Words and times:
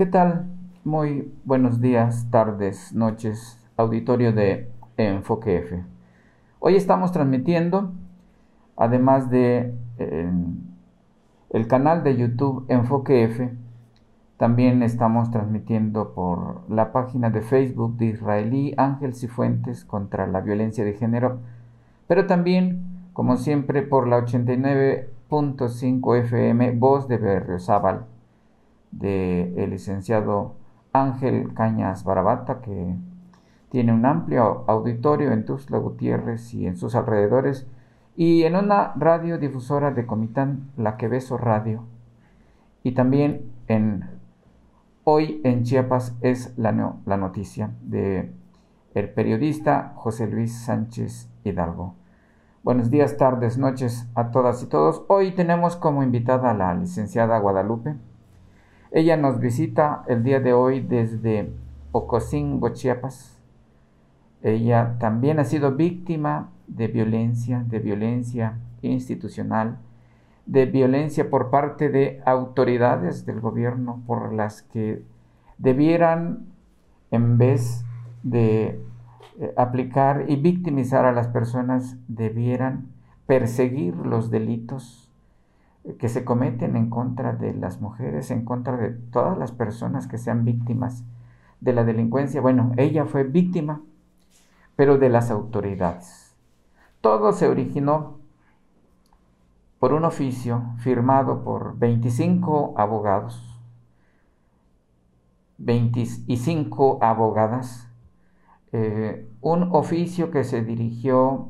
¿Qué 0.00 0.06
tal? 0.06 0.46
Muy 0.82 1.30
buenos 1.44 1.82
días, 1.82 2.30
tardes, 2.30 2.94
noches, 2.94 3.62
auditorio 3.76 4.32
de 4.32 4.70
Enfoque 4.96 5.58
F. 5.58 5.84
Hoy 6.58 6.76
estamos 6.76 7.12
transmitiendo, 7.12 7.92
además 8.78 9.28
de 9.28 9.74
el 11.50 11.66
canal 11.68 12.02
de 12.02 12.16
YouTube 12.16 12.64
Enfoque 12.68 13.24
F, 13.24 13.52
también 14.38 14.82
estamos 14.82 15.30
transmitiendo 15.30 16.14
por 16.14 16.62
la 16.70 16.92
página 16.92 17.28
de 17.28 17.42
Facebook 17.42 17.98
de 17.98 18.06
Israelí 18.06 18.72
Ángel 18.78 19.14
Cifuentes 19.14 19.84
contra 19.84 20.26
la 20.26 20.40
violencia 20.40 20.82
de 20.82 20.94
género, 20.94 21.40
pero 22.06 22.26
también, 22.26 23.10
como 23.12 23.36
siempre, 23.36 23.82
por 23.82 24.08
la 24.08 24.24
89.5 24.24 26.16
FM 26.20 26.70
Voz 26.78 27.06
de 27.06 27.18
Berriozábal 27.18 28.06
del 28.90 29.58
el 29.58 29.70
licenciado 29.70 30.54
Ángel 30.92 31.54
Cañas 31.54 32.04
Barabata, 32.04 32.60
que 32.60 32.96
tiene 33.70 33.92
un 33.92 34.04
amplio 34.04 34.64
auditorio 34.66 35.32
en 35.32 35.44
Tuzla 35.44 35.78
Gutiérrez 35.78 36.52
y 36.54 36.66
en 36.66 36.76
sus 36.76 36.94
alrededores, 36.94 37.66
y 38.16 38.42
en 38.42 38.56
una 38.56 38.92
radiodifusora 38.96 39.92
de 39.92 40.06
Comitán, 40.06 40.70
La 40.76 40.96
Que 40.96 41.08
Beso 41.08 41.38
Radio, 41.38 41.84
y 42.82 42.92
también 42.92 43.52
en 43.68 44.20
Hoy 45.04 45.40
en 45.44 45.62
Chiapas 45.62 46.16
es 46.20 46.56
la, 46.58 46.96
la 47.06 47.16
noticia 47.16 47.70
de 47.80 48.32
el 48.94 49.08
periodista 49.10 49.92
José 49.96 50.26
Luis 50.26 50.64
Sánchez 50.64 51.30
Hidalgo. 51.42 51.94
Buenos 52.62 52.90
días, 52.90 53.16
tardes, 53.16 53.56
noches 53.56 54.10
a 54.14 54.30
todas 54.30 54.62
y 54.62 54.66
todos. 54.66 55.02
Hoy 55.08 55.32
tenemos 55.32 55.76
como 55.76 56.02
invitada 56.02 56.50
a 56.50 56.54
la 56.54 56.74
licenciada 56.74 57.38
Guadalupe 57.38 57.96
ella 58.92 59.16
nos 59.16 59.38
visita 59.38 60.02
el 60.08 60.24
día 60.24 60.40
de 60.40 60.52
hoy 60.52 60.80
desde 60.80 61.52
Ocosingo, 61.92 62.70
Chiapas. 62.70 63.38
Ella 64.42 64.96
también 64.98 65.38
ha 65.38 65.44
sido 65.44 65.76
víctima 65.76 66.50
de 66.66 66.88
violencia, 66.88 67.64
de 67.68 67.78
violencia 67.78 68.58
institucional, 68.82 69.78
de 70.46 70.66
violencia 70.66 71.30
por 71.30 71.50
parte 71.50 71.88
de 71.88 72.20
autoridades 72.26 73.26
del 73.26 73.40
gobierno 73.40 74.02
por 74.08 74.32
las 74.32 74.62
que 74.62 75.02
debieran, 75.58 76.46
en 77.12 77.38
vez 77.38 77.84
de 78.24 78.82
eh, 79.38 79.54
aplicar 79.56 80.24
y 80.26 80.34
victimizar 80.34 81.04
a 81.04 81.12
las 81.12 81.28
personas, 81.28 81.96
debieran 82.08 82.88
perseguir 83.26 83.94
los 83.94 84.30
delitos 84.30 84.99
que 85.98 86.08
se 86.08 86.24
cometen 86.24 86.76
en 86.76 86.90
contra 86.90 87.32
de 87.32 87.54
las 87.54 87.80
mujeres, 87.80 88.30
en 88.30 88.44
contra 88.44 88.76
de 88.76 88.90
todas 88.90 89.38
las 89.38 89.52
personas 89.52 90.06
que 90.06 90.18
sean 90.18 90.44
víctimas 90.44 91.04
de 91.60 91.72
la 91.72 91.84
delincuencia. 91.84 92.40
Bueno, 92.40 92.72
ella 92.76 93.06
fue 93.06 93.24
víctima, 93.24 93.80
pero 94.76 94.98
de 94.98 95.08
las 95.08 95.30
autoridades. 95.30 96.34
Todo 97.00 97.32
se 97.32 97.48
originó 97.48 98.18
por 99.78 99.94
un 99.94 100.04
oficio 100.04 100.62
firmado 100.78 101.42
por 101.42 101.78
25 101.78 102.74
abogados, 102.76 103.58
25 105.56 106.98
abogadas, 107.02 107.88
eh, 108.72 109.26
un 109.40 109.70
oficio 109.72 110.30
que 110.30 110.44
se 110.44 110.62
dirigió 110.62 111.48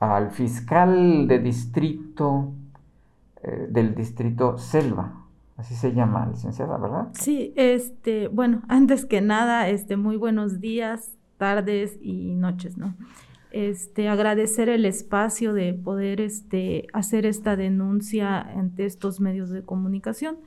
al 0.00 0.30
fiscal 0.32 1.28
de 1.28 1.38
distrito 1.38 2.52
eh, 3.46 3.68
del 3.70 3.94
distrito 3.94 4.58
Selva. 4.58 5.22
Así 5.56 5.74
se 5.74 5.94
llama, 5.94 6.28
licenciada, 6.30 6.76
¿verdad? 6.76 7.08
Sí, 7.12 7.52
este, 7.56 8.28
bueno, 8.28 8.62
antes 8.68 9.06
que 9.06 9.20
nada, 9.20 9.68
este, 9.68 9.96
muy 9.96 10.16
buenos 10.16 10.60
días, 10.60 11.16
tardes 11.38 11.98
y 12.02 12.34
noches, 12.34 12.76
¿no? 12.76 12.94
Este, 13.52 14.08
agradecer 14.08 14.68
el 14.68 14.84
espacio 14.84 15.54
de 15.54 15.72
poder 15.72 16.20
este, 16.20 16.88
hacer 16.92 17.24
esta 17.24 17.56
denuncia 17.56 18.40
ante 18.40 18.84
estos 18.84 19.20
medios 19.20 19.48
de 19.50 19.62
comunicación. 19.62 20.38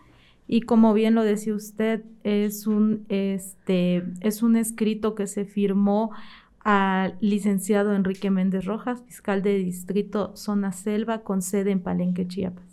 Y 0.46 0.62
como 0.62 0.94
bien 0.94 1.16
lo 1.16 1.24
decía 1.24 1.56
usted, 1.56 2.04
es 2.24 2.68
un, 2.68 3.06
este, 3.08 4.04
es 4.20 4.44
un 4.44 4.58
escrito 4.58 5.16
que 5.16 5.26
se 5.26 5.46
firmó 5.46 6.12
al 6.60 7.18
licenciado 7.22 7.96
Enrique 7.96 8.30
Méndez 8.30 8.66
Rojas, 8.66 9.02
fiscal 9.04 9.42
de 9.42 9.58
distrito 9.58 10.36
Zona 10.36 10.72
Selva, 10.72 11.22
con 11.22 11.42
sede 11.42 11.72
en 11.72 11.80
Palenque, 11.80 12.28
Chiapas. 12.28 12.69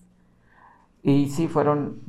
Y 1.06 1.28
sí, 1.28 1.46
fueron 1.46 2.00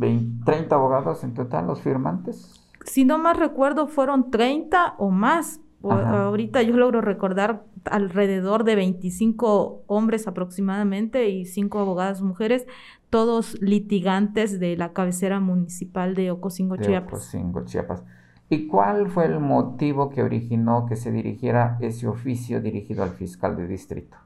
30 0.44 0.74
abogados 0.74 1.24
en 1.24 1.36
total 1.36 1.68
los 1.68 1.82
firmantes. 1.82 2.60
Si 2.84 3.06
no 3.06 3.20
más 3.20 3.38
recuerdo, 3.38 3.88
fueron 3.88 4.32
30 4.32 4.96
o 4.98 5.12
más. 5.12 5.62
ahorita 5.84 6.64
yo 6.64 6.76
logro 6.76 7.02
recordar 7.02 7.64
alrededor 7.86 8.64
de 8.64 8.76
25 8.76 9.84
hombres 9.86 10.28
aproximadamente 10.28 11.30
y 11.30 11.46
5 11.46 11.78
abogadas 11.78 12.24
mujeres, 12.24 12.66
todos 13.12 13.62
litigantes 13.62 14.60
de 14.60 14.76
la 14.76 14.94
cabecera 14.94 15.40
municipal 15.40 16.16
de 16.16 16.32
Ocosingo, 16.32 16.78
Chiapas. 16.78 17.14
Ocosingo, 17.14 17.66
Chiapas. 17.66 18.04
¿Y 18.50 18.66
cuál 18.66 19.10
fue 19.10 19.26
el 19.26 19.40
motivo 19.40 20.10
que 20.10 20.24
originó 20.24 20.88
que 20.88 20.96
se 20.96 21.12
dirigiera 21.12 21.78
ese 21.82 22.08
oficio 22.08 22.62
dirigido 22.62 23.04
al 23.04 23.12
fiscal 23.12 23.56
de 23.58 23.68
distrito? 23.68 24.18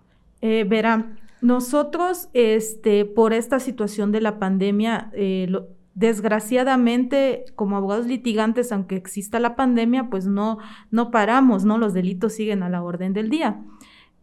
Eh, 0.41 0.63
verán, 0.63 1.19
nosotros, 1.41 2.29
este, 2.33 3.05
por 3.05 3.33
esta 3.33 3.59
situación 3.59 4.11
de 4.11 4.21
la 4.21 4.39
pandemia, 4.39 5.11
eh, 5.13 5.51
desgraciadamente, 5.95 7.45
como 7.55 7.75
abogados 7.75 8.05
litigantes, 8.05 8.71
aunque 8.71 8.95
exista 8.95 9.39
la 9.39 9.55
pandemia, 9.55 10.09
pues 10.09 10.25
no, 10.27 10.59
no 10.91 11.11
paramos, 11.11 11.65
¿no? 11.65 11.77
Los 11.77 11.93
delitos 11.93 12.33
siguen 12.33 12.63
a 12.63 12.69
la 12.69 12.83
orden 12.83 13.13
del 13.13 13.29
día. 13.29 13.61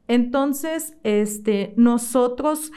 Entonces, 0.07 0.97
este, 1.03 1.75
nosotros 1.77 2.73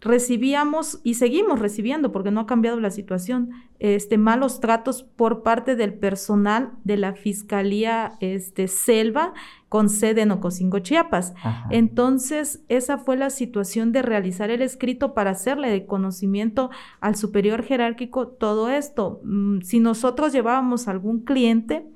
recibíamos 0.00 1.00
y 1.02 1.14
seguimos 1.14 1.58
recibiendo, 1.58 2.12
porque 2.12 2.30
no 2.30 2.40
ha 2.40 2.46
cambiado 2.46 2.78
la 2.80 2.90
situación, 2.90 3.50
este, 3.78 4.18
malos 4.18 4.60
tratos 4.60 5.02
por 5.02 5.42
parte 5.42 5.76
del 5.76 5.94
personal 5.94 6.72
de 6.84 6.96
la 6.96 7.14
Fiscalía 7.14 8.16
este, 8.20 8.68
Selva 8.68 9.32
con 9.68 9.88
sede 9.88 10.22
en 10.22 10.30
Ocosingo, 10.30 10.78
Chiapas. 10.78 11.34
Entonces, 11.70 12.62
esa 12.68 12.98
fue 12.98 13.16
la 13.16 13.30
situación 13.30 13.92
de 13.92 14.02
realizar 14.02 14.50
el 14.50 14.62
escrito 14.62 15.12
para 15.12 15.30
hacerle 15.30 15.70
de 15.70 15.86
conocimiento 15.86 16.70
al 17.00 17.16
superior 17.16 17.62
jerárquico 17.62 18.28
todo 18.28 18.70
esto. 18.70 19.20
Mm, 19.24 19.60
si 19.62 19.80
nosotros 19.80 20.32
llevábamos 20.32 20.88
algún 20.88 21.20
cliente, 21.20 21.86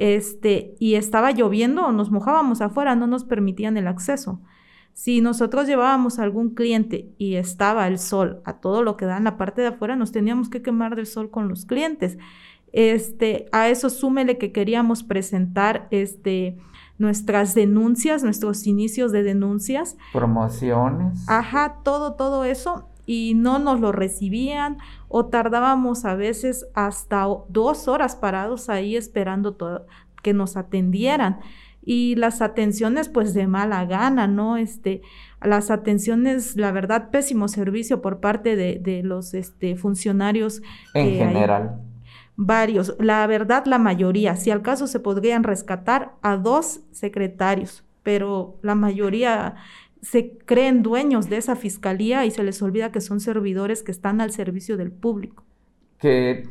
este, 0.00 0.74
y 0.78 0.94
estaba 0.94 1.30
lloviendo 1.30 1.84
o 1.84 1.92
nos 1.92 2.10
mojábamos 2.10 2.62
afuera, 2.62 2.96
no 2.96 3.06
nos 3.06 3.24
permitían 3.24 3.76
el 3.76 3.86
acceso. 3.86 4.40
Si 5.00 5.22
nosotros 5.22 5.66
llevábamos 5.66 6.18
a 6.18 6.24
algún 6.24 6.50
cliente 6.50 7.08
y 7.16 7.36
estaba 7.36 7.88
el 7.88 7.98
sol 7.98 8.42
a 8.44 8.58
todo 8.60 8.82
lo 8.82 8.98
que 8.98 9.06
da 9.06 9.16
en 9.16 9.24
la 9.24 9.38
parte 9.38 9.62
de 9.62 9.68
afuera, 9.68 9.96
nos 9.96 10.12
teníamos 10.12 10.50
que 10.50 10.60
quemar 10.60 10.94
del 10.94 11.06
sol 11.06 11.30
con 11.30 11.48
los 11.48 11.64
clientes. 11.64 12.18
Este, 12.74 13.46
a 13.50 13.70
eso 13.70 13.88
súmele 13.88 14.36
que 14.36 14.52
queríamos 14.52 15.02
presentar 15.02 15.88
este, 15.90 16.58
nuestras 16.98 17.54
denuncias, 17.54 18.22
nuestros 18.22 18.66
inicios 18.66 19.10
de 19.10 19.22
denuncias. 19.22 19.96
Promociones. 20.12 21.26
Ajá, 21.30 21.76
todo, 21.82 22.12
todo 22.12 22.44
eso. 22.44 22.86
Y 23.06 23.32
no 23.34 23.58
nos 23.58 23.80
lo 23.80 23.92
recibían 23.92 24.76
o 25.08 25.24
tardábamos 25.24 26.04
a 26.04 26.14
veces 26.14 26.66
hasta 26.74 27.26
dos 27.48 27.88
horas 27.88 28.16
parados 28.16 28.68
ahí 28.68 28.96
esperando 28.96 29.56
que 30.22 30.34
nos 30.34 30.58
atendieran 30.58 31.40
y 31.82 32.14
las 32.16 32.42
atenciones 32.42 33.08
pues 33.08 33.34
de 33.34 33.46
mala 33.46 33.84
gana, 33.86 34.26
¿no? 34.26 34.56
Este, 34.56 35.02
las 35.42 35.70
atenciones, 35.70 36.56
la 36.56 36.72
verdad, 36.72 37.10
pésimo 37.10 37.48
servicio 37.48 38.02
por 38.02 38.20
parte 38.20 38.56
de, 38.56 39.02
los 39.02 39.34
este, 39.34 39.76
funcionarios. 39.76 40.62
En 40.94 41.14
general. 41.16 41.80
varios, 42.36 42.96
la 42.98 43.26
verdad, 43.26 43.64
la 43.66 43.78
mayoría. 43.78 44.36
Si 44.36 44.50
al 44.50 44.62
caso 44.62 44.86
se 44.86 45.00
podrían 45.00 45.42
rescatar 45.42 46.12
a 46.22 46.36
dos 46.36 46.80
secretarios, 46.92 47.84
pero 48.02 48.58
la 48.62 48.74
mayoría 48.74 49.56
se 50.02 50.38
creen 50.38 50.82
dueños 50.82 51.28
de 51.28 51.36
esa 51.36 51.56
fiscalía 51.56 52.24
y 52.24 52.30
se 52.30 52.42
les 52.42 52.62
olvida 52.62 52.92
que 52.92 53.00
son 53.00 53.20
servidores 53.20 53.82
que 53.82 53.92
están 53.92 54.20
al 54.20 54.32
servicio 54.32 54.76
del 54.76 54.92
público. 54.92 55.44
Que 55.98 56.48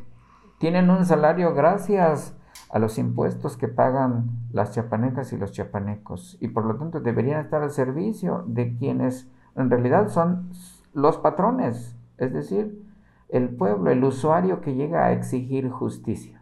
tienen 0.60 0.90
un 0.90 1.06
salario 1.06 1.54
gracias 1.54 2.36
a 2.70 2.80
los 2.80 2.98
impuestos 2.98 3.58
que 3.58 3.68
pagan 3.68 4.30
las 4.52 4.72
chiapanecas 4.72 5.34
y 5.34 5.38
los 5.38 5.52
chiapanecos 5.52 6.38
y 6.40 6.50
por 6.50 6.66
lo 6.66 6.76
tanto 6.76 7.00
deberían 7.00 7.42
estar 7.42 7.64
al 7.64 7.72
servicio 7.72 8.44
de 8.48 8.76
quienes 8.78 9.28
en 9.56 9.70
realidad 9.70 10.10
son 10.10 10.52
los 10.94 11.18
patrones, 11.18 11.98
es 12.18 12.34
decir, 12.34 12.86
el 13.30 13.50
pueblo, 13.50 13.92
el 13.92 14.04
usuario 14.04 14.62
que 14.62 14.76
llega 14.76 15.06
a 15.06 15.14
exigir 15.14 15.70
justicia. 15.70 16.39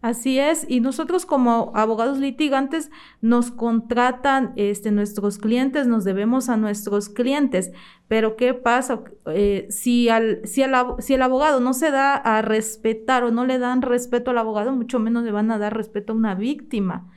Así 0.00 0.38
es, 0.38 0.66
y 0.68 0.80
nosotros 0.80 1.26
como 1.26 1.70
abogados 1.74 2.18
litigantes 2.18 2.90
nos 3.20 3.52
contratan 3.52 4.52
este, 4.56 4.90
nuestros 4.90 5.38
clientes, 5.38 5.86
nos 5.86 6.02
debemos 6.02 6.48
a 6.48 6.56
nuestros 6.56 7.08
clientes, 7.08 7.70
pero 8.08 8.34
¿qué 8.34 8.52
pasa? 8.52 9.02
Eh, 9.26 9.66
si, 9.70 10.08
al, 10.08 10.40
si, 10.44 10.64
si 10.98 11.14
el 11.14 11.22
abogado 11.22 11.60
no 11.60 11.72
se 11.72 11.90
da 11.92 12.14
a 12.16 12.42
respetar 12.42 13.22
o 13.22 13.30
no 13.30 13.44
le 13.44 13.58
dan 13.58 13.80
respeto 13.80 14.32
al 14.32 14.38
abogado, 14.38 14.72
mucho 14.72 14.98
menos 14.98 15.22
le 15.22 15.30
van 15.30 15.50
a 15.50 15.58
dar 15.58 15.76
respeto 15.76 16.12
a 16.12 16.16
una 16.16 16.34
víctima. 16.34 17.08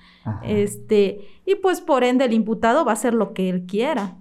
Este, 0.44 1.22
y 1.46 1.56
pues 1.56 1.82
por 1.82 2.04
ende 2.04 2.26
el 2.26 2.34
imputado 2.34 2.84
va 2.84 2.92
a 2.92 2.94
hacer 2.94 3.14
lo 3.14 3.34
que 3.34 3.50
él 3.50 3.66
quiera. 3.68 4.16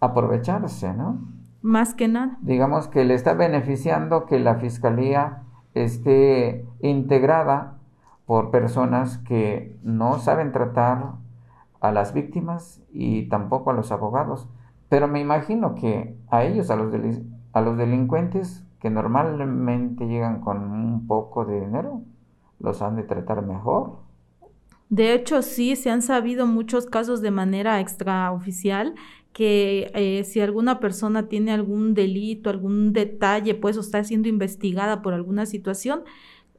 Aprovecharse, 0.00 0.92
¿no? 0.92 1.28
Más 1.62 1.94
que 1.94 2.08
nada. 2.08 2.38
Digamos 2.42 2.88
que 2.88 3.04
le 3.04 3.14
está 3.14 3.34
beneficiando 3.34 4.26
que 4.26 4.38
la 4.38 4.56
fiscalía 4.56 5.42
esté 5.74 6.67
integrada 6.80 7.78
por 8.26 8.50
personas 8.50 9.18
que 9.18 9.76
no 9.82 10.18
saben 10.18 10.52
tratar 10.52 11.14
a 11.80 11.92
las 11.92 12.12
víctimas 12.12 12.82
y 12.92 13.28
tampoco 13.28 13.70
a 13.70 13.74
los 13.74 13.92
abogados. 13.92 14.48
Pero 14.88 15.08
me 15.08 15.20
imagino 15.20 15.74
que 15.74 16.16
a 16.30 16.44
ellos, 16.44 16.70
a 16.70 16.76
los, 16.76 16.92
a 17.52 17.60
los 17.60 17.76
delincuentes 17.76 18.64
que 18.80 18.90
normalmente 18.90 20.06
llegan 20.06 20.40
con 20.40 20.70
un 20.70 21.06
poco 21.06 21.44
de 21.44 21.60
dinero, 21.60 22.02
los 22.60 22.82
han 22.82 22.96
de 22.96 23.02
tratar 23.02 23.44
mejor. 23.44 23.98
De 24.88 25.12
hecho, 25.12 25.42
sí, 25.42 25.76
se 25.76 25.90
han 25.90 26.02
sabido 26.02 26.46
muchos 26.46 26.86
casos 26.86 27.20
de 27.20 27.30
manera 27.30 27.80
extraoficial 27.80 28.94
que 29.32 29.90
eh, 29.94 30.24
si 30.24 30.40
alguna 30.40 30.80
persona 30.80 31.28
tiene 31.28 31.52
algún 31.52 31.94
delito, 31.94 32.50
algún 32.50 32.92
detalle, 32.92 33.54
pues 33.54 33.76
está 33.76 34.02
siendo 34.02 34.28
investigada 34.28 35.02
por 35.02 35.12
alguna 35.12 35.46
situación, 35.46 36.02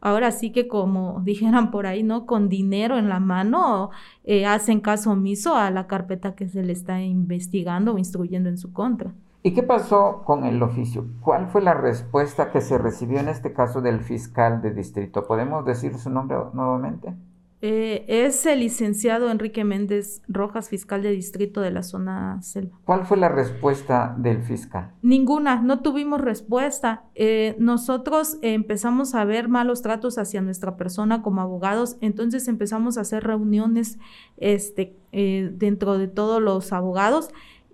ahora 0.02 0.32
sí 0.32 0.52
que 0.52 0.68
como 0.68 1.20
dijeran 1.24 1.72
por 1.72 1.86
ahí, 1.86 2.04
¿no? 2.04 2.26
Con 2.26 2.50
dinero 2.50 2.98
en 2.98 3.10
la 3.10 3.20
mano, 3.20 3.92
eh, 4.24 4.46
hacen 4.46 4.80
caso 4.82 5.12
omiso 5.12 5.56
a 5.56 5.72
la 5.72 5.88
carpeta 5.88 6.36
que 6.36 6.48
se 6.48 6.64
le 6.64 6.74
está 6.74 7.02
investigando 7.02 7.94
o 7.94 7.98
instruyendo 7.98 8.50
en 8.50 8.58
su 8.58 8.74
contra. 8.74 9.14
¿Y 9.42 9.54
qué 9.54 9.64
pasó 9.64 10.24
con 10.26 10.44
el 10.44 10.62
oficio? 10.62 11.06
¿Cuál 11.22 11.48
fue 11.48 11.62
la 11.62 11.74
respuesta 11.74 12.52
que 12.52 12.60
se 12.60 12.78
recibió 12.78 13.20
en 13.20 13.30
este 13.30 13.54
caso 13.54 13.82
del 13.82 14.02
fiscal 14.02 14.62
de 14.62 14.72
distrito? 14.72 15.26
¿Podemos 15.26 15.66
decir 15.66 15.98
su 15.98 16.10
nombre 16.10 16.38
nuevamente? 16.54 17.14
Eh, 17.62 18.06
es 18.08 18.46
el 18.46 18.62
licenciado 18.62 19.30
Enrique 19.30 19.66
Méndez 19.66 20.22
Rojas, 20.30 20.70
fiscal 20.70 21.04
de 21.04 21.12
distrito 21.12 21.60
de 21.60 21.72
la 21.72 21.84
zona 21.84 22.42
selva. 22.42 22.80
¿Cuál 22.86 23.06
fue 23.06 23.18
la 23.18 23.28
respuesta 23.28 24.16
del 24.18 24.44
fiscal? 24.44 24.94
Ninguna, 25.02 25.62
no 25.62 25.82
tuvimos 25.82 26.22
respuesta. 26.22 27.04
Eh, 27.16 27.58
nosotros 27.60 28.38
empezamos 28.42 29.14
a 29.14 29.26
ver 29.26 29.50
malos 29.50 29.82
tratos 29.82 30.18
hacia 30.18 30.42
nuestra 30.42 30.78
persona 30.78 31.22
como 31.22 31.42
abogados, 31.42 31.98
entonces 32.00 32.48
empezamos 32.48 32.98
a 32.98 33.02
hacer 33.02 33.26
reuniones 33.26 34.00
este, 34.38 34.96
eh, 35.12 35.52
dentro 35.54 35.98
de 35.98 36.08
todos 36.08 36.42
los 36.42 36.72
abogados 36.72 37.30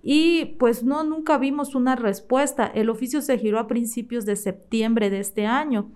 y 0.08 0.56
pues 0.60 0.84
no, 0.84 1.02
nunca 1.02 1.36
vimos 1.36 1.74
una 1.74 1.96
respuesta. 1.96 2.66
El 2.66 2.90
oficio 2.90 3.22
se 3.22 3.38
giró 3.38 3.58
a 3.58 3.66
principios 3.66 4.24
de 4.24 4.36
septiembre 4.36 5.10
de 5.10 5.18
este 5.18 5.46
año. 5.46 5.90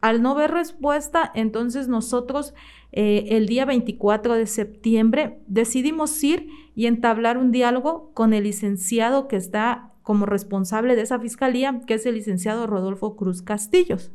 Al 0.00 0.22
no 0.22 0.34
ver 0.34 0.50
respuesta, 0.50 1.30
entonces 1.34 1.88
nosotros 1.88 2.54
eh, 2.92 3.26
el 3.30 3.46
día 3.46 3.64
24 3.64 4.34
de 4.34 4.46
septiembre 4.46 5.38
decidimos 5.46 6.22
ir 6.22 6.48
y 6.74 6.86
entablar 6.86 7.38
un 7.38 7.50
diálogo 7.50 8.10
con 8.14 8.32
el 8.32 8.44
licenciado 8.44 9.28
que 9.28 9.36
está 9.36 9.92
como 10.02 10.24
responsable 10.24 10.94
de 10.94 11.02
esa 11.02 11.18
fiscalía, 11.18 11.80
que 11.86 11.94
es 11.94 12.06
el 12.06 12.14
licenciado 12.14 12.66
Rodolfo 12.66 13.16
Cruz 13.16 13.42
Castillos. 13.42 14.12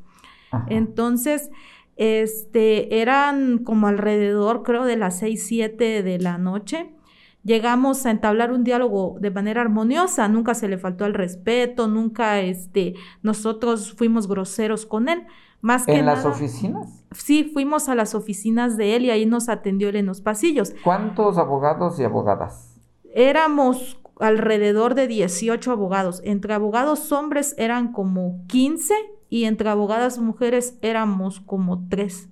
Entonces, 0.67 1.51
este, 1.97 3.01
eran 3.01 3.59
como 3.59 3.87
alrededor, 3.87 4.63
creo, 4.63 4.85
de 4.85 4.97
las 4.97 5.19
6, 5.19 5.45
7 5.45 6.03
de 6.03 6.19
la 6.19 6.37
noche. 6.37 6.91
Llegamos 7.43 8.05
a 8.05 8.11
entablar 8.11 8.51
un 8.51 8.63
diálogo 8.63 9.17
de 9.19 9.31
manera 9.31 9.61
armoniosa, 9.61 10.27
nunca 10.27 10.53
se 10.53 10.67
le 10.67 10.77
faltó 10.77 11.05
al 11.05 11.13
respeto, 11.13 11.87
nunca 11.87 12.39
este, 12.39 12.93
nosotros 13.23 13.93
fuimos 13.93 14.27
groseros 14.27 14.85
con 14.85 15.09
él. 15.09 15.23
Más 15.61 15.87
¿En 15.87 16.05
las 16.05 16.25
oficinas? 16.25 17.03
Sí, 17.11 17.43
fuimos 17.43 17.87
a 17.89 17.95
las 17.95 18.15
oficinas 18.15 18.77
de 18.77 18.95
él 18.95 19.05
y 19.05 19.11
ahí 19.11 19.25
nos 19.25 19.49
atendió 19.49 19.89
él 19.89 19.97
en 19.97 20.07
los 20.07 20.21
pasillos. 20.21 20.73
¿Cuántos 20.83 21.37
abogados 21.37 21.99
y 21.99 22.03
abogadas? 22.03 22.75
Éramos 23.13 23.99
alrededor 24.19 24.95
de 24.95 25.07
18 25.07 25.71
abogados. 25.71 26.21
Entre 26.23 26.53
abogados 26.53 27.11
hombres 27.11 27.53
eran 27.57 27.91
como 27.91 28.45
15 28.47 28.93
y 29.29 29.45
entre 29.45 29.69
abogadas 29.69 30.19
mujeres 30.19 30.77
éramos 30.81 31.39
como 31.41 31.87
3. 31.89 32.29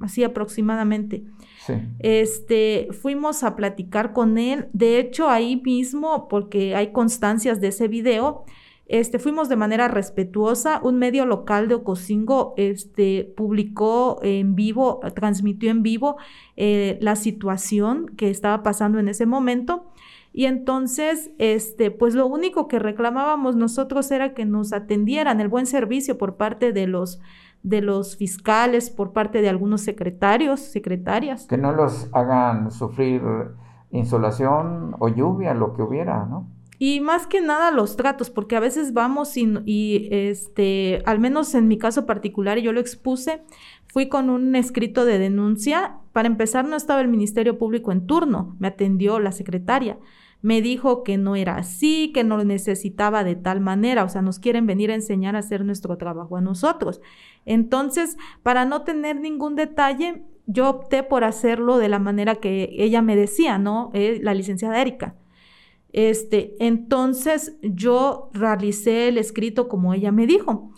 Así 0.00 0.24
aproximadamente. 0.24 1.24
Sí. 1.64 1.74
Este, 2.00 2.88
fuimos 3.00 3.44
a 3.44 3.54
platicar 3.54 4.12
con 4.12 4.38
él. 4.38 4.68
De 4.72 4.98
hecho, 4.98 5.28
ahí 5.28 5.60
mismo, 5.64 6.26
porque 6.28 6.74
hay 6.74 6.92
constancias 6.92 7.60
de 7.60 7.68
ese 7.68 7.86
video, 7.86 8.44
este, 8.88 9.18
fuimos 9.18 9.50
de 9.50 9.56
manera 9.56 9.86
respetuosa. 9.86 10.80
Un 10.82 10.98
medio 10.98 11.26
local 11.26 11.68
de 11.68 11.74
Ocosingo 11.74 12.54
este, 12.56 13.32
publicó 13.36 14.18
en 14.22 14.54
vivo, 14.54 15.00
transmitió 15.14 15.70
en 15.70 15.82
vivo 15.82 16.16
eh, 16.56 16.98
la 17.02 17.14
situación 17.14 18.06
que 18.16 18.30
estaba 18.30 18.62
pasando 18.62 18.98
en 18.98 19.08
ese 19.08 19.26
momento. 19.26 19.92
Y 20.32 20.46
entonces, 20.46 21.30
este, 21.38 21.90
pues 21.90 22.14
lo 22.14 22.26
único 22.26 22.66
que 22.66 22.78
reclamábamos 22.78 23.56
nosotros 23.56 24.10
era 24.10 24.32
que 24.32 24.46
nos 24.46 24.72
atendieran 24.72 25.40
el 25.40 25.48
buen 25.48 25.66
servicio 25.66 26.16
por 26.16 26.36
parte 26.36 26.72
de 26.72 26.86
los, 26.86 27.20
de 27.62 27.82
los 27.82 28.16
fiscales, 28.16 28.88
por 28.88 29.12
parte 29.12 29.42
de 29.42 29.50
algunos 29.50 29.82
secretarios, 29.82 30.60
secretarias. 30.60 31.46
Que 31.46 31.58
no 31.58 31.72
los 31.72 32.08
hagan 32.12 32.70
sufrir 32.70 33.20
insolación 33.90 34.94
o 34.98 35.08
lluvia, 35.08 35.52
lo 35.54 35.74
que 35.74 35.82
hubiera, 35.82 36.24
¿no? 36.24 36.57
Y 36.78 37.00
más 37.00 37.26
que 37.26 37.40
nada 37.40 37.72
los 37.72 37.96
tratos, 37.96 38.30
porque 38.30 38.54
a 38.54 38.60
veces 38.60 38.92
vamos 38.92 39.36
y, 39.36 39.52
y, 39.64 40.08
este, 40.12 41.02
al 41.06 41.18
menos 41.18 41.54
en 41.54 41.66
mi 41.66 41.76
caso 41.76 42.06
particular, 42.06 42.58
y 42.58 42.62
yo 42.62 42.72
lo 42.72 42.80
expuse, 42.80 43.42
fui 43.86 44.08
con 44.08 44.30
un 44.30 44.54
escrito 44.54 45.04
de 45.04 45.18
denuncia. 45.18 45.96
Para 46.12 46.28
empezar, 46.28 46.66
no 46.66 46.76
estaba 46.76 47.00
el 47.00 47.08
Ministerio 47.08 47.58
Público 47.58 47.90
en 47.90 48.06
turno, 48.06 48.56
me 48.60 48.68
atendió 48.68 49.18
la 49.18 49.32
secretaria. 49.32 49.98
Me 50.40 50.62
dijo 50.62 51.02
que 51.02 51.18
no 51.18 51.34
era 51.34 51.56
así, 51.56 52.12
que 52.14 52.22
no 52.22 52.36
lo 52.36 52.44
necesitaba 52.44 53.24
de 53.24 53.34
tal 53.34 53.60
manera, 53.60 54.04
o 54.04 54.08
sea, 54.08 54.22
nos 54.22 54.38
quieren 54.38 54.66
venir 54.66 54.92
a 54.92 54.94
enseñar 54.94 55.34
a 55.34 55.40
hacer 55.40 55.64
nuestro 55.64 55.96
trabajo 55.98 56.36
a 56.36 56.40
nosotros. 56.40 57.00
Entonces, 57.44 58.16
para 58.44 58.64
no 58.64 58.82
tener 58.82 59.16
ningún 59.16 59.56
detalle, 59.56 60.22
yo 60.46 60.70
opté 60.70 61.02
por 61.02 61.24
hacerlo 61.24 61.78
de 61.78 61.88
la 61.88 61.98
manera 61.98 62.36
que 62.36 62.70
ella 62.78 63.02
me 63.02 63.16
decía, 63.16 63.58
¿no? 63.58 63.90
Eh, 63.94 64.20
la 64.22 64.32
licenciada 64.32 64.80
Erika. 64.80 65.16
Este, 65.92 66.54
entonces 66.60 67.56
yo 67.62 68.30
realicé 68.34 69.08
el 69.08 69.16
escrito 69.18 69.68
como 69.68 69.94
ella 69.94 70.12
me 70.12 70.26
dijo. 70.26 70.70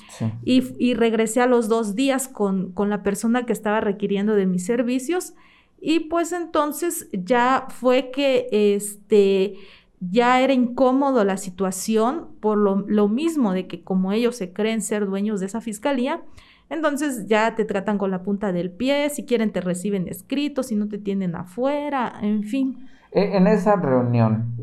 Y, 0.44 0.94
regresé 0.94 1.40
a 1.40 1.46
los 1.46 1.68
dos 1.68 1.94
días 1.94 2.28
con, 2.28 2.72
con, 2.72 2.90
la 2.90 3.02
persona 3.02 3.46
que 3.46 3.52
estaba 3.52 3.80
requiriendo 3.80 4.34
de 4.34 4.46
mis 4.46 4.64
servicios. 4.64 5.34
Y 5.80 6.00
pues 6.00 6.32
entonces 6.32 7.08
ya 7.12 7.66
fue 7.70 8.10
que 8.10 8.48
este, 8.52 9.54
ya 10.00 10.40
era 10.40 10.52
incómodo 10.52 11.24
la 11.24 11.36
situación 11.36 12.28
por 12.40 12.58
lo, 12.58 12.84
lo 12.86 13.08
mismo 13.08 13.52
de 13.52 13.66
que 13.66 13.82
como 13.82 14.12
ellos 14.12 14.36
se 14.36 14.52
creen 14.52 14.82
ser 14.82 15.06
dueños 15.06 15.40
de 15.40 15.46
esa 15.46 15.60
fiscalía, 15.60 16.22
entonces 16.70 17.26
ya 17.26 17.56
te 17.56 17.64
tratan 17.64 17.98
con 17.98 18.10
la 18.10 18.22
punta 18.22 18.52
del 18.52 18.70
pie, 18.70 19.10
si 19.10 19.24
quieren 19.24 19.52
te 19.52 19.60
reciben 19.60 20.06
escritos, 20.06 20.66
si 20.66 20.76
no 20.76 20.88
te 20.88 20.98
tienen 20.98 21.34
afuera, 21.34 22.12
en 22.22 22.44
fin. 22.44 22.88
E, 23.10 23.36
en 23.36 23.48
esa 23.48 23.74
reunión, 23.76 24.54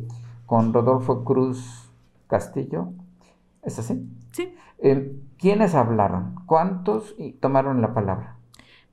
con 0.47 0.73
Rodolfo 0.73 1.23
Cruz 1.23 1.91
Castillo. 2.25 2.89
¿Es 3.61 3.77
así? 3.77 4.09
Sí. 4.31 4.55
Eh, 4.79 5.15
¿Quiénes 5.37 5.75
hablaron? 5.75 6.33
¿Cuántos 6.47 7.15
tomaron 7.39 7.81
la 7.81 7.93
palabra? 7.93 8.37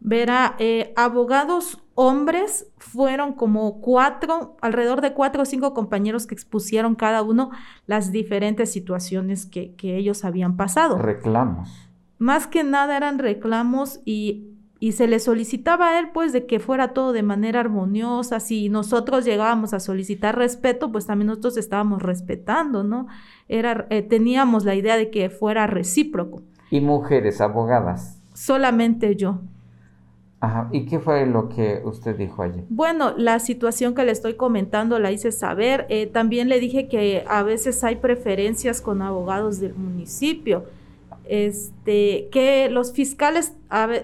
Verá, 0.00 0.56
eh, 0.58 0.92
abogados 0.96 1.82
hombres 1.94 2.70
fueron 2.76 3.32
como 3.32 3.80
cuatro, 3.80 4.56
alrededor 4.60 5.00
de 5.00 5.14
cuatro 5.14 5.42
o 5.42 5.46
cinco 5.46 5.72
compañeros 5.72 6.26
que 6.26 6.34
expusieron 6.34 6.94
cada 6.94 7.22
uno 7.22 7.50
las 7.86 8.12
diferentes 8.12 8.70
situaciones 8.70 9.46
que, 9.46 9.74
que 9.76 9.96
ellos 9.96 10.26
habían 10.26 10.56
pasado. 10.56 10.98
Reclamos. 10.98 11.88
Más 12.18 12.46
que 12.46 12.64
nada 12.64 12.96
eran 12.96 13.18
reclamos 13.18 14.00
y 14.04 14.53
y 14.84 14.92
se 14.92 15.08
le 15.08 15.18
solicitaba 15.18 15.88
a 15.88 15.98
él 15.98 16.10
pues 16.12 16.34
de 16.34 16.44
que 16.44 16.60
fuera 16.60 16.92
todo 16.92 17.14
de 17.14 17.22
manera 17.22 17.60
armoniosa, 17.60 18.38
si 18.38 18.68
nosotros 18.68 19.24
llegábamos 19.24 19.72
a 19.72 19.80
solicitar 19.80 20.36
respeto, 20.36 20.92
pues 20.92 21.06
también 21.06 21.28
nosotros 21.28 21.56
estábamos 21.56 22.02
respetando, 22.02 22.84
¿no? 22.84 23.06
Era, 23.48 23.86
eh, 23.88 24.02
teníamos 24.02 24.66
la 24.66 24.74
idea 24.74 24.98
de 24.98 25.08
que 25.08 25.30
fuera 25.30 25.66
recíproco. 25.66 26.42
¿Y 26.70 26.82
mujeres, 26.82 27.40
abogadas? 27.40 28.20
Solamente 28.34 29.16
yo. 29.16 29.40
Ajá. 30.40 30.68
¿Y 30.70 30.84
qué 30.84 31.00
fue 31.00 31.24
lo 31.24 31.48
que 31.48 31.80
usted 31.82 32.18
dijo 32.18 32.42
allí? 32.42 32.62
Bueno, 32.68 33.14
la 33.16 33.38
situación 33.38 33.94
que 33.94 34.04
le 34.04 34.12
estoy 34.12 34.34
comentando 34.34 34.98
la 34.98 35.12
hice 35.12 35.32
saber. 35.32 35.86
Eh, 35.88 36.08
también 36.08 36.50
le 36.50 36.60
dije 36.60 36.88
que 36.88 37.24
a 37.26 37.42
veces 37.42 37.82
hay 37.84 37.96
preferencias 37.96 38.82
con 38.82 39.00
abogados 39.00 39.60
del 39.60 39.74
municipio 39.74 40.66
este, 41.24 42.28
que 42.30 42.68
los 42.70 42.92
fiscales 42.92 43.56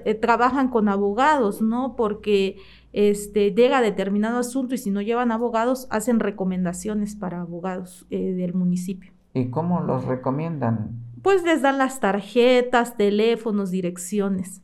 eh, 0.05 0.15
trabajan 0.15 0.69
con 0.69 0.89
abogados, 0.89 1.63
¿no? 1.63 1.97
Porque 1.97 2.57
este, 2.93 3.53
llega 3.53 3.81
determinado 3.81 4.39
asunto 4.39 4.75
y 4.75 4.79
si 4.79 4.91
no 4.91 5.01
llevan 5.01 5.33
abogados, 5.33 5.87
hacen 5.91 6.21
recomendaciones 6.21 7.15
para 7.15 7.41
abogados 7.41 8.07
eh, 8.11 8.33
del 8.33 8.55
municipio. 8.55 9.13
¿Y 9.35 9.51
cómo 9.51 9.81
los 9.81 10.05
recomiendan? 10.05 10.91
Pues 11.23 11.43
les 11.45 11.63
dan 11.63 11.79
las 11.79 12.01
tarjetas, 12.01 12.97
teléfonos, 12.97 13.71
direcciones. 13.71 14.63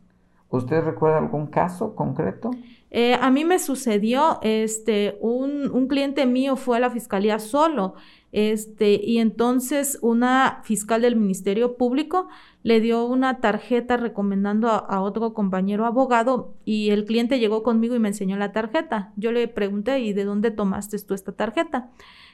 ¿Usted 0.48 0.82
recuerda 0.82 1.18
algún 1.18 1.46
caso 1.46 1.94
concreto? 1.94 2.50
Eh, 2.90 3.14
a 3.20 3.30
mí 3.30 3.44
me 3.44 3.58
sucedió, 3.58 4.38
este, 4.42 5.18
un, 5.20 5.70
un, 5.70 5.88
cliente 5.88 6.24
mío 6.24 6.56
fue 6.56 6.76
a 6.76 6.80
la 6.80 6.88
fiscalía 6.88 7.38
solo, 7.40 7.94
este, 8.32 9.00
y 9.02 9.18
entonces 9.18 9.98
una 10.02 10.60
fiscal 10.64 11.02
del 11.02 11.16
Ministerio 11.16 11.76
Público 11.76 12.28
le 12.62 12.80
dio 12.80 13.04
una 13.06 13.40
tarjeta 13.40 13.96
recomendando 13.96 14.68
a, 14.68 15.00
otro 15.00 15.32
compañero 15.32 15.86
abogado 15.86 16.54
y 16.64 16.90
el 16.90 17.04
cliente 17.04 17.38
llegó 17.38 17.62
conmigo 17.62 17.94
y 17.94 17.98
me 17.98 18.08
enseñó 18.08 18.36
la 18.36 18.52
tarjeta. 18.52 19.12
Yo 19.16 19.32
le 19.32 19.46
pregunté, 19.48 20.00
¿y 20.00 20.12
de 20.12 20.24
dónde 20.24 20.50
tomaste 20.50 20.98
tú 20.98 21.14
esta 21.14 21.32
tarjeta? 21.32 21.90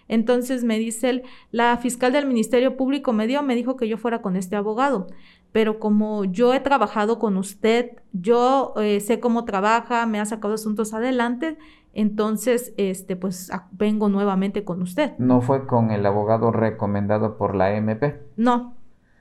Entonces 0.08 0.64
me 0.64 0.78
dice 0.78 1.10
él, 1.10 1.22
la 1.52 1.76
fiscal 1.76 2.12
del 2.12 2.26
Ministerio 2.26 2.76
Público 2.76 3.12
me 3.12 3.26
dio, 3.26 3.42
me 3.42 3.54
dijo 3.54 3.76
que 3.76 3.88
yo 3.88 3.98
fuera 3.98 4.22
con 4.22 4.36
este 4.36 4.56
abogado 4.56 5.06
pero 5.52 5.78
como 5.78 6.24
yo 6.24 6.54
he 6.54 6.60
trabajado 6.60 7.18
con 7.18 7.36
usted, 7.36 7.92
yo 8.12 8.72
eh, 8.78 9.00
sé 9.00 9.20
cómo 9.20 9.44
trabaja, 9.44 10.06
me 10.06 10.18
ha 10.18 10.24
sacado 10.24 10.54
asuntos 10.54 10.94
adelante, 10.94 11.58
entonces, 11.92 12.72
este, 12.76 13.16
pues 13.16 13.50
vengo 13.72 14.08
nuevamente 14.08 14.64
con 14.64 14.82
usted. 14.82 15.12
¿No 15.18 15.40
fue 15.40 15.66
con 15.66 15.90
el 15.90 16.04
abogado 16.06 16.50
recomendado 16.50 17.36
por 17.36 17.54
la 17.54 17.74
MP? 17.74 18.20
No. 18.36 18.74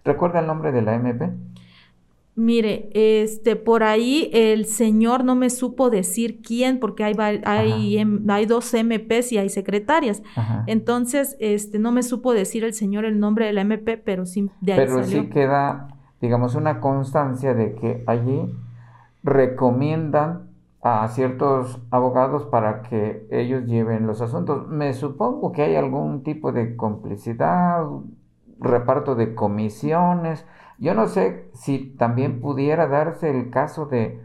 ¿Recuerda 0.03 0.39
el 0.39 0.47
nombre 0.47 0.71
de 0.71 0.81
la 0.81 0.95
MP? 0.95 1.29
Mire, 2.35 2.89
este, 2.93 3.55
por 3.55 3.83
ahí 3.83 4.29
el 4.33 4.65
señor 4.65 5.25
no 5.25 5.35
me 5.35 5.49
supo 5.49 5.89
decir 5.89 6.41
quién, 6.41 6.79
porque 6.79 7.03
hay, 7.03 7.13
hay, 7.43 8.03
hay 8.29 8.45
dos 8.45 8.73
MPs 8.73 9.33
y 9.33 9.37
hay 9.37 9.49
secretarias. 9.49 10.23
Entonces, 10.65 11.35
este, 11.39 11.77
no 11.77 11.91
me 11.91 12.03
supo 12.03 12.33
decir 12.33 12.63
el 12.63 12.73
señor 12.73 13.05
el 13.05 13.19
nombre 13.19 13.45
de 13.45 13.53
la 13.53 13.61
MP, 13.61 13.97
pero 13.97 14.25
sí 14.25 14.49
de 14.61 14.73
ahí 14.73 14.79
Pero 14.79 15.03
sí 15.03 15.27
queda 15.27 15.89
digamos, 16.21 16.53
una 16.55 16.79
constancia 16.79 17.53
de 17.53 17.73
que 17.73 18.03
allí 18.07 18.55
recomiendan 19.23 20.50
a 20.81 21.07
ciertos 21.09 21.79
abogados 21.91 22.45
para 22.45 22.81
que 22.83 23.27
ellos 23.31 23.65
lleven 23.65 24.07
los 24.07 24.21
asuntos. 24.21 24.67
Me 24.67 24.93
supongo 24.93 25.51
que 25.51 25.63
hay 25.63 25.75
algún 25.75 26.23
tipo 26.23 26.51
de 26.51 26.75
complicidad, 26.75 27.85
reparto 28.59 29.15
de 29.15 29.35
comisiones. 29.35 30.45
Yo 30.79 30.93
no 30.93 31.07
sé 31.07 31.49
si 31.53 31.95
también 31.97 32.41
pudiera 32.41 32.87
darse 32.87 33.29
el 33.29 33.49
caso 33.51 33.85
de 33.85 34.21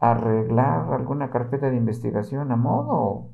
arreglar 0.00 0.92
alguna 0.92 1.30
carpeta 1.30 1.70
de 1.70 1.76
investigación 1.76 2.52
a 2.52 2.56
modo 2.56 3.30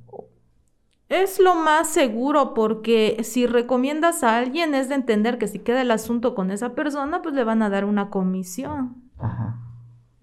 es 1.09 1.39
lo 1.39 1.55
más 1.55 1.89
seguro 1.89 2.55
porque 2.55 3.19
si 3.23 3.47
recomiendas 3.47 4.25
a 4.25 4.37
alguien 4.37 4.75
es 4.75 4.89
de 4.89 4.95
entender 4.95 5.39
que 5.39 5.49
si 5.49 5.59
queda 5.59 5.83
el 5.83 5.91
asunto 5.91 6.35
con 6.35 6.51
esa 6.51 6.75
persona, 6.75 7.23
pues 7.23 7.35
le 7.35 7.45
van 7.45 7.63
a 7.63 7.71
dar 7.71 7.85
una 7.85 8.11
comisión. 8.11 9.11
Ajá. 9.19 9.64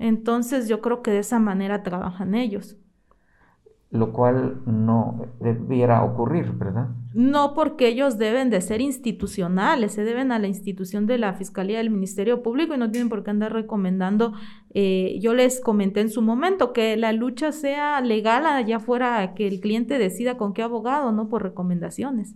Entonces 0.02 0.68
yo 0.68 0.82
creo 0.82 1.02
que 1.02 1.12
de 1.12 1.20
esa 1.20 1.40
manera 1.40 1.84
trabajan 1.84 2.36
ellos 2.36 2.78
lo 3.92 4.14
cual 4.14 4.62
no 4.66 5.28
debiera 5.42 6.04
ocurrir, 6.04 6.54
¿verdad? 6.54 6.88
No, 7.14 7.54
porque 7.54 7.90
ellos 7.90 8.18
deben 8.18 8.50
de 8.50 8.62
ser 8.62 8.80
institucionales, 8.80 9.92
se 9.92 10.06
deben 10.06 10.32
a 10.32 10.40
la 10.40 10.48
institución 10.48 11.06
de 11.08 11.18
la 11.18 11.34
Fiscalía 11.34 11.80
del 11.80 11.90
Ministerio 11.90 12.42
Público 12.42 12.74
y 12.74 12.78
no 12.78 12.90
tienen 12.90 13.10
por 13.10 13.22
qué 13.24 13.32
andar 13.32 13.52
recomendando. 13.52 14.32
Eh, 14.74 15.20
yo 15.22 15.34
les 15.34 15.60
comenté 15.60 16.00
en 16.00 16.10
su 16.10 16.22
momento 16.22 16.72
que 16.72 16.96
la 16.96 17.12
lucha 17.12 17.52
sea 17.52 18.00
legal 18.00 18.46
allá 18.46 18.80
fuera, 18.80 19.34
que 19.34 19.46
el 19.46 19.60
cliente 19.60 19.98
decida 19.98 20.38
con 20.38 20.54
qué 20.54 20.64
abogado, 20.64 21.12
no 21.12 21.28
por 21.28 21.44
recomendaciones. 21.44 22.34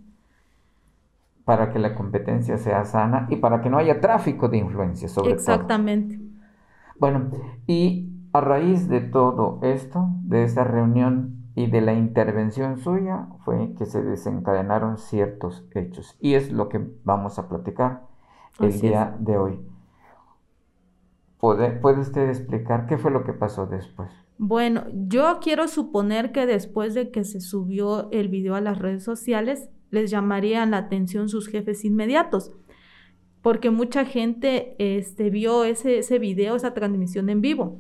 Para 1.46 1.72
que 1.72 1.80
la 1.80 1.96
competencia 1.96 2.58
sea 2.58 2.84
sana 2.84 3.28
y 3.30 3.38
para 3.38 3.62
que 3.62 3.70
no 3.70 3.78
haya 3.78 4.02
tráfico 4.02 4.50
de 4.50 4.58
influencias, 4.58 5.14
sobre 5.14 5.32
Exactamente. 5.32 6.25
Bueno, 7.00 7.30
y 7.68 8.12
a 8.34 8.42
raíz 8.42 8.88
de 8.90 9.02
todo 9.02 9.60
esto, 9.64 10.08
de 10.24 10.44
esta 10.44 10.64
reunión, 10.64 11.36
y 11.56 11.68
de 11.68 11.82
la 11.82 11.94
intervención 11.94 12.78
suya 12.78 13.30
fue 13.46 13.74
que 13.78 13.86
se 13.86 14.04
desencadenaron 14.04 14.98
ciertos 14.98 15.66
hechos. 15.74 16.18
Y 16.20 16.34
es 16.34 16.52
lo 16.52 16.68
que 16.68 16.86
vamos 17.06 17.40
a 17.40 17.48
platicar 17.48 18.08
el 18.60 18.80
día 18.80 19.16
de 19.20 19.38
hoy. 19.38 19.60
¿Puede, 21.40 21.72
¿Puede 21.72 22.02
usted 22.02 22.28
explicar 22.28 22.88
qué 22.88 22.98
fue 22.98 23.12
lo 23.12 23.24
que 23.24 23.32
pasó 23.32 23.68
después? 23.68 24.12
Bueno, 24.38 24.84
yo 24.92 25.40
quiero 25.42 25.70
suponer 25.70 26.34
que 26.34 26.46
después 26.46 26.94
de 26.94 27.10
que 27.10 27.24
se 27.24 27.40
subió 27.40 28.12
el 28.12 28.28
video 28.28 28.56
a 28.56 28.62
las 28.62 28.80
redes 28.80 29.04
sociales, 29.04 29.70
les 29.92 30.12
llamarían 30.12 30.72
la 30.72 30.78
atención 30.78 31.30
sus 31.30 31.48
jefes 31.48 31.86
inmediatos, 31.86 32.52
porque 33.46 33.70
mucha 33.70 34.06
gente 34.06 34.74
este, 34.80 35.30
vio 35.30 35.66
ese, 35.66 36.18
video, 36.18 36.56
esa 36.56 36.74
transmisión 36.74 37.30
en 37.30 37.42
vivo 37.42 37.78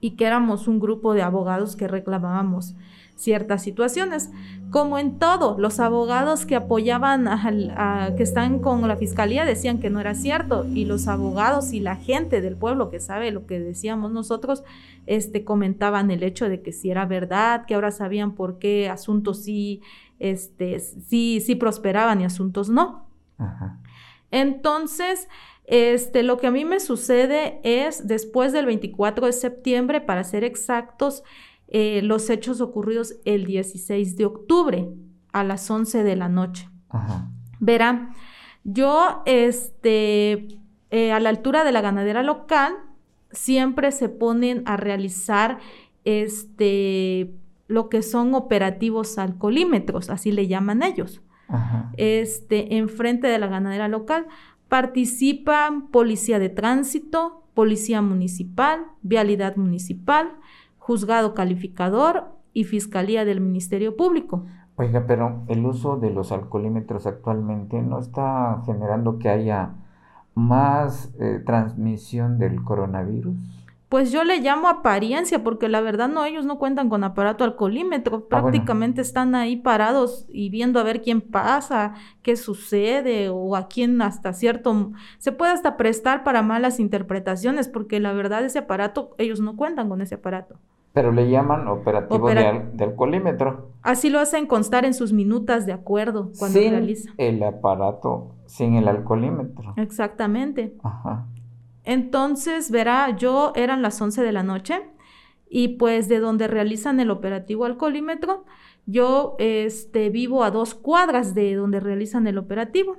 y 0.00 0.16
que 0.16 0.24
éramos 0.24 0.66
un 0.66 0.80
grupo 0.80 1.14
de 1.14 1.22
abogados 1.22 1.76
que 1.76 1.86
reclamábamos 1.86 2.74
ciertas 3.14 3.62
situaciones. 3.62 4.32
Como 4.70 4.98
en 4.98 5.20
todo, 5.20 5.56
los 5.56 5.78
abogados 5.78 6.46
que 6.46 6.56
apoyaban, 6.56 7.28
a, 7.28 8.14
que 8.16 8.24
están 8.24 8.58
con 8.58 8.88
la 8.88 8.96
fiscalía 8.96 9.44
decían 9.44 9.78
que 9.78 9.88
no 9.88 10.00
era 10.00 10.16
cierto 10.16 10.66
y 10.66 10.84
los 10.84 11.06
abogados 11.06 11.72
y 11.72 11.78
la 11.78 11.94
gente 11.94 12.40
del 12.40 12.56
pueblo 12.56 12.90
que 12.90 12.98
sabe 12.98 13.30
lo 13.30 13.46
que 13.46 13.60
decíamos 13.60 14.10
nosotros, 14.10 14.64
este, 15.06 15.44
comentaban 15.44 16.10
el 16.10 16.24
hecho 16.24 16.48
de 16.48 16.60
que 16.60 16.72
si 16.72 16.90
era 16.90 17.06
verdad, 17.06 17.66
que 17.66 17.76
ahora 17.76 17.92
sabían 17.92 18.32
por 18.32 18.58
qué 18.58 18.88
asuntos 18.88 19.44
sí, 19.44 19.80
este, 20.18 20.80
sí, 20.80 21.40
sí 21.40 21.54
prosperaban 21.54 22.20
y 22.20 22.24
asuntos 22.24 22.68
no. 22.68 23.06
Entonces, 24.32 25.28
este, 25.64 26.24
lo 26.24 26.38
que 26.38 26.48
a 26.48 26.50
mí 26.50 26.64
me 26.64 26.80
sucede 26.80 27.60
es 27.62 28.08
después 28.08 28.52
del 28.52 28.66
24 28.66 29.26
de 29.26 29.32
septiembre, 29.32 30.00
para 30.00 30.24
ser 30.24 30.42
exactos, 30.42 31.22
eh, 31.68 32.02
los 32.02 32.28
hechos 32.28 32.60
ocurridos 32.60 33.14
el 33.24 33.46
16 33.46 34.16
de 34.16 34.24
octubre 34.24 34.88
a 35.32 35.44
las 35.44 35.70
11 35.70 36.02
de 36.02 36.16
la 36.16 36.28
noche. 36.28 36.68
Verá, 37.60 38.10
yo, 38.64 39.22
este, 39.24 40.48
eh, 40.90 41.12
a 41.12 41.20
la 41.20 41.28
altura 41.28 41.64
de 41.64 41.72
la 41.72 41.80
ganadera 41.80 42.22
local, 42.22 42.74
siempre 43.30 43.92
se 43.92 44.08
ponen 44.08 44.62
a 44.66 44.76
realizar 44.76 45.58
este, 46.04 47.32
lo 47.68 47.88
que 47.88 48.02
son 48.02 48.34
operativos 48.34 49.16
alcoholímetros, 49.16 50.10
así 50.10 50.32
le 50.32 50.48
llaman 50.48 50.82
ellos. 50.82 51.22
Este, 51.96 52.76
enfrente 52.76 53.26
de 53.26 53.38
la 53.38 53.46
ganadera 53.46 53.88
local. 53.88 54.26
Participan 54.68 55.88
Policía 55.88 56.38
de 56.38 56.48
Tránsito, 56.48 57.42
Policía 57.54 58.00
Municipal, 58.02 58.86
Vialidad 59.02 59.56
Municipal, 59.56 60.32
Juzgado 60.78 61.34
Calificador 61.34 62.30
y 62.52 62.64
Fiscalía 62.64 63.24
del 63.24 63.40
Ministerio 63.40 63.96
Público. 63.96 64.46
Oiga, 64.76 65.04
pero 65.06 65.42
el 65.48 65.64
uso 65.66 65.98
de 65.98 66.10
los 66.10 66.32
alcoholímetros 66.32 67.06
actualmente 67.06 67.80
no 67.82 67.98
está 67.98 68.62
generando 68.64 69.18
que 69.18 69.28
haya 69.28 69.74
más 70.34 71.14
eh, 71.20 71.42
transmisión 71.44 72.38
del 72.38 72.62
coronavirus 72.62 73.36
pues 73.92 74.10
yo 74.10 74.24
le 74.24 74.40
llamo 74.40 74.68
apariencia, 74.68 75.44
porque 75.44 75.68
la 75.68 75.82
verdad 75.82 76.08
no, 76.08 76.24
ellos 76.24 76.46
no 76.46 76.58
cuentan 76.58 76.88
con 76.88 77.04
aparato 77.04 77.44
alcoholímetro, 77.44 78.16
ah, 78.16 78.26
prácticamente 78.26 79.02
están 79.02 79.34
ahí 79.34 79.56
parados 79.56 80.24
y 80.30 80.48
viendo 80.48 80.80
a 80.80 80.82
ver 80.82 81.02
quién 81.02 81.20
pasa, 81.20 81.92
qué 82.22 82.36
sucede 82.36 83.28
o 83.28 83.54
a 83.54 83.68
quién 83.68 84.00
hasta 84.00 84.32
cierto, 84.32 84.92
se 85.18 85.30
puede 85.30 85.52
hasta 85.52 85.76
prestar 85.76 86.24
para 86.24 86.40
malas 86.40 86.80
interpretaciones, 86.80 87.68
porque 87.68 88.00
la 88.00 88.14
verdad 88.14 88.42
ese 88.46 88.60
aparato, 88.60 89.14
ellos 89.18 89.40
no 89.40 89.56
cuentan 89.56 89.90
con 89.90 90.00
ese 90.00 90.14
aparato. 90.14 90.54
Pero 90.94 91.12
le 91.12 91.28
llaman 91.28 91.68
operativo 91.68 92.28
de, 92.28 92.62
alcoholímetro. 92.80 93.72
Así 93.82 94.08
lo 94.08 94.20
hacen 94.20 94.46
constar 94.46 94.86
en 94.86 94.94
sus 94.94 95.12
minutas 95.12 95.66
de 95.66 95.74
acuerdo 95.74 96.30
cuando 96.38 96.58
sin 96.58 96.96
El 97.18 97.42
aparato, 97.42 98.36
sin 98.46 98.76
el 98.76 98.88
alcoholímetro. 98.88 99.74
Exactamente. 99.76 100.72
Ajá. 100.82 101.26
Entonces, 101.84 102.70
verá, 102.70 103.16
yo 103.16 103.52
eran 103.56 103.82
las 103.82 104.00
11 104.00 104.22
de 104.22 104.32
la 104.32 104.42
noche 104.42 104.82
y 105.48 105.68
pues 105.68 106.08
de 106.08 106.20
donde 106.20 106.48
realizan 106.48 107.00
el 107.00 107.10
operativo 107.10 107.64
alcoholímetro, 107.64 108.44
yo 108.86 109.36
este, 109.38 110.10
vivo 110.10 110.44
a 110.44 110.50
dos 110.50 110.74
cuadras 110.74 111.34
de 111.34 111.54
donde 111.54 111.80
realizan 111.80 112.26
el 112.26 112.38
operativo. 112.38 112.98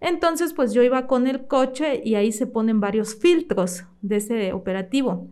Entonces, 0.00 0.54
pues 0.54 0.72
yo 0.72 0.82
iba 0.82 1.06
con 1.06 1.26
el 1.26 1.46
coche 1.46 2.00
y 2.04 2.14
ahí 2.14 2.32
se 2.32 2.46
ponen 2.46 2.80
varios 2.80 3.14
filtros 3.14 3.84
de 4.02 4.16
ese 4.16 4.52
operativo. 4.52 5.28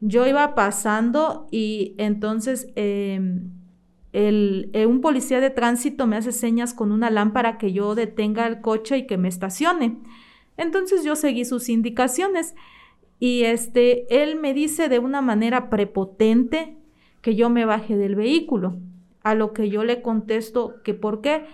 Yo 0.00 0.26
iba 0.26 0.54
pasando 0.54 1.46
y 1.52 1.94
entonces 1.98 2.68
em, 2.74 3.50
el, 4.12 4.70
eh, 4.72 4.86
un 4.86 5.00
policía 5.00 5.40
de 5.40 5.50
tránsito 5.50 6.08
me 6.08 6.16
hace 6.16 6.32
señas 6.32 6.74
con 6.74 6.90
una 6.90 7.10
lámpara 7.10 7.56
que 7.56 7.72
yo 7.72 7.94
detenga 7.94 8.46
el 8.46 8.60
coche 8.60 8.98
y 8.98 9.06
que 9.06 9.18
me 9.18 9.28
estacione. 9.28 9.98
Entonces 10.56 11.04
yo 11.04 11.16
seguí 11.16 11.44
sus 11.44 11.68
indicaciones 11.68 12.54
y 13.18 13.44
este, 13.44 14.22
él 14.22 14.34
me 14.34 14.52
dice 14.52 14.88
de 14.88 14.98
una 14.98 15.22
manera 15.22 15.70
prepotente 15.70 16.76
que 17.20 17.36
yo 17.36 17.50
me 17.50 17.64
baje 17.64 17.96
del 17.96 18.16
vehículo, 18.16 18.78
a 19.22 19.34
lo 19.34 19.52
que 19.52 19.70
yo 19.70 19.84
le 19.84 20.02
contesto 20.02 20.82
que 20.82 20.92
por 20.92 21.20
qué. 21.20 21.44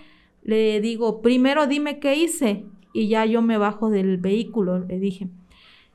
Le 0.42 0.80
digo, 0.80 1.20
primero 1.20 1.66
dime 1.66 1.98
qué 1.98 2.16
hice 2.16 2.64
y 2.94 3.08
ya 3.08 3.26
yo 3.26 3.42
me 3.42 3.58
bajo 3.58 3.90
del 3.90 4.16
vehículo, 4.16 4.78
le 4.78 4.98
dije. 4.98 5.28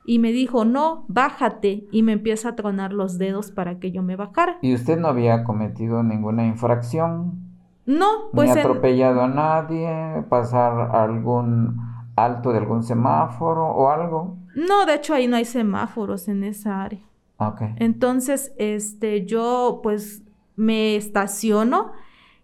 Y 0.06 0.18
me 0.18 0.32
dijo, 0.32 0.64
no, 0.64 1.06
bájate. 1.08 1.88
Y 1.90 2.02
me 2.02 2.12
empieza 2.12 2.50
a 2.50 2.56
tronar 2.56 2.92
los 2.92 3.18
dedos 3.18 3.50
para 3.50 3.80
que 3.80 3.90
yo 3.90 4.02
me 4.02 4.16
bajara. 4.16 4.58
¿Y 4.60 4.74
usted 4.74 4.98
no 4.98 5.08
había 5.08 5.44
cometido 5.44 6.02
ninguna 6.02 6.46
infracción? 6.46 7.40
No, 7.86 8.30
pues. 8.32 8.54
Ni 8.54 8.60
atropellado 8.60 9.22
a 9.22 9.28
nadie, 9.28 10.22
pasar 10.28 10.94
algún 10.94 11.93
alto 12.16 12.52
de 12.52 12.58
algún 12.58 12.82
semáforo 12.82 13.66
o 13.66 13.90
algo. 13.90 14.38
No, 14.54 14.86
de 14.86 14.94
hecho 14.94 15.14
ahí 15.14 15.26
no 15.26 15.36
hay 15.36 15.44
semáforos 15.44 16.28
en 16.28 16.44
esa 16.44 16.82
área. 16.82 17.00
Ok. 17.38 17.62
Entonces, 17.76 18.52
este, 18.58 19.26
yo 19.26 19.80
pues 19.82 20.22
me 20.56 20.96
estaciono 20.96 21.92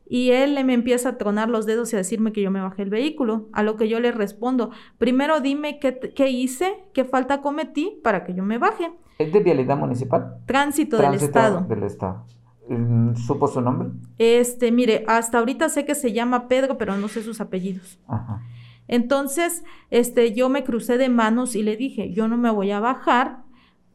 y 0.08 0.32
él 0.32 0.62
me 0.64 0.74
empieza 0.74 1.10
a 1.10 1.18
tronar 1.18 1.48
los 1.48 1.66
dedos 1.66 1.92
y 1.92 1.96
a 1.96 1.98
decirme 1.98 2.32
que 2.32 2.42
yo 2.42 2.50
me 2.50 2.60
bajé 2.60 2.82
el 2.82 2.90
vehículo, 2.90 3.48
a 3.52 3.62
lo 3.62 3.76
que 3.76 3.88
yo 3.88 4.00
le 4.00 4.10
respondo, 4.10 4.70
primero 4.98 5.40
dime 5.40 5.78
qué, 5.78 5.98
qué 5.98 6.30
hice, 6.30 6.82
qué 6.92 7.04
falta 7.04 7.42
cometí 7.42 8.00
para 8.02 8.24
que 8.24 8.34
yo 8.34 8.42
me 8.42 8.58
baje. 8.58 8.92
¿Es 9.18 9.32
de 9.32 9.38
vialidad 9.38 9.76
municipal? 9.76 10.38
Tránsito, 10.46 10.96
del 10.96 11.14
Estado. 11.14 11.60
Del 11.60 11.84
Estado. 11.84 12.24
Mm, 12.68 13.14
¿Supo 13.14 13.46
su 13.46 13.60
nombre? 13.60 13.90
Este, 14.18 14.72
mire, 14.72 15.04
hasta 15.06 15.38
ahorita 15.38 15.68
sé 15.68 15.84
que 15.84 15.94
se 15.94 16.12
llama 16.12 16.48
Pedro, 16.48 16.76
pero 16.76 16.96
no 16.96 17.06
sé 17.06 17.22
sus 17.22 17.40
apellidos. 17.40 18.00
Ajá. 18.08 18.42
Entonces, 18.90 19.62
este, 19.90 20.34
yo 20.34 20.48
me 20.48 20.64
crucé 20.64 20.98
de 20.98 21.08
manos 21.08 21.54
y 21.54 21.62
le 21.62 21.76
dije, 21.76 22.12
yo 22.12 22.26
no 22.26 22.36
me 22.36 22.50
voy 22.50 22.72
a 22.72 22.80
bajar, 22.80 23.44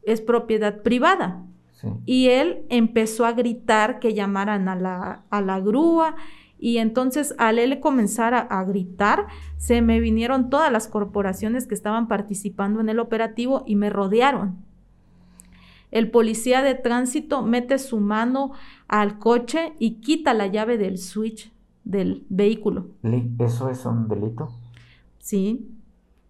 es 0.04 0.22
propiedad 0.22 0.80
privada. 0.80 1.44
Y 2.06 2.28
él 2.28 2.64
empezó 2.70 3.26
a 3.26 3.32
gritar 3.32 3.98
que 3.98 4.14
llamaran 4.14 4.70
a 4.70 4.74
la, 4.74 5.22
a 5.28 5.42
la 5.42 5.60
grúa. 5.60 6.16
Y 6.58 6.78
entonces 6.78 7.34
al 7.36 7.58
él 7.58 7.78
comenzar 7.78 8.32
a, 8.32 8.64
gritar, 8.64 9.26
se 9.58 9.82
me 9.82 10.00
vinieron 10.00 10.48
todas 10.48 10.72
las 10.72 10.88
corporaciones 10.88 11.66
que 11.66 11.74
estaban 11.74 12.08
participando 12.08 12.80
en 12.80 12.88
el 12.88 12.98
operativo 12.98 13.64
y 13.66 13.76
me 13.76 13.90
rodearon. 13.90 14.56
El 15.90 16.10
policía 16.10 16.62
de 16.62 16.74
tránsito 16.74 17.42
mete 17.42 17.78
su 17.78 18.00
mano 18.00 18.52
al 18.88 19.18
coche 19.18 19.74
y 19.78 20.00
quita 20.00 20.32
la 20.32 20.46
llave 20.46 20.78
del 20.78 20.96
switch 20.96 21.52
del 21.84 22.24
vehículo. 22.30 22.86
¿Eso 23.38 23.68
es 23.68 23.84
un 23.84 24.08
delito? 24.08 24.48
Sí 25.26 25.76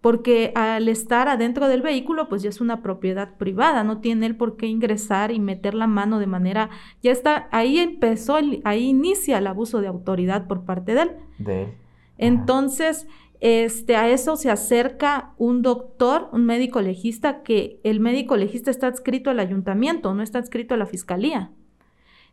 porque 0.07 0.53
al 0.55 0.87
estar 0.87 1.27
adentro 1.27 1.67
del 1.67 1.81
vehículo, 1.81 2.29
pues 2.29 2.41
ya 2.41 2.47
es 2.47 2.61
una 2.61 2.81
propiedad 2.81 3.35
privada, 3.35 3.83
no 3.83 3.99
tiene 3.99 4.27
él 4.27 4.37
por 4.37 4.55
qué 4.55 4.67
ingresar 4.67 5.31
y 5.31 5.39
meter 5.41 5.73
la 5.73 5.85
mano 5.85 6.19
de 6.19 6.27
manera, 6.27 6.69
ya 7.03 7.11
está, 7.11 7.49
ahí 7.51 7.79
empezó, 7.79 8.37
ahí 8.63 8.85
inicia 8.85 9.39
el 9.39 9.47
abuso 9.47 9.81
de 9.81 9.87
autoridad 9.87 10.47
por 10.47 10.63
parte 10.63 10.93
de 10.93 11.01
él. 11.01 11.11
De 11.39 11.63
él. 11.63 11.73
Entonces, 12.17 13.05
este, 13.41 13.97
a 13.97 14.07
eso 14.09 14.37
se 14.37 14.49
acerca 14.49 15.33
un 15.37 15.61
doctor, 15.61 16.29
un 16.31 16.45
médico 16.45 16.79
legista, 16.79 17.43
que 17.43 17.81
el 17.83 17.99
médico 17.99 18.37
legista 18.37 18.71
está 18.71 18.87
adscrito 18.87 19.29
al 19.29 19.41
ayuntamiento, 19.41 20.13
no 20.13 20.23
está 20.23 20.39
adscrito 20.39 20.73
a 20.73 20.77
la 20.77 20.85
fiscalía. 20.85 21.51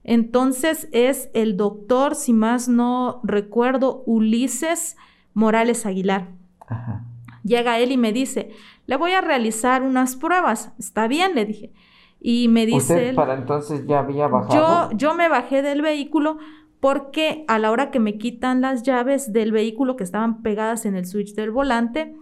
Entonces 0.04 0.88
es 0.92 1.30
el 1.32 1.56
doctor, 1.56 2.14
si 2.14 2.34
más 2.34 2.68
no 2.68 3.20
recuerdo, 3.24 4.02
Ulises 4.06 4.96
Morales 5.32 5.86
Aguilar. 5.86 6.43
Ajá. 6.68 7.04
Llega 7.42 7.78
él 7.78 7.92
y 7.92 7.96
me 7.96 8.12
dice, 8.12 8.50
le 8.86 8.96
voy 8.96 9.12
a 9.12 9.20
realizar 9.20 9.82
unas 9.82 10.16
pruebas. 10.16 10.72
Está 10.78 11.08
bien, 11.08 11.34
le 11.34 11.44
dije. 11.44 11.72
Y 12.20 12.48
me 12.48 12.64
dice... 12.64 12.94
¿Usted 12.94 13.14
para 13.14 13.34
entonces 13.34 13.86
ya 13.86 13.98
había 13.98 14.28
bajado? 14.28 14.90
Yo, 14.90 14.96
yo 14.96 15.14
me 15.14 15.28
bajé 15.28 15.60
del 15.60 15.82
vehículo 15.82 16.38
porque 16.80 17.44
a 17.48 17.58
la 17.58 17.70
hora 17.70 17.90
que 17.90 18.00
me 18.00 18.18
quitan 18.18 18.60
las 18.60 18.82
llaves 18.82 19.32
del 19.32 19.52
vehículo 19.52 19.96
que 19.96 20.04
estaban 20.04 20.42
pegadas 20.42 20.84
en 20.84 20.96
el 20.96 21.06
switch 21.06 21.34
del 21.34 21.50
volante, 21.50 22.14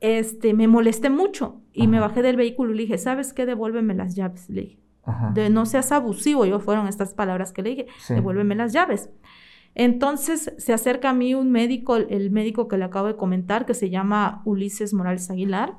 este, 0.00 0.54
me 0.54 0.68
molesté 0.68 1.10
mucho 1.10 1.60
y 1.72 1.88
me 1.88 1.98
bajé 1.98 2.22
del 2.22 2.36
vehículo 2.36 2.72
y 2.72 2.76
le 2.76 2.82
dije, 2.82 2.98
¿sabes 2.98 3.32
qué? 3.32 3.46
Devuélveme 3.46 3.94
las 3.94 4.14
llaves. 4.14 4.48
Le 4.50 4.60
dije, 4.60 4.78
de 5.32 5.50
no 5.50 5.66
seas 5.66 5.92
abusivo, 5.92 6.44
yo 6.46 6.60
fueron 6.60 6.86
estas 6.86 7.14
palabras 7.14 7.52
que 7.52 7.62
le 7.62 7.70
dije, 7.70 7.86
devuélveme 8.08 8.54
las 8.54 8.72
llaves. 8.72 9.10
Entonces 9.74 10.54
se 10.56 10.72
acerca 10.72 11.10
a 11.10 11.14
mí 11.14 11.34
un 11.34 11.50
médico, 11.50 11.96
el 11.96 12.30
médico 12.30 12.68
que 12.68 12.78
le 12.78 12.84
acabo 12.84 13.08
de 13.08 13.16
comentar, 13.16 13.66
que 13.66 13.74
se 13.74 13.90
llama 13.90 14.42
Ulises 14.44 14.94
Morales 14.94 15.30
Aguilar, 15.30 15.74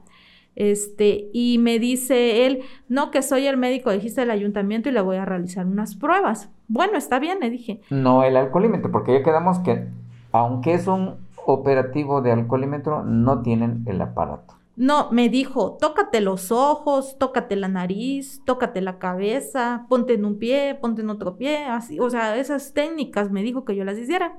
este, 0.56 1.30
y 1.34 1.58
me 1.60 1.80
dice 1.80 2.46
él, 2.46 2.62
no, 2.88 3.12
que 3.12 3.22
soy 3.22 3.46
el 3.46 3.58
médico 3.58 3.92
dijiste 3.92 4.22
del 4.22 4.32
ayuntamiento 4.32 4.90
y 4.90 4.94
le 4.94 5.02
voy 5.02 5.18
a 5.18 5.26
realizar 5.26 5.66
unas 5.66 5.96
pruebas. 5.96 6.50
Bueno, 6.68 6.98
está 6.98 7.20
bien, 7.20 7.40
le 7.42 7.50
dije. 7.50 7.82
No 7.90 8.24
el 8.24 8.38
alcoholímetro, 8.38 8.92
porque 8.92 9.14
ya 9.14 9.24
quedamos 9.24 9.60
que, 9.60 9.88
aunque 10.32 10.74
es 10.74 10.88
un 10.88 11.16
operativo 11.46 12.22
de 12.22 12.32
alcoholímetro, 12.32 13.04
no 13.04 13.42
tienen 13.42 13.84
el 13.86 14.02
aparato. 14.02 14.55
No, 14.76 15.10
me 15.12 15.30
dijo, 15.30 15.78
tócate 15.80 16.20
los 16.20 16.52
ojos, 16.52 17.18
tócate 17.18 17.56
la 17.56 17.70
nariz, 17.70 18.42
tócate 18.46 18.82
la 18.82 19.00
cabeza, 19.00 19.86
ponte 19.88 20.14
en 20.14 20.26
un 20.26 20.38
pie, 20.38 20.78
ponte 20.82 21.02
en 21.02 21.10
otro 21.10 21.38
pie, 21.38 21.64
así, 21.64 22.00
o 22.00 22.10
sea, 22.10 22.36
esas 22.38 22.74
técnicas 22.74 23.32
me 23.32 23.42
dijo 23.42 23.64
que 23.64 23.76
yo 23.76 23.86
las 23.86 23.98
hiciera. 23.98 24.38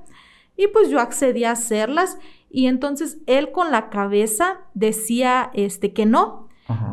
Y 0.55 0.67
pues 0.67 0.89
yo 0.89 0.99
accedí 0.99 1.43
a 1.43 1.51
hacerlas 1.51 2.17
y 2.49 2.67
entonces 2.67 3.19
él 3.27 3.51
con 3.51 3.71
la 3.71 3.89
cabeza 3.89 4.61
decía 4.73 5.51
este 5.53 5.93
que 5.93 6.05
no. 6.05 6.47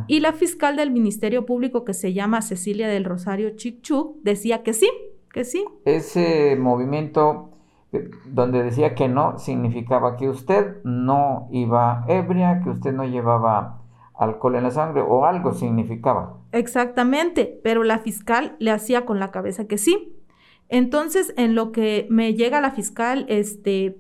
Y 0.07 0.21
la 0.21 0.33
fiscal 0.33 0.77
del 0.77 0.93
Ministerio 0.93 1.47
Público 1.47 1.85
que 1.85 1.95
se 1.95 2.13
llama 2.13 2.43
Cecilia 2.43 2.87
del 2.87 3.05
Rosario 3.05 3.57
Chichuk 3.57 4.19
decía 4.23 4.63
que 4.63 4.73
sí, 4.73 4.89
que 5.33 5.45
sí. 5.45 5.65
Ese 5.85 6.55
movimiento 6.55 7.54
donde 8.27 8.63
decía 8.63 8.95
que 8.95 9.09
no, 9.09 9.39
significaba 9.39 10.17
que 10.17 10.29
usted 10.29 10.83
no 10.85 11.49
iba 11.51 12.05
ebria, 12.09 12.61
que 12.63 12.71
usted 12.71 12.93
no 12.93 13.05
llevaba 13.05 13.81
alcohol 14.15 14.57
en 14.57 14.65
la 14.65 14.71
sangre 14.71 15.03
o 15.03 15.27
algo 15.27 15.53
significaba. 15.53 16.37
Exactamente, 16.53 17.61
pero 17.63 17.83
la 17.83 17.99
fiscal 17.99 18.57
le 18.59 18.71
hacía 18.71 19.05
con 19.05 19.19
la 19.19 19.31
cabeza 19.31 19.67
que 19.67 19.79
sí. 19.79 20.17
Entonces, 20.69 21.35
en 21.37 21.55
lo 21.55 21.73
que 21.73 22.07
me 22.11 22.35
llega 22.35 22.61
la 22.61 22.71
fiscal, 22.71 23.27
este, 23.29 23.99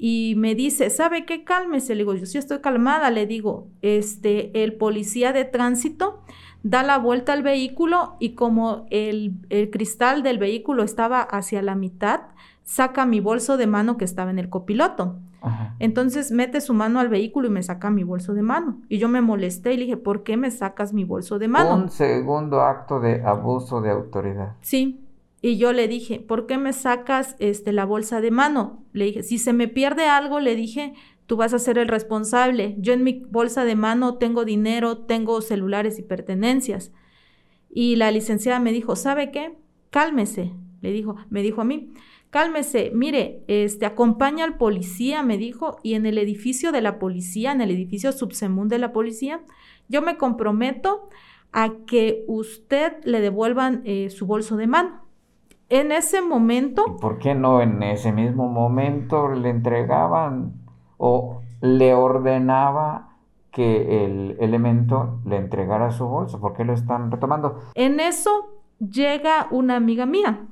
y 0.00 0.34
me 0.36 0.54
dice, 0.54 0.90
¿sabe 0.90 1.26
qué? 1.26 1.42
Cálmese. 1.42 1.94
Le 1.94 2.02
digo, 2.02 2.14
yo 2.14 2.24
sí 2.24 2.38
estoy 2.38 2.60
calmada. 2.60 3.10
Le 3.10 3.26
digo, 3.26 3.66
este, 3.82 4.62
el 4.62 4.74
policía 4.74 5.32
de 5.32 5.44
tránsito 5.44 6.22
da 6.62 6.82
la 6.82 6.98
vuelta 6.98 7.32
al 7.32 7.42
vehículo 7.42 8.16
y 8.18 8.30
como 8.34 8.86
el, 8.90 9.32
el 9.48 9.70
cristal 9.70 10.22
del 10.22 10.38
vehículo 10.38 10.82
estaba 10.82 11.22
hacia 11.22 11.62
la 11.62 11.74
mitad, 11.74 12.20
saca 12.64 13.06
mi 13.06 13.20
bolso 13.20 13.56
de 13.56 13.66
mano 13.66 13.96
que 13.96 14.04
estaba 14.04 14.30
en 14.30 14.38
el 14.38 14.50
copiloto. 14.50 15.16
Entonces 15.78 16.32
mete 16.32 16.60
su 16.60 16.74
mano 16.74 17.00
al 17.00 17.08
vehículo 17.08 17.46
y 17.46 17.50
me 17.50 17.62
saca 17.62 17.90
mi 17.90 18.02
bolso 18.02 18.34
de 18.34 18.42
mano. 18.42 18.80
Y 18.88 18.98
yo 18.98 19.08
me 19.08 19.20
molesté 19.20 19.72
y 19.72 19.76
le 19.76 19.84
dije, 19.84 19.96
¿por 19.96 20.22
qué 20.22 20.36
me 20.36 20.50
sacas 20.50 20.92
mi 20.92 21.04
bolso 21.04 21.38
de 21.38 21.48
mano? 21.48 21.76
Un 21.76 21.90
segundo 21.90 22.60
acto 22.62 23.00
de 23.00 23.22
abuso 23.24 23.80
de 23.80 23.90
autoridad. 23.90 24.56
Sí. 24.60 25.04
Y 25.40 25.56
yo 25.56 25.72
le 25.72 25.86
dije, 25.86 26.18
¿por 26.18 26.46
qué 26.46 26.58
me 26.58 26.72
sacas 26.72 27.36
este, 27.38 27.72
la 27.72 27.84
bolsa 27.84 28.20
de 28.20 28.32
mano? 28.32 28.82
Le 28.92 29.04
dije, 29.06 29.22
si 29.22 29.38
se 29.38 29.52
me 29.52 29.68
pierde 29.68 30.06
algo, 30.06 30.40
le 30.40 30.56
dije, 30.56 30.94
tú 31.28 31.36
vas 31.36 31.54
a 31.54 31.60
ser 31.60 31.78
el 31.78 31.86
responsable. 31.86 32.74
Yo 32.78 32.92
en 32.92 33.04
mi 33.04 33.22
bolsa 33.30 33.64
de 33.64 33.76
mano 33.76 34.16
tengo 34.16 34.44
dinero, 34.44 34.98
tengo 34.98 35.40
celulares 35.42 36.00
y 36.00 36.02
pertenencias. 36.02 36.90
Y 37.70 37.94
la 37.94 38.10
licenciada 38.10 38.58
me 38.58 38.72
dijo, 38.72 38.96
¿sabe 38.96 39.30
qué? 39.30 39.56
Cálmese, 39.90 40.52
le 40.80 40.90
dijo, 40.90 41.14
me 41.30 41.42
dijo 41.42 41.60
a 41.60 41.64
mí 41.64 41.92
cálmese, 42.30 42.90
mire, 42.94 43.42
este, 43.46 43.86
acompaña 43.86 44.44
al 44.44 44.56
policía, 44.56 45.22
me 45.22 45.38
dijo, 45.38 45.78
y 45.82 45.94
en 45.94 46.06
el 46.06 46.18
edificio 46.18 46.72
de 46.72 46.80
la 46.80 46.98
policía, 46.98 47.52
en 47.52 47.60
el 47.60 47.70
edificio 47.70 48.12
subsemún 48.12 48.68
de 48.68 48.78
la 48.78 48.92
policía, 48.92 49.40
yo 49.88 50.02
me 50.02 50.16
comprometo 50.16 51.08
a 51.52 51.70
que 51.86 52.24
usted 52.28 52.92
le 53.04 53.20
devuelvan 53.20 53.82
eh, 53.84 54.10
su 54.10 54.26
bolso 54.26 54.56
de 54.56 54.66
mano. 54.66 55.06
En 55.70 55.92
ese 55.92 56.20
momento... 56.20 56.96
¿Por 57.00 57.18
qué 57.18 57.34
no 57.34 57.60
en 57.60 57.82
ese 57.82 58.12
mismo 58.12 58.48
momento 58.48 59.28
le 59.28 59.50
entregaban 59.50 60.52
o 60.98 61.40
le 61.60 61.94
ordenaba 61.94 63.16
que 63.50 64.04
el 64.04 64.36
elemento 64.40 65.20
le 65.24 65.36
entregara 65.36 65.90
su 65.90 66.06
bolso? 66.06 66.40
¿Por 66.40 66.54
qué 66.54 66.64
lo 66.64 66.74
están 66.74 67.10
retomando? 67.10 67.58
En 67.74 67.98
eso 67.98 68.30
llega 68.78 69.48
una 69.50 69.76
amiga 69.76 70.06
mía, 70.06 70.46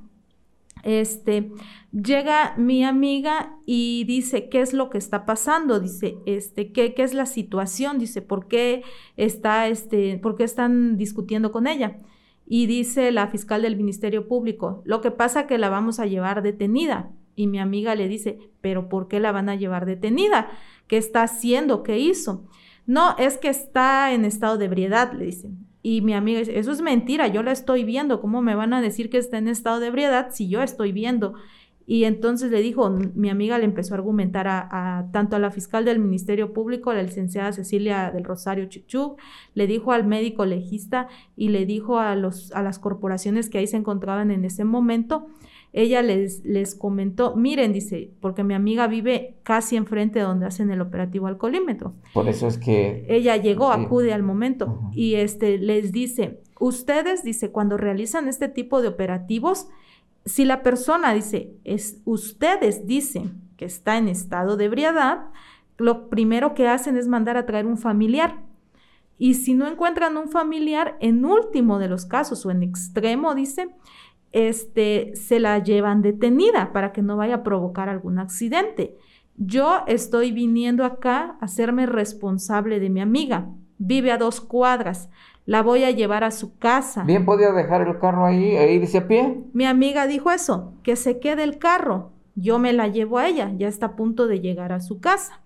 este, 0.82 1.52
llega 1.92 2.54
mi 2.56 2.84
amiga 2.84 3.56
y 3.66 4.04
dice, 4.04 4.48
¿qué 4.48 4.60
es 4.60 4.72
lo 4.72 4.90
que 4.90 4.98
está 4.98 5.26
pasando? 5.26 5.80
Dice, 5.80 6.18
este, 6.26 6.72
¿qué, 6.72 6.94
qué 6.94 7.02
es 7.02 7.14
la 7.14 7.26
situación? 7.26 7.98
Dice, 7.98 8.22
¿por 8.22 8.46
qué 8.48 8.82
está, 9.16 9.68
este, 9.68 10.18
por 10.18 10.36
qué 10.36 10.44
están 10.44 10.96
discutiendo 10.96 11.52
con 11.52 11.66
ella? 11.66 11.98
Y 12.46 12.66
dice 12.66 13.10
la 13.10 13.26
fiscal 13.26 13.62
del 13.62 13.76
Ministerio 13.76 14.28
Público, 14.28 14.82
lo 14.84 15.00
que 15.00 15.10
pasa 15.10 15.46
que 15.46 15.58
la 15.58 15.68
vamos 15.68 15.98
a 15.98 16.06
llevar 16.06 16.42
detenida. 16.42 17.10
Y 17.36 17.46
mi 17.46 17.60
amiga 17.60 17.94
le 17.94 18.08
dice, 18.08 18.38
¿pero 18.60 18.88
por 18.88 19.06
qué 19.06 19.20
la 19.20 19.30
van 19.30 19.48
a 19.48 19.54
llevar 19.54 19.86
detenida? 19.86 20.48
¿Qué 20.88 20.96
está 20.96 21.22
haciendo? 21.22 21.82
¿Qué 21.82 21.98
hizo? 21.98 22.48
No, 22.86 23.16
es 23.18 23.36
que 23.38 23.48
está 23.48 24.12
en 24.12 24.24
estado 24.24 24.58
de 24.58 24.64
ebriedad, 24.64 25.12
le 25.12 25.26
dicen. 25.26 25.58
Y 25.82 26.00
mi 26.00 26.14
amiga 26.14 26.40
dice, 26.40 26.58
eso 26.58 26.72
es 26.72 26.80
mentira, 26.80 27.28
yo 27.28 27.44
la 27.44 27.52
estoy 27.52 27.84
viendo, 27.84 28.20
¿cómo 28.20 28.42
me 28.42 28.56
van 28.56 28.72
a 28.72 28.80
decir 28.80 29.08
que 29.10 29.18
está 29.18 29.38
en 29.38 29.46
estado 29.46 29.78
de 29.78 29.86
ebriedad 29.86 30.30
si 30.32 30.48
yo 30.48 30.62
estoy 30.62 30.90
viendo? 30.90 31.34
Y 31.86 32.02
entonces 32.04 32.50
le 32.50 32.60
dijo, 32.60 32.90
mi 32.90 33.30
amiga 33.30 33.58
le 33.58 33.64
empezó 33.64 33.94
a 33.94 33.98
argumentar 33.98 34.48
a, 34.48 35.06
tanto 35.12 35.36
a 35.36 35.38
la 35.38 35.52
fiscal 35.52 35.84
del 35.84 36.00
Ministerio 36.00 36.52
Público, 36.52 36.92
la 36.92 37.04
licenciada 37.04 37.52
Cecilia 37.52 38.10
del 38.10 38.24
Rosario 38.24 38.66
Chichú, 38.66 39.16
le 39.54 39.68
dijo 39.68 39.92
al 39.92 40.04
médico 40.04 40.44
legista 40.44 41.06
y 41.36 41.50
le 41.50 41.64
dijo 41.64 42.00
a, 42.00 42.16
los, 42.16 42.50
a 42.50 42.62
las 42.62 42.80
corporaciones 42.80 43.48
que 43.48 43.58
ahí 43.58 43.68
se 43.68 43.76
encontraban 43.76 44.32
en 44.32 44.44
ese 44.44 44.64
momento. 44.64 45.28
Ella 45.76 46.00
les, 46.00 46.42
les 46.42 46.74
comentó, 46.74 47.36
miren, 47.36 47.74
dice, 47.74 48.10
porque 48.20 48.42
mi 48.42 48.54
amiga 48.54 48.86
vive 48.86 49.36
casi 49.42 49.76
enfrente 49.76 50.20
de 50.20 50.24
donde 50.24 50.46
hacen 50.46 50.70
el 50.70 50.80
operativo 50.80 51.26
alcoholímetro. 51.26 51.92
Por 52.14 52.30
eso 52.30 52.46
es 52.46 52.56
que... 52.56 53.04
Ella 53.10 53.36
llegó, 53.36 53.70
acude 53.70 54.14
al 54.14 54.22
momento 54.22 54.80
y 54.94 55.16
este, 55.16 55.58
les 55.58 55.92
dice, 55.92 56.40
ustedes, 56.58 57.24
dice, 57.24 57.52
cuando 57.52 57.76
realizan 57.76 58.26
este 58.26 58.48
tipo 58.48 58.80
de 58.80 58.88
operativos, 58.88 59.68
si 60.24 60.46
la 60.46 60.62
persona 60.62 61.12
dice, 61.12 61.52
es, 61.64 62.00
ustedes 62.06 62.86
dicen 62.86 63.42
que 63.58 63.66
está 63.66 63.98
en 63.98 64.08
estado 64.08 64.56
de 64.56 64.64
ebriedad, 64.64 65.26
lo 65.76 66.08
primero 66.08 66.54
que 66.54 66.68
hacen 66.68 66.96
es 66.96 67.06
mandar 67.06 67.36
a 67.36 67.44
traer 67.44 67.66
un 67.66 67.76
familiar. 67.76 68.42
Y 69.18 69.34
si 69.34 69.52
no 69.52 69.66
encuentran 69.66 70.16
un 70.16 70.30
familiar, 70.30 70.96
en 71.00 71.22
último 71.26 71.78
de 71.78 71.88
los 71.88 72.06
casos 72.06 72.46
o 72.46 72.50
en 72.50 72.62
extremo, 72.62 73.34
dice, 73.34 73.68
este, 74.36 75.12
se 75.16 75.40
la 75.40 75.58
llevan 75.58 76.02
detenida 76.02 76.72
para 76.72 76.92
que 76.92 77.02
no 77.02 77.16
vaya 77.16 77.36
a 77.36 77.42
provocar 77.42 77.88
algún 77.88 78.18
accidente. 78.18 78.96
Yo 79.36 79.82
estoy 79.86 80.32
viniendo 80.32 80.84
acá 80.84 81.36
a 81.40 81.44
hacerme 81.44 81.86
responsable 81.86 82.80
de 82.80 82.90
mi 82.90 83.00
amiga. 83.00 83.48
Vive 83.78 84.12
a 84.12 84.18
dos 84.18 84.40
cuadras 84.40 85.10
la 85.46 85.62
voy 85.62 85.84
a 85.84 85.92
llevar 85.92 86.24
a 86.24 86.32
su 86.32 86.58
casa. 86.58 87.04
Bien 87.04 87.24
podía 87.24 87.52
dejar 87.52 87.86
el 87.86 87.98
carro 87.98 88.26
ahí 88.26 88.56
e 88.56 88.74
irse 88.74 88.98
a 88.98 89.08
pie. 89.08 89.44
Mi 89.52 89.64
amiga 89.64 90.06
dijo 90.06 90.32
eso, 90.32 90.74
que 90.82 90.96
se 90.96 91.20
quede 91.20 91.44
el 91.44 91.58
carro. 91.58 92.10
Yo 92.34 92.58
me 92.58 92.72
la 92.72 92.88
llevo 92.88 93.18
a 93.18 93.28
ella, 93.28 93.52
ya 93.56 93.68
está 93.68 93.86
a 93.86 93.96
punto 93.96 94.26
de 94.26 94.40
llegar 94.40 94.72
a 94.72 94.80
su 94.80 95.00
casa. 95.00 95.40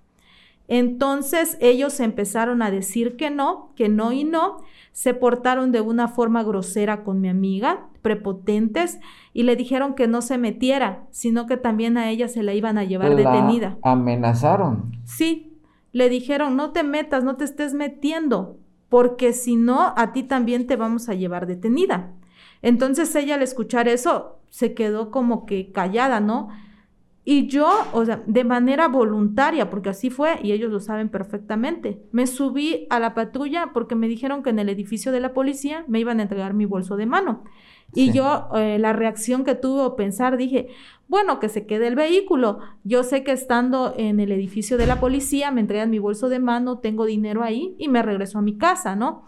Entonces 0.69 1.59
ellos 1.61 2.01
empezaron 2.01 2.63
a 2.63 2.71
decir 2.71 3.17
que 3.17 3.31
no, 3.31 3.73
que 3.77 3.89
no 3.89 4.11
y 4.11 4.25
no. 4.25 4.65
Se 4.93 5.13
portaron 5.13 5.71
de 5.71 5.83
una 5.83 6.09
forma 6.09 6.43
grosera 6.43 7.05
con 7.05 7.21
mi 7.21 7.29
amiga, 7.29 7.90
prepotentes, 8.03 8.99
y 9.33 9.45
le 9.45 9.57
dijeron 9.57 9.95
que 9.95 10.09
no 10.09 10.23
se 10.23 10.39
metiera, 10.39 11.07
sino 11.11 11.47
que 11.47 11.57
también 11.57 11.97
a 11.97 12.11
ella 12.11 12.29
se 12.29 12.43
la 12.43 12.55
iban 12.55 12.79
a 12.79 12.85
llevar 12.85 13.15
detenida. 13.15 13.79
Amenazaron. 13.83 14.93
Sí, 15.05 15.59
le 15.93 16.09
dijeron, 16.09 16.57
no 16.57 16.73
te 16.73 16.83
metas, 16.83 17.25
no 17.25 17.37
te 17.37 17.45
estés 17.45 17.75
metiendo 17.75 18.59
porque 18.91 19.33
si 19.33 19.57
no, 19.57 19.95
a 19.97 20.13
ti 20.13 20.25
también 20.25 20.67
te 20.67 20.77
vamos 20.77 21.09
a 21.09 21.15
llevar 21.15 21.47
detenida. 21.47 22.13
Entonces 22.61 23.15
ella 23.15 23.37
al 23.37 23.43
escuchar 23.43 23.89
eso 23.89 24.41
se 24.51 24.75
quedó 24.75 25.11
como 25.11 25.47
que 25.47 25.73
callada, 25.73 26.21
¿no? 26.21 26.49
Y 27.25 27.47
yo, 27.47 27.71
o 27.93 28.05
sea, 28.05 28.23
de 28.27 28.45
manera 28.45 28.89
voluntaria, 28.89 29.71
porque 29.71 29.91
así 29.91 30.11
fue 30.11 30.41
y 30.43 30.53
ellos 30.53 30.73
lo 30.73 30.81
saben 30.81 31.09
perfectamente, 31.09 32.03
me 32.11 32.27
subí 32.27 32.87
a 32.91 32.99
la 32.99 33.15
patrulla 33.15 33.71
porque 33.73 33.95
me 33.95 34.09
dijeron 34.09 34.43
que 34.43 34.51
en 34.51 34.59
el 34.59 34.69
edificio 34.69 35.13
de 35.13 35.21
la 35.21 35.33
policía 35.33 35.85
me 35.87 36.01
iban 36.01 36.19
a 36.19 36.25
entregar 36.25 36.53
mi 36.53 36.65
bolso 36.65 36.97
de 36.97 37.07
mano. 37.07 37.45
Y 37.93 38.13
yo, 38.13 38.49
eh, 38.55 38.79
la 38.79 38.93
reacción 38.93 39.45
que 39.45 39.55
tuve 39.55 39.83
o 39.83 39.97
pensar, 39.97 40.37
dije, 40.37 40.69
bueno, 41.09 41.41
que 41.41 41.49
se 41.49 41.67
quede 41.67 41.89
el 41.89 41.97
vehículo. 41.97 42.61
Yo 42.85 43.03
sé 43.03 43.25
que 43.25 43.33
estando 43.33 43.95
en 43.97 44.21
el 44.21 44.31
edificio 44.31 44.79
de 44.79 44.87
la 44.87 45.01
policía 45.01 45.51
me 45.51 45.61
entregan 45.61 45.91
mi 45.91 45.99
bolso 45.99 46.29
de 46.29 46.39
mano, 46.39 46.79
tengo 46.79 47.05
dinero 47.05 47.43
ahí 47.43 47.75
y 47.79 47.89
me 47.89 48.03
regreso 48.03 48.39
a 48.39 48.43
mi 48.43 48.57
casa, 48.57 48.95
¿no? 48.95 49.25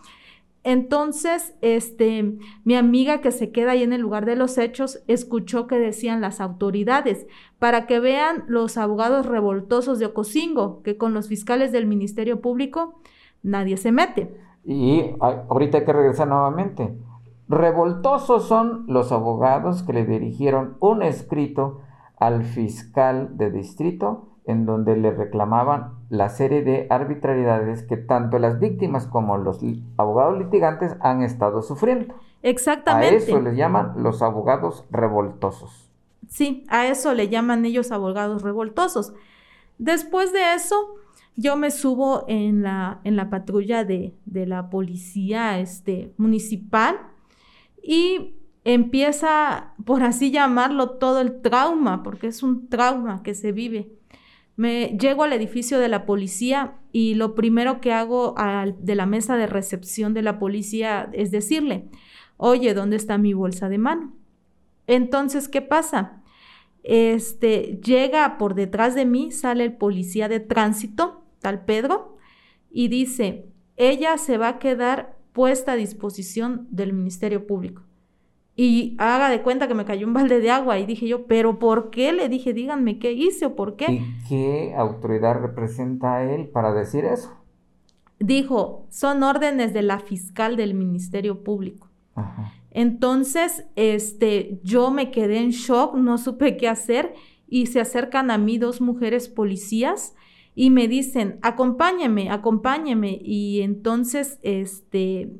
Entonces, 0.65 1.57
este, 1.61 2.37
mi 2.65 2.77
amiga 2.77 3.21
que 3.21 3.33
se 3.33 3.51
queda 3.51 3.73
ahí 3.73 3.83
en 3.83 3.93
el 3.93 4.01
lugar 4.01 4.27
de 4.27 4.37
los 4.37 4.59
hechos 4.59 5.03
escuchó 5.09 5.67
que 5.67 5.77
decían 5.77 6.21
las 6.21 6.41
autoridades 6.41 7.27
para 7.59 7.87
que 7.87 7.99
vean 7.99 8.45
los 8.47 8.77
abogados 8.77 9.27
revoltosos 9.27 9.99
de 9.99 10.07
Ocosingo, 10.07 10.83
que 10.85 10.97
con 10.97 11.15
los 11.15 11.27
fiscales 11.27 11.73
del 11.73 11.87
Ministerio 11.87 12.41
Público 12.41 13.01
nadie 13.43 13.77
se 13.77 13.91
mete. 13.91 14.33
Y 14.65 15.03
ahorita 15.19 15.79
hay 15.79 15.85
que 15.85 15.93
regresar 15.93 16.29
nuevamente. 16.29 16.95
Revoltosos 17.53 18.49
son 18.49 18.85
los 18.87 19.13
abogados 19.13 19.83
que 19.83 19.93
le 19.93 20.07
dirigieron 20.07 20.79
un 20.81 21.03
escrito 21.03 21.83
al 22.19 22.45
fiscal 22.45 23.37
de 23.37 23.51
distrito 23.51 24.31
en 24.47 24.65
donde 24.65 24.97
le 24.97 25.11
reclamaban 25.11 25.99
la 26.09 26.31
serie 26.31 26.63
de 26.63 26.87
arbitrariedades 26.89 27.83
que 27.83 27.99
tanto 27.99 28.39
las 28.39 28.59
víctimas 28.59 29.07
como 29.07 29.37
los 29.37 29.61
abogados 29.99 30.39
litigantes 30.39 30.97
han 31.01 31.23
estado 31.23 31.61
sufriendo. 31.61 32.15
Exactamente. 32.43 33.17
A 33.17 33.19
eso 33.19 33.39
les 33.43 33.55
llaman 33.55 33.93
los 33.99 34.23
abogados 34.23 34.87
revoltosos. 34.91 35.91
Sí, 36.29 36.65
a 36.71 36.87
eso 36.87 37.13
le 37.13 37.29
llaman 37.29 37.67
ellos 37.67 37.93
abogados 37.93 38.41
revoltosos. 38.41 39.13
Después 39.77 40.33
de 40.33 40.55
eso, 40.55 40.95
yo 41.37 41.57
me 41.57 41.71
subo 41.71 42.25
en 42.29 42.63
la, 42.63 43.01
en 43.05 43.17
la 43.17 43.29
patrulla 43.29 43.85
de, 43.85 44.15
de 44.25 44.47
la 44.47 44.71
policía 44.71 45.59
este, 45.59 46.15
municipal 46.17 47.12
y 47.83 48.37
empieza, 48.65 49.75
por 49.85 50.03
así 50.03 50.31
llamarlo, 50.31 50.91
todo 50.91 51.21
el 51.21 51.41
trauma, 51.43 52.03
porque 52.03 52.29
es 52.29 52.43
un 52.43 52.69
trauma 52.69 53.23
que 53.23 53.35
se 53.35 53.53
vive. 53.53 53.93
Me 54.57 54.97
llego 54.99 55.25
al 55.25 55.33
edificio 55.33 55.79
de 55.79 55.89
la 55.89 56.07
policía 56.07 56.75
y 56.93 57.15
lo 57.15 57.35
primero 57.35 57.81
que 57.81 57.93
hago 57.93 58.35
de 58.79 58.95
la 58.95 59.07
mesa 59.07 59.37
de 59.37 59.47
recepción 59.47 60.15
de 60.15 60.23
la 60.23 60.39
policía 60.39 61.11
es 61.13 61.31
decirle, 61.31 61.89
oye, 62.37 62.75
¿dónde 62.75 62.97
está 62.97 63.19
mi 63.19 63.33
bolsa 63.33 63.69
de 63.69 63.79
mano? 63.79 64.15
Entonces, 64.87 65.49
¿qué 65.49 65.63
pasa? 65.63 66.23
Este 66.83 67.81
llega 67.83 68.37
por 68.39 68.55
detrás 68.55 68.95
de 68.95 69.07
mí, 69.07 69.31
sale 69.31 69.65
el 69.65 69.77
policía 69.77 70.29
de 70.29 70.41
tránsito, 70.41 71.25
tal 71.41 71.65
Pedro, 71.65 72.17
y 72.71 72.89
dice, 72.89 73.47
ella 73.77 74.19
se 74.19 74.39
va 74.39 74.49
a 74.49 74.59
quedar 74.59 75.17
puesta 75.33 75.73
a 75.73 75.77
disposición 75.77 76.67
del 76.71 76.93
Ministerio 76.93 77.47
Público. 77.47 77.83
Y 78.55 78.97
haga 78.99 79.31
de 79.31 79.43
cuenta 79.43 79.67
que 79.67 79.75
me 79.75 79.87
cayó 79.87 80.07
un 80.07 80.13
balde 80.13 80.41
de 80.41 80.51
agua 80.51 80.79
y 80.79 80.85
dije 80.85 81.09
yo, 81.09 81.27
pero 81.27 81.59
¿por 81.59 81.91
qué? 81.91 82.13
Le 82.13 82.29
dije, 82.29 82.53
díganme 82.53 82.99
qué 82.99 83.13
hice 83.13 83.47
o 83.47 83.57
por 83.57 83.77
qué. 83.77 83.91
¿Y 83.91 84.29
qué 84.29 84.75
autoridad 84.77 85.41
representa 85.41 86.17
a 86.17 86.25
él 86.25 86.49
para 86.49 86.75
decir 86.75 87.05
eso? 87.07 87.31
Dijo, 88.19 88.87
son 88.91 89.23
órdenes 89.23 89.73
de 89.73 89.83
la 89.83 89.99
fiscal 89.99 90.57
del 90.57 90.75
Ministerio 90.75 91.43
Público. 91.43 91.89
Entonces, 92.71 93.65
este, 93.75 94.61
yo 94.63 94.91
me 94.91 95.11
quedé 95.11 95.39
en 95.39 95.51
shock, 95.51 95.95
no 95.95 96.19
supe 96.19 96.57
qué 96.59 96.69
hacer 96.69 97.15
y 97.49 97.67
se 97.67 97.81
acercan 97.81 98.31
a 98.31 98.39
mí 98.39 98.59
dos 98.59 98.81
mujeres 98.81 99.29
policías 99.29 100.15
y 100.55 100.71
me 100.71 100.89
dicen, 100.89 101.39
acompáñeme, 101.43 102.31
acompáñeme. 102.31 103.19
Y 103.23 103.63
entonces, 103.63 104.39
este, 104.43 105.31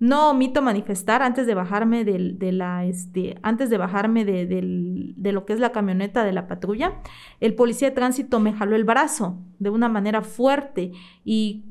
no 0.00 0.30
omito 0.30 0.62
manifestar 0.62 1.22
antes 1.22 1.46
de 1.46 1.54
bajarme 1.54 2.04
de 2.04 2.52
la, 2.52 2.84
este, 2.84 3.38
antes 3.42 3.70
de 3.70 3.78
bajarme 3.78 4.24
de, 4.24 4.46
de, 4.46 5.32
lo 5.32 5.44
que 5.44 5.52
es 5.52 5.60
la 5.60 5.70
camioneta 5.70 6.24
de 6.24 6.32
la 6.32 6.48
patrulla, 6.48 7.00
el 7.38 7.54
policía 7.54 7.90
de 7.90 7.94
tránsito 7.94 8.40
me 8.40 8.52
jaló 8.52 8.74
el 8.74 8.82
brazo 8.82 9.38
de 9.60 9.70
una 9.70 9.88
manera 9.88 10.22
fuerte 10.22 10.90
y 11.24 11.64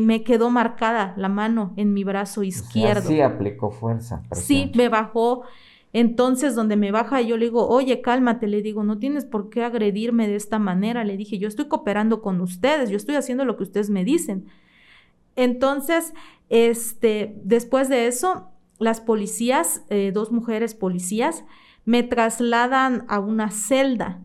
me 0.00 0.22
quedó 0.24 0.48
marcada 0.48 1.12
la 1.18 1.28
mano 1.28 1.74
en 1.76 1.92
mi 1.92 2.04
brazo 2.04 2.42
izquierdo. 2.42 3.06
sí 3.06 3.20
aplicó 3.20 3.70
fuerza. 3.70 4.22
Sí, 4.32 4.72
me 4.74 4.88
bajó 4.88 5.42
entonces, 5.92 6.54
donde 6.54 6.76
me 6.76 6.92
baja, 6.92 7.20
yo 7.22 7.36
le 7.36 7.46
digo, 7.46 7.66
oye, 7.66 8.02
cálmate, 8.02 8.46
le 8.46 8.60
digo, 8.62 8.84
no 8.84 8.98
tienes 8.98 9.24
por 9.24 9.48
qué 9.48 9.64
agredirme 9.64 10.28
de 10.28 10.36
esta 10.36 10.58
manera. 10.58 11.04
Le 11.04 11.16
dije, 11.16 11.38
yo 11.38 11.48
estoy 11.48 11.66
cooperando 11.66 12.20
con 12.20 12.40
ustedes, 12.40 12.90
yo 12.90 12.96
estoy 12.96 13.14
haciendo 13.14 13.44
lo 13.44 13.56
que 13.56 13.62
ustedes 13.62 13.88
me 13.88 14.04
dicen. 14.04 14.46
Entonces, 15.34 16.12
este, 16.50 17.36
después 17.42 17.88
de 17.88 18.06
eso, 18.06 18.50
las 18.78 19.00
policías, 19.00 19.82
eh, 19.88 20.10
dos 20.12 20.30
mujeres 20.30 20.74
policías, 20.74 21.44
me 21.84 22.02
trasladan 22.02 23.04
a 23.08 23.18
una 23.18 23.50
celda. 23.50 24.22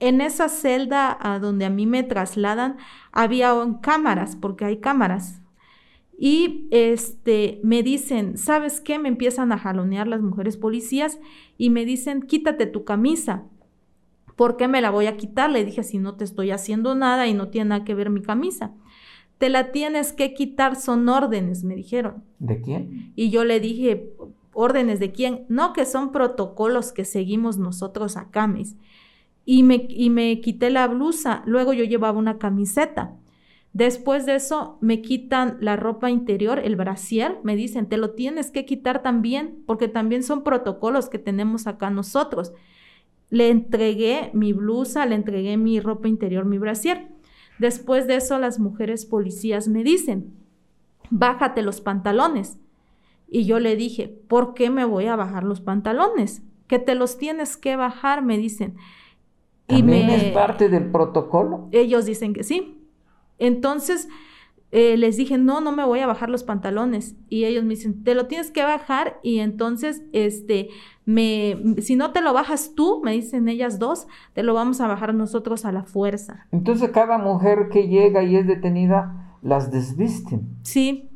En 0.00 0.20
esa 0.20 0.48
celda 0.48 1.16
a 1.20 1.38
donde 1.38 1.64
a 1.64 1.70
mí 1.70 1.86
me 1.86 2.02
trasladan, 2.02 2.76
había 3.12 3.54
cámaras, 3.80 4.36
porque 4.36 4.66
hay 4.66 4.80
cámaras 4.80 5.39
y 6.22 6.68
este, 6.70 7.62
me 7.64 7.82
dicen, 7.82 8.36
¿sabes 8.36 8.82
qué? 8.82 8.98
Me 8.98 9.08
empiezan 9.08 9.52
a 9.52 9.58
jalonear 9.58 10.06
las 10.06 10.20
mujeres 10.20 10.58
policías 10.58 11.18
y 11.56 11.70
me 11.70 11.86
dicen, 11.86 12.20
quítate 12.20 12.66
tu 12.66 12.84
camisa. 12.84 13.44
¿Por 14.36 14.58
qué 14.58 14.68
me 14.68 14.82
la 14.82 14.90
voy 14.90 15.06
a 15.06 15.16
quitar? 15.16 15.50
Le 15.50 15.64
dije, 15.64 15.82
si 15.82 15.96
no 15.96 16.16
te 16.16 16.24
estoy 16.24 16.50
haciendo 16.50 16.94
nada 16.94 17.26
y 17.26 17.32
no 17.32 17.48
tiene 17.48 17.70
nada 17.70 17.84
que 17.86 17.94
ver 17.94 18.10
mi 18.10 18.20
camisa. 18.20 18.74
Te 19.38 19.48
la 19.48 19.72
tienes 19.72 20.12
que 20.12 20.34
quitar, 20.34 20.76
son 20.76 21.08
órdenes, 21.08 21.64
me 21.64 21.74
dijeron. 21.74 22.22
¿De 22.38 22.60
quién? 22.60 23.14
Y 23.16 23.30
yo 23.30 23.44
le 23.44 23.58
dije, 23.58 24.12
¿órdenes 24.52 25.00
de 25.00 25.12
quién? 25.12 25.46
No, 25.48 25.72
que 25.72 25.86
son 25.86 26.12
protocolos 26.12 26.92
que 26.92 27.06
seguimos 27.06 27.56
nosotros 27.56 28.18
acá, 28.18 28.46
mis. 28.46 28.76
Y 29.46 29.62
me, 29.62 29.86
y 29.88 30.10
me 30.10 30.38
quité 30.42 30.68
la 30.68 30.86
blusa, 30.86 31.42
luego 31.46 31.72
yo 31.72 31.84
llevaba 31.84 32.18
una 32.18 32.36
camiseta 32.36 33.16
Después 33.72 34.26
de 34.26 34.34
eso 34.34 34.78
me 34.80 35.00
quitan 35.00 35.58
la 35.60 35.76
ropa 35.76 36.10
interior, 36.10 36.58
el 36.58 36.74
brasier, 36.74 37.38
me 37.44 37.54
dicen, 37.54 37.86
te 37.86 37.98
lo 37.98 38.10
tienes 38.10 38.50
que 38.50 38.64
quitar 38.64 39.02
también, 39.02 39.62
porque 39.64 39.86
también 39.86 40.24
son 40.24 40.42
protocolos 40.42 41.08
que 41.08 41.18
tenemos 41.18 41.68
acá 41.68 41.88
nosotros. 41.88 42.52
Le 43.30 43.48
entregué 43.48 44.30
mi 44.34 44.52
blusa, 44.52 45.06
le 45.06 45.14
entregué 45.14 45.56
mi 45.56 45.78
ropa 45.78 46.08
interior, 46.08 46.44
mi 46.46 46.58
brasier. 46.58 47.08
Después 47.60 48.08
de 48.08 48.16
eso 48.16 48.38
las 48.38 48.58
mujeres 48.58 49.06
policías 49.06 49.68
me 49.68 49.84
dicen, 49.84 50.34
bájate 51.10 51.62
los 51.62 51.80
pantalones. 51.80 52.58
Y 53.28 53.44
yo 53.44 53.60
le 53.60 53.76
dije, 53.76 54.08
¿por 54.08 54.54
qué 54.54 54.70
me 54.70 54.84
voy 54.84 55.06
a 55.06 55.14
bajar 55.14 55.44
los 55.44 55.60
pantalones? 55.60 56.42
Que 56.66 56.80
te 56.80 56.96
los 56.96 57.18
tienes 57.18 57.56
que 57.56 57.76
bajar, 57.76 58.24
me 58.24 58.36
dicen. 58.36 58.74
y 59.68 59.84
me... 59.84 60.12
es 60.16 60.24
parte 60.32 60.68
del 60.68 60.90
protocolo? 60.90 61.68
Ellos 61.70 62.06
dicen 62.06 62.34
que 62.34 62.42
sí. 62.42 62.79
Entonces 63.40 64.08
eh, 64.72 64.96
les 64.96 65.16
dije, 65.16 65.36
no, 65.36 65.60
no 65.60 65.72
me 65.72 65.84
voy 65.84 65.98
a 65.98 66.06
bajar 66.06 66.30
los 66.30 66.44
pantalones. 66.44 67.16
Y 67.28 67.44
ellos 67.44 67.64
me 67.64 67.70
dicen, 67.70 68.04
te 68.04 68.14
lo 68.14 68.26
tienes 68.26 68.52
que 68.52 68.62
bajar 68.62 69.18
y 69.22 69.40
entonces, 69.40 70.02
este, 70.12 70.68
me, 71.04 71.56
si 71.78 71.96
no 71.96 72.12
te 72.12 72.20
lo 72.20 72.32
bajas 72.32 72.74
tú, 72.76 73.00
me 73.02 73.12
dicen 73.12 73.48
ellas 73.48 73.80
dos, 73.80 74.06
te 74.32 74.44
lo 74.44 74.54
vamos 74.54 74.80
a 74.80 74.86
bajar 74.86 75.12
nosotros 75.12 75.64
a 75.64 75.72
la 75.72 75.82
fuerza. 75.82 76.46
Entonces 76.52 76.90
cada 76.90 77.18
mujer 77.18 77.68
que 77.72 77.88
llega 77.88 78.22
y 78.22 78.36
es 78.36 78.46
detenida, 78.46 79.34
las 79.42 79.72
desvisten. 79.72 80.48
Sí. 80.62 81.10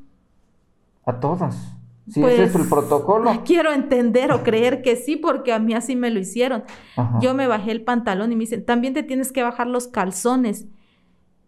A 1.06 1.20
todas. 1.20 1.76
Si 2.08 2.22
ese 2.22 2.44
es 2.44 2.54
el 2.54 2.66
pues, 2.66 2.68
protocolo. 2.68 3.30
Quiero 3.44 3.72
entender 3.72 4.32
o 4.32 4.42
creer 4.42 4.82
que 4.82 4.96
sí, 4.96 5.16
porque 5.16 5.52
a 5.52 5.58
mí 5.58 5.74
así 5.74 5.94
me 5.94 6.10
lo 6.10 6.18
hicieron. 6.18 6.64
Yo 7.20 7.34
me 7.34 7.46
bajé 7.46 7.70
el 7.70 7.82
pantalón 7.82 8.32
y 8.32 8.36
me 8.36 8.40
dicen, 8.40 8.64
también 8.64 8.94
te 8.94 9.02
tienes 9.04 9.32
que 9.32 9.42
bajar 9.42 9.68
los 9.68 9.86
calzones 9.86 10.66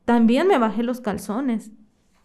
también 0.06 0.46
me 0.46 0.56
bajé 0.56 0.82
los 0.82 1.02
calzones 1.02 1.72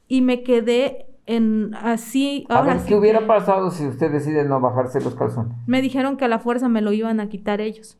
y 0.08 0.22
me 0.22 0.44
quedé 0.44 1.08
en 1.26 1.74
así. 1.76 2.46
A 2.48 2.62
ver, 2.62 2.78
¿qué 2.86 2.96
hubiera 2.96 3.26
pasado 3.28 3.72
si 3.72 3.86
usted 3.88 4.12
decide 4.12 4.46
no 4.46 4.62
bajarse 4.62 5.02
los 5.02 5.16
calzones? 5.16 5.58
Me 5.66 5.82
dijeron 5.82 6.16
que 6.16 6.26
a 6.26 6.28
la 6.28 6.40
fuerza 6.40 6.70
me 6.70 6.82
lo 6.82 6.94
iban 6.94 7.20
a 7.20 7.28
quitar 7.28 7.60
ellos. 7.60 7.98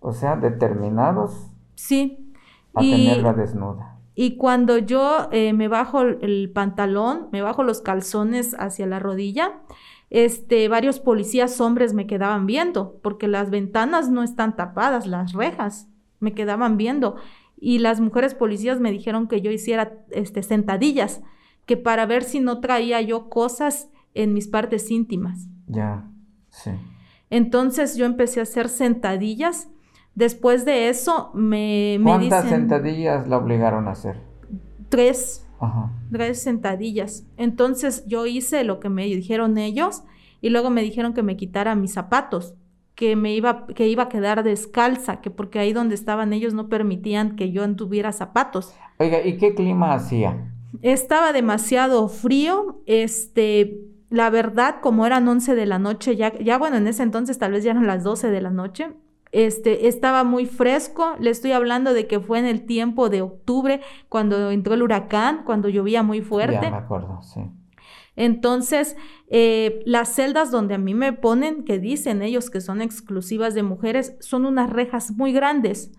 O 0.00 0.12
sea, 0.12 0.36
determinados. 0.36 1.50
Sí. 1.74 2.32
A 2.74 2.80
tenerla 2.80 3.32
desnuda. 3.32 3.96
Y 4.14 4.36
cuando 4.36 4.78
yo 4.78 5.28
eh, 5.32 5.52
me 5.54 5.68
bajo 5.68 6.02
el 6.02 6.50
pantalón, 6.54 7.28
me 7.32 7.40
bajo 7.40 7.62
los 7.62 7.80
calzones 7.80 8.54
hacia 8.58 8.86
la 8.86 8.98
rodilla, 8.98 9.60
este, 10.10 10.68
varios 10.68 11.00
policías 11.00 11.60
hombres 11.60 11.94
me 11.94 12.06
quedaban 12.06 12.44
viendo, 12.44 12.98
porque 13.02 13.26
las 13.26 13.50
ventanas 13.50 14.10
no 14.10 14.22
están 14.22 14.54
tapadas, 14.54 15.06
las 15.06 15.32
rejas 15.32 15.88
me 16.20 16.34
quedaban 16.34 16.76
viendo 16.76 17.16
y 17.60 17.78
las 17.78 18.00
mujeres 18.00 18.34
policías 18.34 18.80
me 18.80 18.92
dijeron 18.92 19.28
que 19.28 19.40
yo 19.40 19.50
hiciera 19.50 19.98
este, 20.10 20.42
sentadillas, 20.42 21.22
que 21.66 21.76
para 21.76 22.06
ver 22.06 22.24
si 22.24 22.40
no 22.40 22.60
traía 22.60 23.00
yo 23.00 23.28
cosas 23.28 23.88
en 24.14 24.32
mis 24.32 24.48
partes 24.48 24.90
íntimas. 24.90 25.48
Ya, 25.66 26.08
sí. 26.50 26.70
Entonces 27.30 27.96
yo 27.96 28.06
empecé 28.06 28.40
a 28.40 28.44
hacer 28.44 28.68
sentadillas. 28.68 29.68
Después 30.14 30.64
de 30.64 30.88
eso 30.88 31.30
me, 31.34 31.98
me 32.00 32.10
¿Cuántas 32.10 32.48
sentadillas 32.48 33.28
la 33.28 33.36
obligaron 33.36 33.86
a 33.86 33.92
hacer? 33.92 34.20
Tres. 34.88 35.46
Ajá. 35.60 35.92
Tres 36.10 36.42
sentadillas. 36.42 37.26
Entonces 37.36 38.04
yo 38.06 38.26
hice 38.26 38.64
lo 38.64 38.80
que 38.80 38.88
me 38.88 39.04
dijeron 39.04 39.58
ellos 39.58 40.04
y 40.40 40.50
luego 40.50 40.70
me 40.70 40.82
dijeron 40.82 41.14
que 41.14 41.22
me 41.22 41.36
quitara 41.36 41.74
mis 41.74 41.92
zapatos 41.92 42.54
que 42.98 43.14
me 43.14 43.32
iba, 43.32 43.64
que 43.68 43.86
iba 43.86 44.02
a 44.02 44.08
quedar 44.08 44.42
descalza, 44.42 45.20
que 45.20 45.30
porque 45.30 45.60
ahí 45.60 45.72
donde 45.72 45.94
estaban 45.94 46.32
ellos 46.32 46.52
no 46.52 46.68
permitían 46.68 47.36
que 47.36 47.52
yo 47.52 47.62
anduviera 47.62 48.10
zapatos. 48.10 48.74
Oiga, 48.98 49.24
¿y 49.24 49.36
qué 49.36 49.54
clima 49.54 49.94
hacía? 49.94 50.52
Estaba 50.82 51.32
demasiado 51.32 52.08
frío, 52.08 52.80
este, 52.86 53.78
la 54.10 54.30
verdad, 54.30 54.80
como 54.82 55.06
eran 55.06 55.28
11 55.28 55.54
de 55.54 55.66
la 55.66 55.78
noche, 55.78 56.16
ya, 56.16 56.36
ya 56.40 56.58
bueno, 56.58 56.76
en 56.76 56.88
ese 56.88 57.04
entonces 57.04 57.38
tal 57.38 57.52
vez 57.52 57.62
ya 57.62 57.70
eran 57.70 57.86
las 57.86 58.02
12 58.02 58.32
de 58.32 58.40
la 58.40 58.50
noche, 58.50 58.88
este, 59.30 59.86
estaba 59.86 60.24
muy 60.24 60.46
fresco, 60.46 61.14
le 61.20 61.30
estoy 61.30 61.52
hablando 61.52 61.94
de 61.94 62.08
que 62.08 62.18
fue 62.18 62.40
en 62.40 62.46
el 62.46 62.66
tiempo 62.66 63.10
de 63.10 63.22
octubre, 63.22 63.80
cuando 64.08 64.50
entró 64.50 64.74
el 64.74 64.82
huracán, 64.82 65.44
cuando 65.44 65.68
llovía 65.68 66.02
muy 66.02 66.20
fuerte. 66.20 66.58
Ya 66.64 66.70
me 66.72 66.76
acuerdo, 66.78 67.22
sí. 67.22 67.42
Entonces, 68.18 68.96
eh, 69.28 69.80
las 69.86 70.12
celdas 70.12 70.50
donde 70.50 70.74
a 70.74 70.78
mí 70.78 70.92
me 70.92 71.12
ponen, 71.12 71.64
que 71.64 71.78
dicen 71.78 72.20
ellos 72.20 72.50
que 72.50 72.60
son 72.60 72.82
exclusivas 72.82 73.54
de 73.54 73.62
mujeres, 73.62 74.16
son 74.18 74.44
unas 74.44 74.70
rejas 74.70 75.12
muy 75.12 75.32
grandes. 75.32 75.92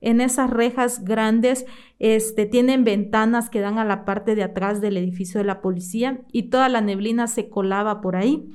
En 0.00 0.20
esas 0.20 0.50
rejas 0.50 1.02
grandes 1.02 1.66
este, 1.98 2.46
tienen 2.46 2.84
ventanas 2.84 3.50
que 3.50 3.58
dan 3.58 3.78
a 3.78 3.84
la 3.84 4.04
parte 4.04 4.36
de 4.36 4.44
atrás 4.44 4.80
del 4.80 4.96
edificio 4.96 5.38
de 5.38 5.46
la 5.46 5.60
policía 5.60 6.20
y 6.30 6.44
toda 6.44 6.68
la 6.68 6.80
neblina 6.80 7.26
se 7.26 7.48
colaba 7.48 8.00
por 8.00 8.14
ahí. 8.14 8.48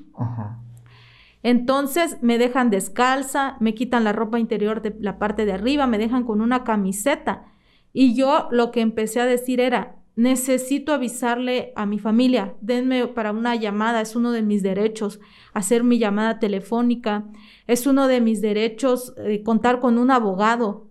Entonces 1.44 2.20
me 2.22 2.38
dejan 2.38 2.70
descalza, 2.70 3.58
me 3.60 3.74
quitan 3.74 4.06
la 4.06 4.14
ropa 4.14 4.40
interior 4.40 4.82
de 4.82 4.96
la 4.98 5.20
parte 5.20 5.44
de 5.44 5.52
arriba, 5.52 5.88
me 5.88 5.98
dejan 5.98 6.24
con 6.24 6.40
una 6.40 6.64
camiseta. 6.64 7.52
Y 7.92 8.16
yo 8.16 8.48
lo 8.50 8.72
que 8.72 8.80
empecé 8.80 9.20
a 9.20 9.26
decir 9.26 9.60
era, 9.60 9.99
necesito 10.20 10.92
avisarle 10.92 11.72
a 11.78 11.86
mi 11.86 11.98
familia, 11.98 12.54
denme 12.60 13.08
para 13.08 13.32
una 13.32 13.56
llamada, 13.56 14.02
es 14.02 14.18
uno 14.18 14.34
de 14.34 14.42
mis 14.42 14.62
derechos, 14.62 15.22
hacer 15.54 15.86
mi 15.86 15.98
llamada 15.98 16.40
telefónica, 16.40 17.24
es 17.68 17.88
uno 17.88 18.06
de 18.06 18.20
mis 18.20 18.42
derechos 18.42 19.14
eh, 19.16 19.44
contar 19.44 19.80
con 19.80 19.98
un 19.98 20.12
abogado, 20.12 20.90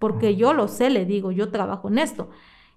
porque 0.00 0.34
yo 0.34 0.52
lo 0.52 0.66
sé, 0.66 0.90
le 0.90 1.06
digo, 1.06 1.30
yo 1.30 1.52
trabajo 1.52 1.86
en 1.86 1.98
esto. 1.98 2.30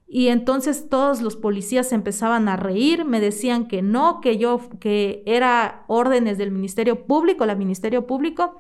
Y 0.08 0.28
entonces 0.28 0.88
todos 0.88 1.24
los 1.24 1.36
policías 1.36 1.92
empezaban 1.92 2.48
a 2.48 2.58
reír, 2.58 3.04
me 3.04 3.20
decían 3.20 3.68
que 3.68 3.82
no, 3.82 4.22
que 4.22 4.38
yo, 4.38 4.62
que 4.80 5.24
era 5.26 5.84
órdenes 5.88 6.38
del 6.38 6.52
Ministerio 6.52 7.08
Público, 7.08 7.48
la 7.48 7.56
Ministerio 7.56 8.06
Público, 8.06 8.60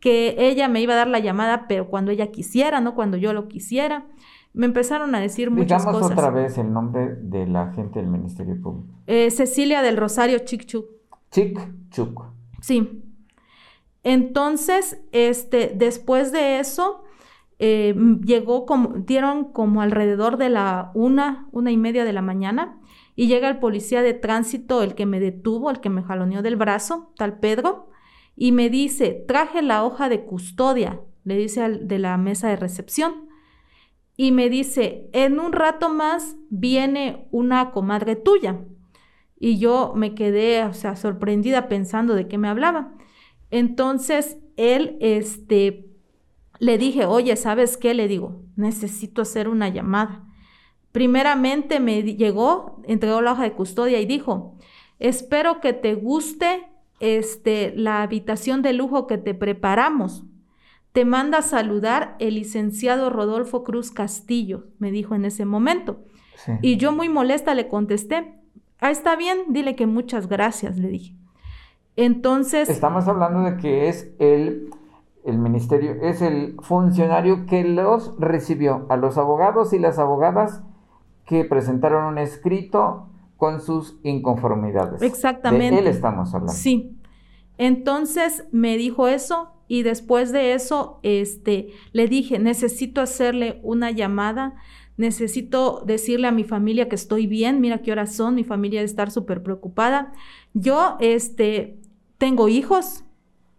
que 0.00 0.36
ella 0.36 0.68
me 0.68 0.82
iba 0.82 0.92
a 0.92 0.98
dar 0.98 1.08
la 1.08 1.18
llamada, 1.18 1.66
pero 1.66 1.88
cuando 1.88 2.10
ella 2.10 2.30
quisiera, 2.30 2.82
no 2.82 2.94
cuando 2.94 3.16
yo 3.16 3.32
lo 3.32 3.48
quisiera. 3.48 4.04
Me 4.54 4.66
empezaron 4.66 5.14
a 5.16 5.20
decir 5.20 5.50
muchas 5.50 5.82
Digamos 5.82 6.02
cosas. 6.02 6.16
otra 6.16 6.30
vez 6.30 6.56
el 6.58 6.72
nombre 6.72 7.16
de 7.20 7.46
la 7.46 7.72
gente 7.72 7.98
del 7.98 8.08
Ministerio 8.08 8.60
Público. 8.62 9.00
Eh, 9.08 9.30
Cecilia 9.32 9.82
del 9.82 9.96
Rosario 9.96 10.38
Chikchuk. 10.38 10.86
Chikchuk. 11.32 12.24
Sí. 12.60 13.02
Entonces, 14.04 15.02
este, 15.10 15.72
después 15.74 16.30
de 16.30 16.60
eso, 16.60 17.02
eh, 17.58 17.96
llegó 18.24 18.64
como, 18.64 18.90
dieron 18.90 19.50
como 19.52 19.82
alrededor 19.82 20.36
de 20.36 20.50
la 20.50 20.92
una, 20.94 21.48
una 21.50 21.72
y 21.72 21.76
media 21.76 22.04
de 22.04 22.12
la 22.12 22.22
mañana, 22.22 22.78
y 23.16 23.26
llega 23.26 23.48
el 23.48 23.58
policía 23.58 24.02
de 24.02 24.14
tránsito, 24.14 24.82
el 24.82 24.94
que 24.94 25.04
me 25.04 25.18
detuvo, 25.18 25.70
el 25.70 25.80
que 25.80 25.90
me 25.90 26.02
jaloneó 26.02 26.42
del 26.42 26.56
brazo, 26.56 27.12
tal 27.16 27.40
Pedro, 27.40 27.88
y 28.36 28.52
me 28.52 28.70
dice, 28.70 29.24
traje 29.26 29.62
la 29.62 29.84
hoja 29.84 30.08
de 30.08 30.24
custodia, 30.24 31.00
le 31.24 31.36
dice 31.36 31.62
al 31.62 31.88
de 31.88 31.98
la 31.98 32.16
mesa 32.18 32.48
de 32.48 32.56
recepción 32.56 33.23
y 34.16 34.32
me 34.32 34.48
dice, 34.48 35.08
en 35.12 35.40
un 35.40 35.52
rato 35.52 35.88
más 35.88 36.36
viene 36.50 37.26
una 37.30 37.72
comadre 37.72 38.16
tuya. 38.16 38.60
Y 39.38 39.58
yo 39.58 39.92
me 39.96 40.14
quedé, 40.14 40.64
o 40.64 40.72
sea, 40.72 40.96
sorprendida 40.96 41.68
pensando 41.68 42.14
de 42.14 42.28
qué 42.28 42.38
me 42.38 42.48
hablaba. 42.48 42.94
Entonces, 43.50 44.38
él, 44.56 44.96
este, 45.00 45.90
le 46.60 46.78
dije, 46.78 47.06
oye, 47.06 47.34
¿sabes 47.36 47.76
qué? 47.76 47.94
Le 47.94 48.08
digo, 48.08 48.42
necesito 48.56 49.22
hacer 49.22 49.48
una 49.48 49.68
llamada. 49.68 50.24
Primeramente 50.92 51.80
me 51.80 52.02
llegó, 52.02 52.80
entregó 52.84 53.20
la 53.20 53.32
hoja 53.32 53.42
de 53.42 53.52
custodia 53.52 54.00
y 54.00 54.06
dijo, 54.06 54.56
espero 55.00 55.60
que 55.60 55.72
te 55.72 55.94
guste 55.94 56.68
este, 57.00 57.74
la 57.76 58.02
habitación 58.02 58.62
de 58.62 58.72
lujo 58.72 59.08
que 59.08 59.18
te 59.18 59.34
preparamos. 59.34 60.24
Te 60.94 61.04
manda 61.04 61.38
a 61.38 61.42
saludar 61.42 62.14
el 62.20 62.36
licenciado 62.36 63.10
Rodolfo 63.10 63.64
Cruz 63.64 63.90
Castillo, 63.90 64.66
me 64.78 64.92
dijo 64.92 65.16
en 65.16 65.24
ese 65.24 65.44
momento. 65.44 66.04
Y 66.62 66.76
yo 66.76 66.92
muy 66.92 67.08
molesta 67.08 67.52
le 67.56 67.66
contesté, 67.66 68.38
ah, 68.78 68.92
está 68.92 69.16
bien, 69.16 69.38
dile 69.48 69.74
que 69.74 69.88
muchas 69.88 70.28
gracias, 70.28 70.78
le 70.78 70.86
dije. 70.86 71.16
Entonces... 71.96 72.68
Estamos 72.68 73.08
hablando 73.08 73.40
de 73.40 73.56
que 73.56 73.88
es 73.88 74.12
el, 74.20 74.70
el 75.24 75.38
ministerio, 75.38 75.96
es 76.00 76.22
el 76.22 76.54
funcionario 76.62 77.44
que 77.46 77.64
los 77.64 78.14
recibió, 78.20 78.86
a 78.88 78.96
los 78.96 79.18
abogados 79.18 79.72
y 79.72 79.80
las 79.80 79.98
abogadas 79.98 80.62
que 81.26 81.44
presentaron 81.44 82.04
un 82.04 82.18
escrito 82.18 83.08
con 83.36 83.60
sus 83.60 83.98
inconformidades. 84.04 85.02
Exactamente. 85.02 85.74
De 85.74 85.80
él 85.80 85.86
estamos 85.88 86.32
hablando. 86.34 86.52
Sí. 86.52 86.96
Entonces 87.58 88.46
me 88.52 88.76
dijo 88.76 89.08
eso, 89.08 89.53
y 89.68 89.82
después 89.82 90.32
de 90.32 90.54
eso, 90.54 91.00
este, 91.02 91.68
le 91.92 92.08
dije, 92.08 92.38
necesito 92.38 93.00
hacerle 93.00 93.60
una 93.62 93.90
llamada, 93.90 94.54
necesito 94.96 95.82
decirle 95.86 96.28
a 96.28 96.32
mi 96.32 96.44
familia 96.44 96.88
que 96.88 96.94
estoy 96.94 97.26
bien, 97.26 97.60
mira 97.60 97.82
qué 97.82 97.92
horas 97.92 98.14
son, 98.14 98.34
mi 98.34 98.44
familia 98.44 98.80
debe 98.80 98.90
estar 98.90 99.10
súper 99.10 99.42
preocupada. 99.42 100.12
Yo, 100.52 100.96
este, 101.00 101.80
tengo 102.18 102.48
hijos, 102.48 103.04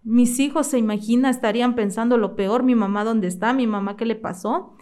mis 0.03 0.39
hijos 0.39 0.67
se 0.67 0.77
imagina, 0.77 1.29
estarían 1.29 1.75
pensando 1.75 2.17
lo 2.17 2.35
peor, 2.35 2.63
mi 2.63 2.75
mamá 2.75 3.03
dónde 3.03 3.27
está, 3.27 3.53
mi 3.53 3.65
mamá 3.65 3.97
qué 3.97 4.05
le 4.05 4.15
pasó. 4.15 4.75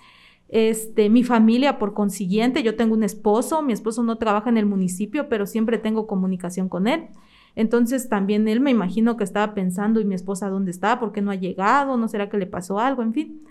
Este, 0.49 1.09
mi 1.09 1.23
familia, 1.23 1.79
por 1.79 1.93
consiguiente, 1.93 2.61
yo 2.61 2.75
tengo 2.75 2.93
un 2.93 3.03
esposo, 3.03 3.63
mi 3.63 3.73
esposo 3.73 4.03
no 4.03 4.17
trabaja 4.17 4.49
en 4.49 4.57
el 4.57 4.65
municipio, 4.65 5.29
pero 5.29 5.47
siempre 5.47 5.77
tengo 5.77 6.05
comunicación 6.05 6.69
con 6.69 6.87
él. 6.87 7.07
Entonces 7.55 8.09
también 8.09 8.47
él 8.47 8.59
me 8.59 8.71
imagino 8.71 9.15
que 9.17 9.23
estaba 9.23 9.53
pensando, 9.53 9.99
¿y 9.99 10.05
mi 10.05 10.15
esposa 10.15 10.49
dónde 10.49 10.71
está? 10.71 10.99
¿Por 10.99 11.11
qué 11.11 11.21
no 11.21 11.31
ha 11.31 11.35
llegado? 11.35 11.97
¿No 11.97 12.07
será 12.07 12.29
que 12.29 12.37
le 12.37 12.47
pasó 12.47 12.79
algo? 12.79 13.03
En 13.03 13.13
fin. 13.13 13.41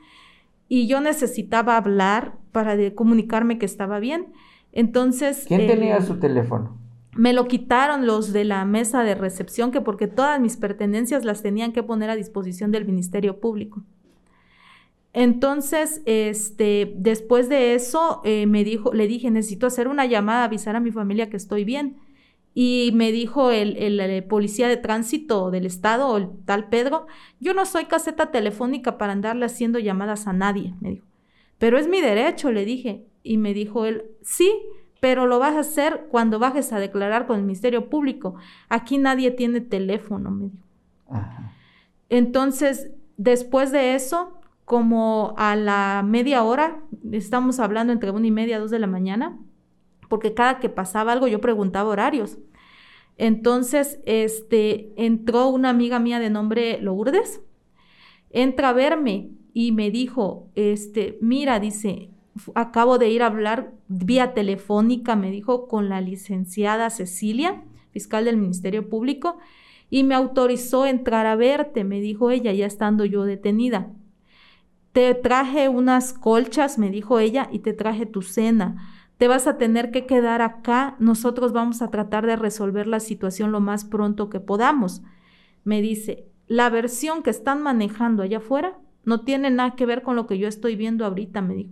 Y 0.68 0.86
yo 0.86 1.00
necesitaba 1.00 1.76
hablar 1.76 2.34
para 2.50 2.76
comunicarme 2.94 3.58
que 3.58 3.66
estaba 3.66 4.00
bien. 4.00 4.26
Entonces... 4.72 5.44
¿Quién 5.46 5.66
tenía 5.66 6.00
su 6.00 6.18
teléfono? 6.18 6.78
Me 7.14 7.34
lo 7.34 7.46
quitaron 7.46 8.06
los 8.06 8.32
de 8.32 8.44
la 8.44 8.64
mesa 8.64 9.02
de 9.02 9.14
recepción, 9.14 9.70
que 9.70 9.82
porque 9.82 10.08
todas 10.08 10.40
mis 10.40 10.56
pertenencias 10.56 11.24
las 11.24 11.42
tenían 11.42 11.72
que 11.72 11.82
poner 11.82 12.08
a 12.08 12.16
disposición 12.16 12.72
del 12.72 12.86
Ministerio 12.86 13.38
Público. 13.38 13.82
Entonces, 15.12 16.00
este, 16.06 16.94
después 16.96 17.50
de 17.50 17.74
eso, 17.74 18.22
eh, 18.24 18.46
me 18.46 18.64
dijo, 18.64 18.94
le 18.94 19.06
dije, 19.06 19.30
necesito 19.30 19.66
hacer 19.66 19.88
una 19.88 20.06
llamada, 20.06 20.44
avisar 20.44 20.74
a 20.74 20.80
mi 20.80 20.90
familia 20.90 21.28
que 21.28 21.36
estoy 21.36 21.64
bien. 21.64 21.96
Y 22.54 22.90
me 22.94 23.12
dijo 23.12 23.50
el, 23.50 23.76
el, 23.78 24.24
policía 24.24 24.68
de 24.68 24.76
tránsito 24.76 25.50
del 25.50 25.64
estado, 25.64 26.16
el 26.16 26.28
tal 26.44 26.68
Pedro, 26.68 27.06
yo 27.40 27.54
no 27.54 27.64
soy 27.64 27.86
caseta 27.86 28.30
telefónica 28.30 28.98
para 28.98 29.12
andarle 29.12 29.46
haciendo 29.46 29.78
llamadas 29.78 30.26
a 30.26 30.32
nadie, 30.32 30.74
me 30.80 30.90
dijo. 30.90 31.06
Pero 31.58 31.78
es 31.78 31.88
mi 31.88 32.00
derecho, 32.00 32.50
le 32.50 32.64
dije. 32.64 33.06
Y 33.22 33.38
me 33.38 33.54
dijo 33.54 33.86
él, 33.86 34.04
sí, 34.20 34.52
pero 35.00 35.26
lo 35.26 35.38
vas 35.38 35.54
a 35.54 35.60
hacer 35.60 36.06
cuando 36.10 36.38
bajes 36.38 36.72
a 36.72 36.78
declarar 36.78 37.26
con 37.26 37.36
el 37.36 37.42
Ministerio 37.42 37.88
Público. 37.88 38.34
Aquí 38.68 38.98
nadie 38.98 39.30
tiene 39.30 39.60
teléfono, 39.60 40.30
me 40.30 40.44
dijo. 40.44 40.56
Entonces, 42.08 42.90
después 43.16 43.72
de 43.72 43.94
eso, 43.94 44.40
como 44.64 45.34
a 45.38 45.56
la 45.56 46.04
media 46.06 46.42
hora, 46.44 46.80
estamos 47.10 47.58
hablando 47.60 47.92
entre 47.92 48.10
una 48.10 48.26
y 48.26 48.30
media, 48.30 48.58
dos 48.58 48.70
de 48.70 48.78
la 48.78 48.86
mañana, 48.86 49.38
porque 50.12 50.34
cada 50.34 50.60
que 50.60 50.68
pasaba 50.68 51.12
algo 51.12 51.26
yo 51.26 51.40
preguntaba 51.40 51.88
horarios. 51.88 52.36
Entonces, 53.16 53.98
este, 54.04 54.92
entró 55.02 55.48
una 55.48 55.70
amiga 55.70 55.98
mía 55.98 56.20
de 56.20 56.28
nombre 56.28 56.78
Lourdes, 56.82 57.40
entra 58.28 58.68
a 58.68 58.72
verme 58.74 59.30
y 59.54 59.72
me 59.72 59.90
dijo, 59.90 60.50
este, 60.54 61.16
mira, 61.22 61.60
dice, 61.60 62.10
acabo 62.54 62.98
de 62.98 63.08
ir 63.08 63.22
a 63.22 63.28
hablar 63.28 63.72
vía 63.88 64.34
telefónica, 64.34 65.16
me 65.16 65.30
dijo, 65.30 65.66
con 65.66 65.88
la 65.88 66.02
licenciada 66.02 66.90
Cecilia, 66.90 67.64
fiscal 67.90 68.26
del 68.26 68.36
Ministerio 68.36 68.90
Público, 68.90 69.38
y 69.88 70.04
me 70.04 70.14
autorizó 70.14 70.84
entrar 70.84 71.24
a 71.24 71.36
verte, 71.36 71.84
me 71.84 72.02
dijo 72.02 72.30
ella, 72.30 72.52
ya 72.52 72.66
estando 72.66 73.06
yo 73.06 73.24
detenida. 73.24 73.90
Te 74.92 75.14
traje 75.14 75.70
unas 75.70 76.12
colchas, 76.12 76.76
me 76.76 76.90
dijo 76.90 77.18
ella, 77.18 77.48
y 77.50 77.60
te 77.60 77.72
traje 77.72 78.04
tu 78.04 78.20
cena. 78.20 79.01
Te 79.22 79.28
vas 79.28 79.46
a 79.46 79.56
tener 79.56 79.92
que 79.92 80.04
quedar 80.04 80.42
acá. 80.42 80.96
Nosotros 80.98 81.52
vamos 81.52 81.80
a 81.80 81.92
tratar 81.92 82.26
de 82.26 82.34
resolver 82.34 82.88
la 82.88 82.98
situación 82.98 83.52
lo 83.52 83.60
más 83.60 83.84
pronto 83.84 84.28
que 84.28 84.40
podamos. 84.40 85.02
Me 85.62 85.80
dice, 85.80 86.26
la 86.48 86.68
versión 86.70 87.22
que 87.22 87.30
están 87.30 87.62
manejando 87.62 88.24
allá 88.24 88.38
afuera 88.38 88.80
no 89.04 89.20
tiene 89.20 89.48
nada 89.50 89.76
que 89.76 89.86
ver 89.86 90.02
con 90.02 90.16
lo 90.16 90.26
que 90.26 90.38
yo 90.38 90.48
estoy 90.48 90.74
viendo 90.74 91.06
ahorita, 91.06 91.40
me 91.40 91.54
dijo. 91.54 91.70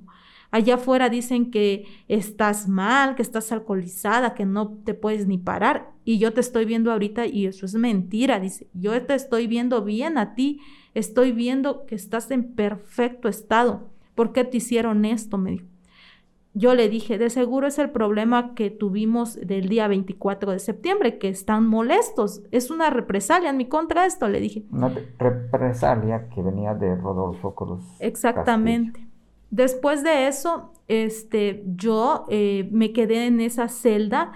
Allá 0.52 0.76
afuera 0.76 1.08
dicen 1.08 1.50
que 1.50 1.86
estás 2.06 2.68
mal, 2.68 3.16
que 3.16 3.22
estás 3.22 3.50
alcoholizada, 3.50 4.34
que 4.34 4.46
no 4.46 4.68
te 4.84 4.94
puedes 4.94 5.26
ni 5.26 5.36
parar. 5.36 5.90
Y 6.04 6.18
yo 6.20 6.32
te 6.32 6.42
estoy 6.42 6.66
viendo 6.66 6.92
ahorita 6.92 7.26
y 7.26 7.46
eso 7.46 7.66
es 7.66 7.74
mentira. 7.74 8.38
Dice, 8.38 8.68
yo 8.74 9.04
te 9.04 9.16
estoy 9.16 9.48
viendo 9.48 9.82
bien 9.82 10.18
a 10.18 10.36
ti 10.36 10.60
estoy 10.94 11.32
viendo 11.32 11.84
que 11.86 11.96
estás 11.96 12.30
en 12.30 12.54
perfecto 12.54 13.26
estado. 13.26 13.90
¿Por 14.14 14.32
qué 14.32 14.44
te 14.44 14.58
hicieron 14.58 15.04
esto? 15.04 15.36
Me 15.36 15.50
dijo. 15.50 15.69
Yo 16.52 16.74
le 16.74 16.88
dije, 16.88 17.16
de 17.16 17.30
seguro 17.30 17.68
es 17.68 17.78
el 17.78 17.90
problema 17.90 18.54
que 18.54 18.70
tuvimos 18.70 19.36
del 19.36 19.68
día 19.68 19.86
24 19.86 20.50
de 20.50 20.58
septiembre, 20.58 21.18
que 21.18 21.28
están 21.28 21.66
molestos. 21.66 22.42
Es 22.50 22.70
una 22.70 22.90
represalia 22.90 23.50
en 23.50 23.56
mi 23.56 23.66
contra 23.66 24.04
esto, 24.04 24.28
le 24.28 24.40
dije. 24.40 24.64
Una 24.72 24.92
represalia 25.18 26.28
que 26.28 26.42
venía 26.42 26.74
de 26.74 26.96
Rodolfo 26.96 27.54
Cruz. 27.54 27.82
Exactamente. 28.00 29.06
Después 29.50 30.02
de 30.02 30.26
eso, 30.26 30.72
este, 30.88 31.62
yo 31.66 32.24
eh, 32.28 32.68
me 32.72 32.92
quedé 32.92 33.26
en 33.26 33.40
esa 33.40 33.68
celda 33.68 34.32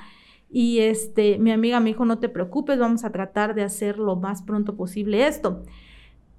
y 0.51 0.81
este, 0.81 1.39
mi 1.39 1.51
amiga 1.51 1.81
me 1.81 1.91
dijo, 1.91 2.05
no 2.05 2.21
te 2.21 2.29
preocupes, 2.29 2.79
vamos 2.79 3.05
a 3.05 3.11
tratar 3.11 3.57
de 3.57 3.65
hacer 3.65 3.99
lo 3.99 4.15
más 4.15 4.43
pronto 4.43 4.77
posible 4.77 5.27
esto. 5.27 5.65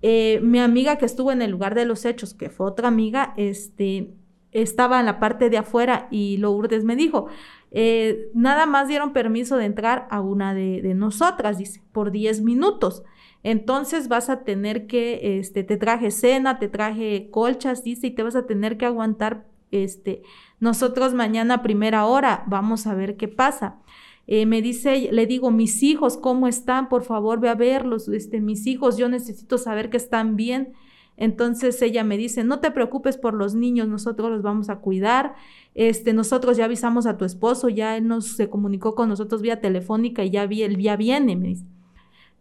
Eh, 0.02 0.40
mi 0.42 0.60
amiga 0.60 0.98
que 0.98 1.06
estuvo 1.06 1.34
en 1.34 1.42
el 1.42 1.52
lugar 1.52 1.76
de 1.76 1.86
los 1.86 2.06
hechos, 2.06 2.34
que 2.34 2.50
fue 2.50 2.66
otra 2.66 2.88
amiga, 2.88 3.34
este, 3.36 4.14
estaba 4.56 5.02
en 5.02 5.06
la 5.06 5.20
parte 5.20 5.50
de 5.50 5.58
afuera 5.58 6.08
y 6.12 6.38
Lourdes 6.38 6.86
me 6.86 6.96
dijo, 6.96 7.28
eh, 7.72 8.30
nada 8.34 8.66
más 8.66 8.88
dieron 8.88 9.12
permiso 9.12 9.58
de 9.58 9.66
entrar 9.66 10.08
a 10.10 10.22
una 10.22 10.54
de, 10.54 10.94
nosotras, 10.96 11.58
dice, 11.58 11.84
por 11.92 12.12
10 12.12 12.42
minutos. 12.42 13.04
Entonces 13.44 14.08
vas 14.08 14.30
a 14.30 14.44
tener 14.46 14.88
que, 14.88 15.40
este, 15.40 15.66
te 15.66 15.76
traje 15.76 16.10
cena, 16.10 16.58
te 16.58 16.70
traje 16.70 17.30
colchas, 17.32 17.84
dice, 17.84 18.08
y 18.08 18.12
te 18.12 18.24
vas 18.24 18.38
a 18.38 18.46
tener 18.46 18.78
que 18.78 18.86
aguantar, 18.86 19.46
este, 19.72 20.24
nosotros 20.62 21.14
mañana 21.14 21.62
primera 21.62 22.06
hora 22.06 22.46
vamos 22.48 22.88
a 22.88 22.96
ver 22.96 23.18
qué 23.18 23.28
pasa. 23.28 23.82
Eh, 24.26 24.46
me 24.46 24.62
dice, 24.62 25.10
le 25.12 25.28
digo, 25.28 25.52
mis 25.52 25.84
hijos, 25.84 26.16
¿cómo 26.16 26.48
están? 26.48 26.88
Por 26.88 27.04
favor, 27.04 27.42
ve 27.42 27.50
a 27.50 27.56
verlos, 27.56 28.08
este, 28.08 28.40
mis 28.40 28.66
hijos, 28.68 28.96
yo 28.98 29.10
necesito 29.10 29.58
saber 29.58 29.90
que 29.90 29.98
están 29.98 30.38
bien. 30.38 30.74
Entonces 31.18 31.82
ella 31.82 32.04
me 32.04 32.18
dice, 32.18 32.44
no 32.44 32.60
te 32.60 32.72
preocupes 32.72 33.18
por 33.18 33.34
los 33.34 33.56
niños, 33.56 33.88
nosotros 33.88 34.32
los 34.32 34.42
vamos 34.42 34.70
a 34.70 34.78
cuidar. 34.78 35.36
Este, 35.74 36.14
nosotros 36.14 36.58
ya 36.58 36.66
avisamos 36.66 37.06
a 37.06 37.18
tu 37.18 37.26
esposo, 37.26 37.70
ya 37.70 37.98
él 37.98 38.08
nos 38.08 38.36
se 38.36 38.50
comunicó 38.50 38.96
con 38.96 39.10
nosotros 39.10 39.42
vía 39.42 39.62
telefónica 39.62 40.24
y 40.24 40.32
ya 40.32 40.46
vi, 40.46 40.64
él 40.64 40.78
ya 40.78 40.96
viene, 40.96 41.36
me 41.36 41.50
dice. 41.50 41.66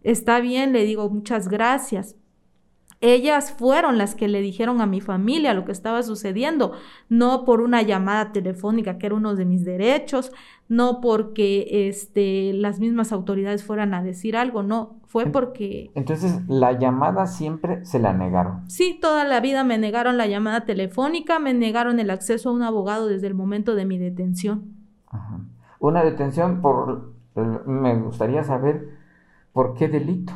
Está 0.02 0.40
bien, 0.40 0.72
le 0.72 0.84
digo, 0.84 1.08
muchas 1.08 1.48
gracias. 1.48 2.16
Ellas 3.06 3.52
fueron 3.52 3.98
las 3.98 4.14
que 4.14 4.28
le 4.28 4.40
dijeron 4.40 4.80
a 4.80 4.86
mi 4.86 5.02
familia 5.02 5.52
lo 5.52 5.66
que 5.66 5.72
estaba 5.72 6.02
sucediendo, 6.02 6.72
no 7.10 7.44
por 7.44 7.60
una 7.60 7.82
llamada 7.82 8.32
telefónica, 8.32 8.96
que 8.96 9.04
era 9.04 9.14
uno 9.14 9.34
de 9.34 9.44
mis 9.44 9.62
derechos, 9.62 10.32
no 10.70 11.02
porque 11.02 11.88
este, 11.88 12.54
las 12.54 12.80
mismas 12.80 13.12
autoridades 13.12 13.62
fueran 13.62 13.92
a 13.92 14.02
decir 14.02 14.38
algo, 14.38 14.62
no, 14.62 14.96
fue 15.04 15.26
porque... 15.26 15.90
Entonces, 15.94 16.40
la 16.48 16.78
llamada 16.78 17.26
siempre 17.26 17.84
se 17.84 17.98
la 17.98 18.14
negaron. 18.14 18.62
Sí, 18.70 18.98
toda 18.98 19.24
la 19.24 19.40
vida 19.40 19.64
me 19.64 19.76
negaron 19.76 20.16
la 20.16 20.26
llamada 20.26 20.64
telefónica, 20.64 21.38
me 21.38 21.52
negaron 21.52 22.00
el 22.00 22.08
acceso 22.08 22.48
a 22.48 22.52
un 22.52 22.62
abogado 22.62 23.06
desde 23.06 23.26
el 23.26 23.34
momento 23.34 23.74
de 23.74 23.84
mi 23.84 23.98
detención. 23.98 24.76
Una 25.78 26.02
detención 26.02 26.62
por, 26.62 27.12
me 27.66 27.96
gustaría 27.96 28.44
saber, 28.44 28.88
¿por 29.52 29.74
qué 29.74 29.88
delito? 29.88 30.32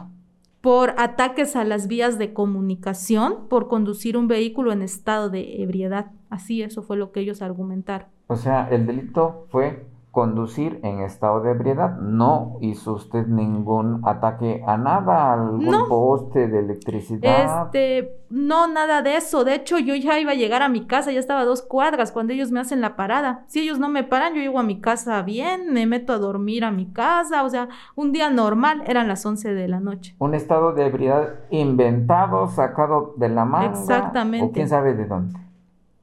Por 0.60 0.94
ataques 0.98 1.56
a 1.56 1.64
las 1.64 1.88
vías 1.88 2.18
de 2.18 2.32
comunicación, 2.32 3.48
por 3.48 3.68
conducir 3.68 4.16
un 4.16 4.28
vehículo 4.28 4.72
en 4.72 4.82
estado 4.82 5.30
de 5.30 5.62
ebriedad. 5.62 6.12
Así, 6.30 6.62
eso 6.62 6.82
fue 6.82 6.96
lo 6.96 7.12
que 7.12 7.20
ellos 7.20 7.42
argumentaron. 7.42 8.08
O 8.26 8.36
sea, 8.36 8.68
el 8.70 8.86
delito 8.86 9.46
fue 9.50 9.86
conducir 10.10 10.80
en 10.82 11.00
estado 11.00 11.40
de 11.42 11.50
ebriedad. 11.50 11.98
No 11.98 12.56
hizo 12.60 12.94
usted 12.94 13.26
ningún 13.26 14.02
ataque 14.04 14.62
a 14.66 14.76
nada, 14.76 15.32
algún 15.32 15.88
poste 15.88 16.48
de 16.48 16.60
electricidad. 16.60 17.66
Este, 17.66 18.18
no, 18.30 18.66
nada 18.68 19.02
de 19.02 19.16
eso. 19.16 19.44
De 19.44 19.54
hecho, 19.54 19.78
yo 19.78 19.94
ya 19.94 20.18
iba 20.18 20.32
a 20.32 20.34
llegar 20.34 20.62
a 20.62 20.68
mi 20.68 20.86
casa, 20.86 21.12
ya 21.12 21.20
estaba 21.20 21.40
a 21.40 21.44
dos 21.44 21.62
cuadras 21.62 22.12
cuando 22.12 22.32
ellos 22.32 22.50
me 22.50 22.60
hacen 22.60 22.80
la 22.80 22.96
parada. 22.96 23.44
Si 23.48 23.60
ellos 23.60 23.78
no 23.78 23.88
me 23.88 24.04
paran, 24.04 24.34
yo 24.34 24.40
llego 24.40 24.58
a 24.58 24.64
mi 24.64 24.80
casa 24.80 25.22
bien, 25.22 25.72
me 25.72 25.86
meto 25.86 26.12
a 26.12 26.18
dormir 26.18 26.64
a 26.64 26.70
mi 26.70 26.86
casa. 26.86 27.44
O 27.44 27.50
sea, 27.50 27.68
un 27.94 28.12
día 28.12 28.30
normal, 28.30 28.82
eran 28.86 29.08
las 29.08 29.24
11 29.24 29.54
de 29.54 29.68
la 29.68 29.80
noche. 29.80 30.14
Un 30.18 30.34
estado 30.34 30.72
de 30.72 30.86
ebriedad 30.86 31.34
inventado, 31.50 32.48
sacado 32.48 33.14
de 33.16 33.28
la 33.28 33.44
mano. 33.44 33.70
Exactamente. 33.70 34.46
O 34.46 34.52
quién 34.52 34.68
sabe 34.68 34.94
de 34.94 35.06
dónde. 35.06 35.38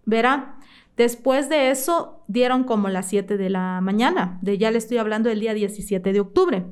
Verá, 0.06 0.55
Después 0.98 1.50
de 1.50 1.72
eso, 1.72 2.24
dieron 2.28 2.64
como 2.64 2.88
las 2.90 3.08
7 3.10 3.38
de 3.38 3.50
la 3.50 3.82
mañana, 3.82 4.40
de 4.42 4.58
ya 4.58 4.72
le 4.72 4.78
estoy 4.78 4.98
hablando 4.98 5.30
del 5.30 5.42
día 5.42 5.54
17 5.54 6.14
de 6.14 6.20
octubre. 6.20 6.66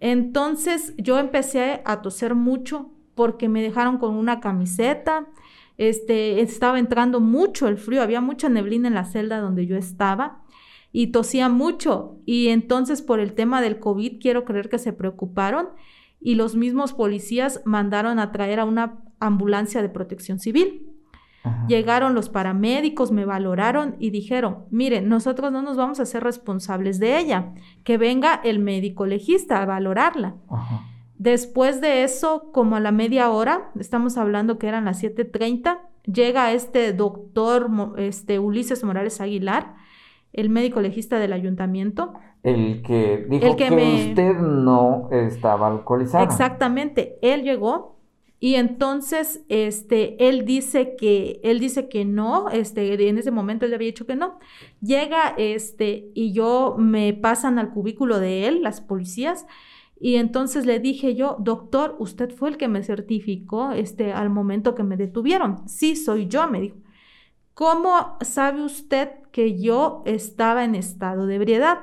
Entonces 0.00 0.94
yo 0.96 1.18
empecé 1.18 1.82
a 1.84 2.00
toser 2.00 2.34
mucho 2.34 2.90
porque 3.14 3.50
me 3.50 3.62
dejaron 3.62 3.98
con 3.98 4.14
una 4.14 4.40
camiseta, 4.40 5.26
este, 5.76 6.40
estaba 6.40 6.78
entrando 6.78 7.20
mucho 7.20 7.68
el 7.68 7.76
frío, 7.76 8.02
había 8.02 8.22
mucha 8.22 8.48
neblina 8.48 8.88
en 8.88 8.94
la 8.94 9.04
celda 9.04 9.40
donde 9.40 9.66
yo 9.66 9.76
estaba 9.76 10.42
y 10.92 11.08
tosía 11.08 11.50
mucho. 11.50 12.18
Y 12.24 12.48
entonces 12.48 13.02
por 13.02 13.20
el 13.20 13.34
tema 13.34 13.60
del 13.60 13.78
COVID 13.78 14.20
quiero 14.20 14.46
creer 14.46 14.70
que 14.70 14.78
se 14.78 14.94
preocuparon 14.94 15.68
y 16.20 16.34
los 16.34 16.56
mismos 16.56 16.92
policías 16.94 17.60
mandaron 17.64 18.18
a 18.18 18.32
traer 18.32 18.60
a 18.60 18.64
una 18.64 19.02
ambulancia 19.20 19.82
de 19.82 19.88
protección 19.90 20.38
civil. 20.38 20.89
Llegaron 21.68 22.14
los 22.14 22.28
paramédicos, 22.28 23.12
me 23.12 23.24
valoraron 23.24 23.96
y 23.98 24.10
dijeron, 24.10 24.66
miren, 24.70 25.08
nosotros 25.08 25.50
no 25.50 25.62
nos 25.62 25.76
vamos 25.76 25.98
a 25.98 26.04
ser 26.04 26.22
responsables 26.22 26.98
de 26.98 27.18
ella, 27.18 27.54
que 27.82 27.96
venga 27.96 28.40
el 28.44 28.58
médico 28.58 29.06
legista 29.06 29.62
a 29.62 29.66
valorarla. 29.66 30.34
Después 31.16 31.80
de 31.80 32.02
eso, 32.02 32.50
como 32.52 32.76
a 32.76 32.80
la 32.80 32.92
media 32.92 33.30
hora, 33.30 33.70
estamos 33.78 34.18
hablando 34.18 34.58
que 34.58 34.68
eran 34.68 34.84
las 34.84 35.02
7.30, 35.02 35.78
llega 36.04 36.52
este 36.52 36.92
doctor 36.92 37.70
este, 37.96 38.38
Ulises 38.38 38.84
Morales 38.84 39.20
Aguilar, 39.20 39.74
el 40.32 40.50
médico 40.50 40.80
legista 40.80 41.18
del 41.18 41.32
ayuntamiento. 41.32 42.14
El 42.42 42.82
que 42.82 43.26
dijo 43.28 43.56
que, 43.56 43.64
usted 44.08 44.34
no 44.34 45.08
estaba 45.10 45.68
alcoholizado. 45.68 46.24
Exactamente, 46.24 47.18
él 47.22 47.42
llegó 47.42 47.99
y 48.40 48.54
entonces 48.54 49.44
este 49.50 50.28
él 50.28 50.46
dice 50.46 50.96
que 50.96 51.40
él 51.44 51.60
dice 51.60 51.90
que 51.90 52.06
no, 52.06 52.48
este 52.48 53.08
en 53.08 53.18
ese 53.18 53.30
momento 53.30 53.66
él 53.66 53.74
había 53.74 53.88
dicho 53.88 54.06
que 54.06 54.16
no. 54.16 54.38
Llega 54.80 55.34
este 55.36 56.10
y 56.14 56.32
yo 56.32 56.74
me 56.78 57.12
pasan 57.12 57.58
al 57.58 57.70
cubículo 57.70 58.18
de 58.18 58.48
él 58.48 58.62
las 58.62 58.80
policías 58.80 59.46
y 60.00 60.16
entonces 60.16 60.64
le 60.64 60.80
dije 60.80 61.14
yo, 61.14 61.36
doctor, 61.38 61.96
usted 61.98 62.34
fue 62.34 62.48
el 62.48 62.56
que 62.56 62.68
me 62.68 62.82
certificó 62.82 63.72
este, 63.72 64.14
al 64.14 64.30
momento 64.30 64.74
que 64.74 64.84
me 64.84 64.96
detuvieron. 64.96 65.68
Sí, 65.68 65.94
soy 65.94 66.26
yo, 66.26 66.48
me 66.48 66.62
dijo. 66.62 66.76
¿Cómo 67.52 68.16
sabe 68.22 68.62
usted 68.62 69.10
que 69.32 69.60
yo 69.60 70.02
estaba 70.06 70.64
en 70.64 70.74
estado 70.74 71.26
de 71.26 71.34
ebriedad? 71.34 71.80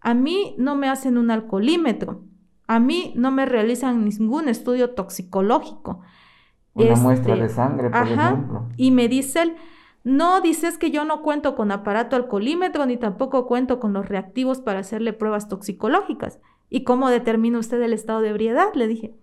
A 0.00 0.12
mí 0.12 0.54
no 0.58 0.76
me 0.76 0.90
hacen 0.90 1.16
un 1.16 1.30
alcoholímetro. 1.30 2.24
A 2.66 2.78
mí 2.78 3.12
no 3.16 3.30
me 3.30 3.46
realizan 3.46 4.04
ningún 4.04 4.48
estudio 4.48 4.90
toxicológico. 4.90 6.00
Una 6.74 6.96
muestra 6.96 7.36
de 7.36 7.42
este, 7.42 7.54
sangre, 7.54 7.90
por 7.90 8.08
ejemplo. 8.08 8.68
Y 8.76 8.90
me 8.90 9.08
dice 9.08 9.42
él, 9.42 9.56
no, 10.02 10.40
dices 10.40 10.76
que 10.76 10.90
yo 10.90 11.04
no 11.04 11.22
cuento 11.22 11.54
con 11.54 11.70
aparato 11.72 12.16
alcoholímetro 12.16 12.84
ni 12.86 12.96
tampoco 12.96 13.46
cuento 13.46 13.80
con 13.80 13.92
los 13.92 14.08
reactivos 14.08 14.60
para 14.60 14.80
hacerle 14.80 15.12
pruebas 15.12 15.48
toxicológicas. 15.48 16.40
¿Y 16.70 16.84
cómo 16.84 17.10
determina 17.10 17.58
usted 17.58 17.80
el 17.82 17.92
estado 17.92 18.20
de 18.20 18.30
ebriedad? 18.30 18.68
Le 18.74 18.86
dije. 18.86 19.14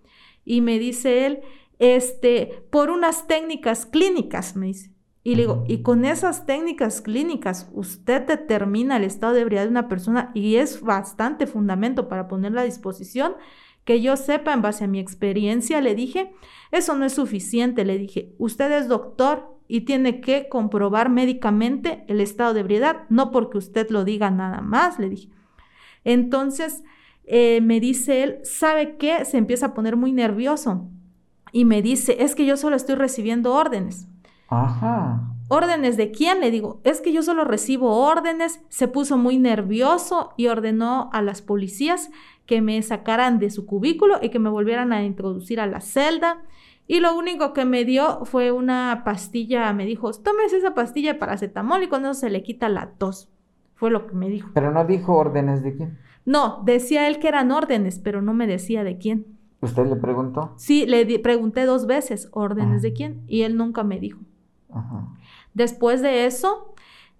Y 0.44 0.60
me 0.60 0.78
dice 0.78 1.26
él, 1.26 1.40
este, 1.78 2.64
por 2.70 2.90
unas 2.90 3.26
técnicas 3.26 3.86
clínicas, 3.86 4.56
me 4.56 4.66
dice. 4.66 4.91
Y 5.24 5.36
le 5.36 5.42
digo, 5.42 5.64
y 5.68 5.82
con 5.82 6.04
esas 6.04 6.46
técnicas 6.46 7.00
clínicas, 7.00 7.70
usted 7.72 8.26
determina 8.26 8.96
el 8.96 9.04
estado 9.04 9.34
de 9.34 9.42
ebriedad 9.42 9.64
de 9.64 9.70
una 9.70 9.88
persona 9.88 10.32
y 10.34 10.56
es 10.56 10.80
bastante 10.80 11.46
fundamento 11.46 12.08
para 12.08 12.26
ponerla 12.26 12.62
a 12.62 12.64
disposición. 12.64 13.34
Que 13.84 14.00
yo 14.00 14.16
sepa, 14.16 14.52
en 14.52 14.62
base 14.62 14.84
a 14.84 14.88
mi 14.88 15.00
experiencia, 15.00 15.80
le 15.80 15.94
dije, 15.94 16.32
eso 16.70 16.96
no 16.96 17.04
es 17.04 17.14
suficiente, 17.14 17.84
le 17.84 17.98
dije, 17.98 18.34
usted 18.38 18.70
es 18.72 18.88
doctor 18.88 19.56
y 19.66 19.82
tiene 19.82 20.20
que 20.20 20.48
comprobar 20.48 21.08
médicamente 21.08 22.04
el 22.06 22.20
estado 22.20 22.54
de 22.54 22.60
ebriedad, 22.60 23.04
no 23.08 23.30
porque 23.30 23.58
usted 23.58 23.90
lo 23.90 24.04
diga 24.04 24.30
nada 24.30 24.60
más, 24.60 24.98
le 24.98 25.08
dije. 25.08 25.30
Entonces, 26.04 26.84
eh, 27.24 27.60
me 27.60 27.80
dice 27.80 28.22
él, 28.22 28.38
¿sabe 28.42 28.96
qué? 28.96 29.24
Se 29.24 29.38
empieza 29.38 29.66
a 29.66 29.74
poner 29.74 29.96
muy 29.96 30.12
nervioso 30.12 30.88
y 31.52 31.64
me 31.64 31.82
dice, 31.82 32.22
es 32.22 32.34
que 32.34 32.46
yo 32.46 32.56
solo 32.56 32.76
estoy 32.76 32.96
recibiendo 32.96 33.52
órdenes. 33.54 34.08
Ajá. 34.52 35.22
¿Órdenes 35.48 35.96
de 35.96 36.10
quién? 36.10 36.40
Le 36.40 36.50
digo, 36.50 36.80
es 36.84 37.00
que 37.00 37.12
yo 37.12 37.22
solo 37.22 37.44
recibo 37.44 38.06
órdenes. 38.06 38.60
Se 38.68 38.88
puso 38.88 39.16
muy 39.18 39.38
nervioso 39.38 40.32
y 40.36 40.46
ordenó 40.46 41.10
a 41.12 41.22
las 41.22 41.42
policías 41.42 42.10
que 42.46 42.60
me 42.60 42.80
sacaran 42.82 43.38
de 43.38 43.50
su 43.50 43.66
cubículo 43.66 44.18
y 44.20 44.30
que 44.30 44.38
me 44.38 44.50
volvieran 44.50 44.92
a 44.92 45.04
introducir 45.04 45.60
a 45.60 45.66
la 45.66 45.80
celda. 45.80 46.42
Y 46.86 47.00
lo 47.00 47.16
único 47.16 47.52
que 47.52 47.64
me 47.64 47.84
dio 47.84 48.24
fue 48.24 48.52
una 48.52 49.02
pastilla, 49.04 49.72
me 49.72 49.86
dijo, 49.86 50.12
tomes 50.12 50.52
esa 50.52 50.74
pastilla 50.74 51.14
de 51.14 51.18
paracetamol 51.18 51.82
y 51.82 51.88
con 51.88 52.04
eso 52.04 52.14
se 52.14 52.30
le 52.30 52.42
quita 52.42 52.68
la 52.68 52.90
tos. 52.98 53.30
Fue 53.74 53.90
lo 53.90 54.06
que 54.06 54.14
me 54.14 54.28
dijo. 54.28 54.50
Pero 54.52 54.70
no 54.72 54.84
dijo 54.84 55.14
órdenes 55.14 55.62
de 55.62 55.76
quién. 55.76 55.98
No, 56.24 56.62
decía 56.64 57.08
él 57.08 57.18
que 57.18 57.28
eran 57.28 57.50
órdenes, 57.50 57.98
pero 57.98 58.20
no 58.22 58.34
me 58.34 58.46
decía 58.46 58.84
de 58.84 58.98
quién. 58.98 59.26
¿Usted 59.60 59.86
le 59.86 59.96
preguntó? 59.96 60.52
Sí, 60.56 60.86
le 60.86 61.18
pregunté 61.20 61.64
dos 61.64 61.86
veces, 61.86 62.28
órdenes 62.32 62.82
de 62.82 62.92
quién, 62.92 63.22
y 63.26 63.42
él 63.42 63.56
nunca 63.56 63.84
me 63.84 63.98
dijo. 63.98 64.20
Después 65.54 66.02
de 66.02 66.26
eso, 66.26 66.74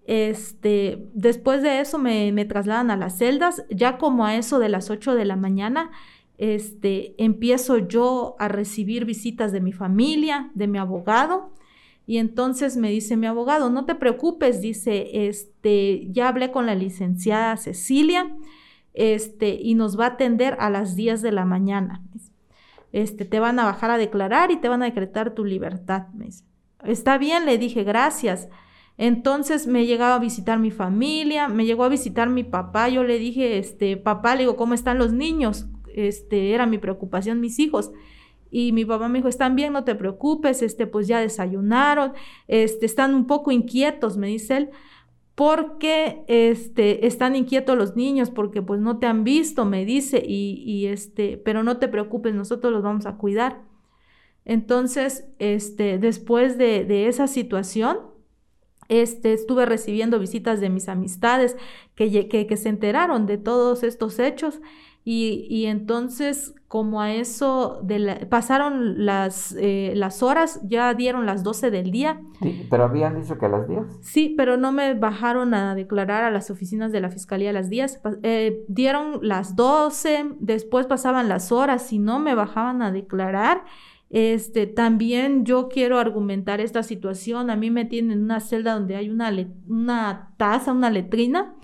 este, 0.07 1.07
después 1.15 1.63
de 1.63 1.81
eso 1.81 1.99
me, 1.99 2.33
me, 2.33 2.45
trasladan 2.45 2.91
a 2.91 2.97
las 2.97 3.19
celdas, 3.19 3.65
ya 3.71 3.99
como 3.99 4.25
a 4.25 4.37
eso 4.37 4.59
de 4.59 4.69
las 4.69 4.91
8 4.91 5.15
de 5.15 5.25
la 5.25 5.37
mañana, 5.37 5.91
este, 6.39 7.15
empiezo 7.23 7.79
yo 7.79 8.35
a 8.39 8.49
recibir 8.49 9.05
visitas 9.05 9.53
de 9.53 9.61
mi 9.61 9.73
familia, 9.73 10.51
de 10.55 10.67
mi 10.67 10.79
abogado, 10.79 11.53
y 12.07 12.19
entonces 12.19 12.77
me 12.77 12.91
dice 12.91 13.17
mi 13.17 13.27
abogado, 13.27 13.71
no 13.71 13.85
te 13.85 13.95
preocupes, 13.95 14.61
dice, 14.61 15.29
este, 15.29 16.09
ya 16.11 16.29
hablé 16.29 16.51
con 16.51 16.67
la 16.67 16.75
licenciada 16.75 17.57
Cecilia, 17.57 18.35
este, 18.93 19.55
y 19.61 19.75
nos 19.75 19.99
va 19.99 20.07
a 20.07 20.09
atender 20.09 20.57
a 20.59 20.69
las 20.69 20.97
10 20.97 21.23
de 21.23 21.33
la 21.33 21.45
mañana. 21.45 22.03
Este, 22.93 23.25
te 23.25 23.41
van 23.41 23.59
a 23.59 23.65
bajar 23.65 23.91
a 23.91 23.99
declarar 23.99 24.51
y 24.51 24.57
te 24.57 24.69
van 24.69 24.83
a 24.83 24.87
decretar 24.87 25.35
tu 25.35 25.45
libertad. 25.45 26.09
Me 26.09 26.27
dice. 26.27 26.45
Está 26.85 27.19
bien, 27.19 27.47
le 27.47 27.59
dije, 27.59 27.85
gracias. 27.85 28.49
Entonces 28.99 29.67
me 29.67 29.87
llegaba 29.87 30.17
a 30.17 30.19
visitar 30.19 30.59
mi 30.59 30.71
familia, 30.71 31.49
me 31.49 31.65
llegó 31.65 31.85
a 31.85 31.89
visitar 31.89 32.29
mi 32.29 32.45
papá, 32.45 32.89
yo 32.89 33.05
le 33.05 33.19
dije, 33.19 33.59
este, 33.59 33.97
papá, 33.97 34.35
le 34.35 34.43
digo, 34.43 34.57
¿cómo 34.57 34.75
están 34.75 34.99
los 34.99 35.13
niños? 35.13 35.67
Este, 35.95 36.53
era 36.53 36.67
mi 36.67 36.79
preocupación, 36.79 37.41
mis 37.41 37.59
hijos. 37.59 37.93
Y 38.51 38.73
mi 38.73 38.85
papá 38.85 39.09
me 39.09 39.19
dijo, 39.19 39.29
están 39.29 39.57
bien, 39.57 39.73
no 39.73 39.85
te 39.85 39.95
preocupes, 39.95 40.61
este, 40.63 40.87
pues 40.87 41.09
ya 41.09 41.21
desayunaron, 41.21 42.13
este, 42.49 42.85
están 42.85 43.15
un 43.15 43.27
poco 43.27 43.51
inquietos, 43.51 44.17
me 44.19 44.27
dice 44.27 44.57
él 44.59 44.71
porque 45.35 46.25
este, 46.29 47.07
están 47.07 47.37
inquietos 47.37 47.77
los 47.77 47.97
niños, 47.97 48.31
porque 48.31 48.63
pues 48.63 48.81
no 48.81 48.99
te 48.99 49.07
han 49.07 49.25
visto, 49.25 49.65
me 49.65 49.85
dice, 49.85 50.23
y, 50.25 50.87
este, 50.87 51.39
pero 51.39 51.63
no 51.63 51.79
te 51.79 51.89
preocupes, 51.89 52.35
nosotros 52.35 52.73
los 52.73 52.83
vamos 52.83 53.07
a 53.07 53.17
cuidar. 53.17 53.63
Entonces, 54.45 55.27
este, 55.39 55.99
después 55.99 56.59
de, 56.59 57.09
esa 57.09 57.27
situación, 57.27 57.99
este, 58.89 59.33
estuve 59.33 59.67
recibiendo 59.67 60.19
visitas 60.19 60.61
de 60.61 60.69
mis 60.69 60.89
amistades 60.89 61.57
que, 61.95 62.29
que, 62.29 62.47
que 62.47 62.57
se 62.57 62.69
enteraron 62.69 63.27
de 63.27 63.39
todos 63.39 63.83
estos 63.83 64.19
hechos 64.19 64.61
y, 65.05 65.67
entonces, 65.67 66.55
como 66.69 67.01
a 67.01 67.13
eso, 67.13 67.81
de 67.83 68.25
pasaron 68.31 69.05
las, 69.05 69.53
eh, 69.59 69.95
las 69.97 70.23
horas, 70.23 70.61
ya 70.63 70.95
dieron 70.95 71.27
las 71.27 71.43
12 71.43 71.73
del 71.73 71.91
día. 71.91 72.21
Sí, 72.41 72.69
pero 72.71 72.85
habían 72.85 73.21
dicho 73.21 73.37
que 73.37 73.47
a 73.47 73.49
las 73.49 73.67
10. 73.67 73.83
Sí, 74.01 74.35
pero 74.37 74.57
no 74.57 74.71
me 74.71 74.95
bajaron 74.95 75.55
a 75.55 75.75
declarar 75.75 76.23
a 76.23 76.31
las 76.31 76.51
oficinas 76.51 76.93
de 76.93 77.01
la 77.01 77.11
Fiscalía 77.11 77.51
a 77.51 77.53
las 77.53 77.69
10. 77.69 78.01
Eh, 78.23 78.65
dieron 78.69 79.19
las 79.23 79.57
12, 79.57 80.37
después 80.39 80.87
pasaban 80.87 81.29
las 81.29 81.51
horas 81.51 81.93
y 81.93 81.99
no 81.99 82.21
me 82.21 82.37
bajaban 82.37 82.81
a 82.81 82.93
declarar. 82.93 83.65
Este, 84.13 84.67
también 84.67 85.47
yo 85.47 85.71
quiero 85.71 85.99
argumentar 85.99 86.61
esta 86.61 86.83
situación. 86.83 87.49
A 87.49 87.57
mí 87.57 87.71
me 87.71 87.87
tienen 87.87 88.13
en 88.13 88.25
una 88.25 88.41
celda 88.41 88.75
donde 88.75 88.95
hay 88.95 89.09
una, 89.09 90.35
taza, 90.37 90.73
una 90.73 90.91
letrina 90.91 91.55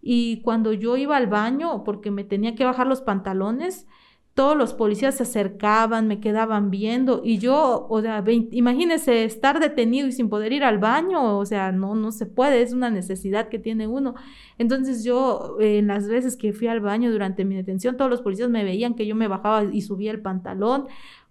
y 0.00 0.40
cuando 0.40 0.72
yo 0.72 0.96
iba 0.96 1.18
al 1.18 1.26
baño, 1.26 1.84
porque 1.84 2.10
me 2.10 2.24
tenía 2.24 2.54
que 2.54 2.64
bajar 2.64 2.86
los 2.86 3.02
pantalones, 3.02 3.86
todos 4.32 4.56
los 4.56 4.72
policías 4.72 5.16
se 5.16 5.24
acercaban, 5.24 6.08
me 6.08 6.20
quedaban 6.20 6.70
viendo 6.70 7.20
y 7.22 7.36
yo, 7.36 7.86
o 7.90 8.00
sea, 8.00 8.24
imagínese 8.52 9.24
estar 9.24 9.60
detenido 9.60 10.08
y 10.08 10.12
sin 10.12 10.30
poder 10.30 10.54
ir 10.54 10.64
al 10.64 10.78
baño, 10.78 11.36
o 11.36 11.44
sea, 11.44 11.72
no, 11.72 11.94
no 11.94 12.12
se 12.12 12.24
puede, 12.24 12.62
es 12.62 12.72
una 12.72 12.88
necesidad 12.88 13.50
que 13.50 13.58
tiene 13.58 13.86
uno. 13.86 14.14
Entonces 14.56 15.04
yo, 15.04 15.58
en 15.60 15.88
las 15.88 16.08
veces 16.08 16.36
que 16.38 16.54
fui 16.54 16.68
al 16.68 16.80
baño 16.80 17.10
durante 17.10 17.44
mi 17.44 17.56
detención, 17.56 17.98
todos 17.98 18.10
los 18.10 18.22
policías 18.22 18.48
me 18.48 18.64
veían 18.64 18.94
que 18.94 19.06
yo 19.06 19.14
me 19.14 19.28
bajaba 19.28 19.64
y 19.64 19.82
subía 19.82 20.12
el 20.12 20.22
pantalón. 20.22 20.86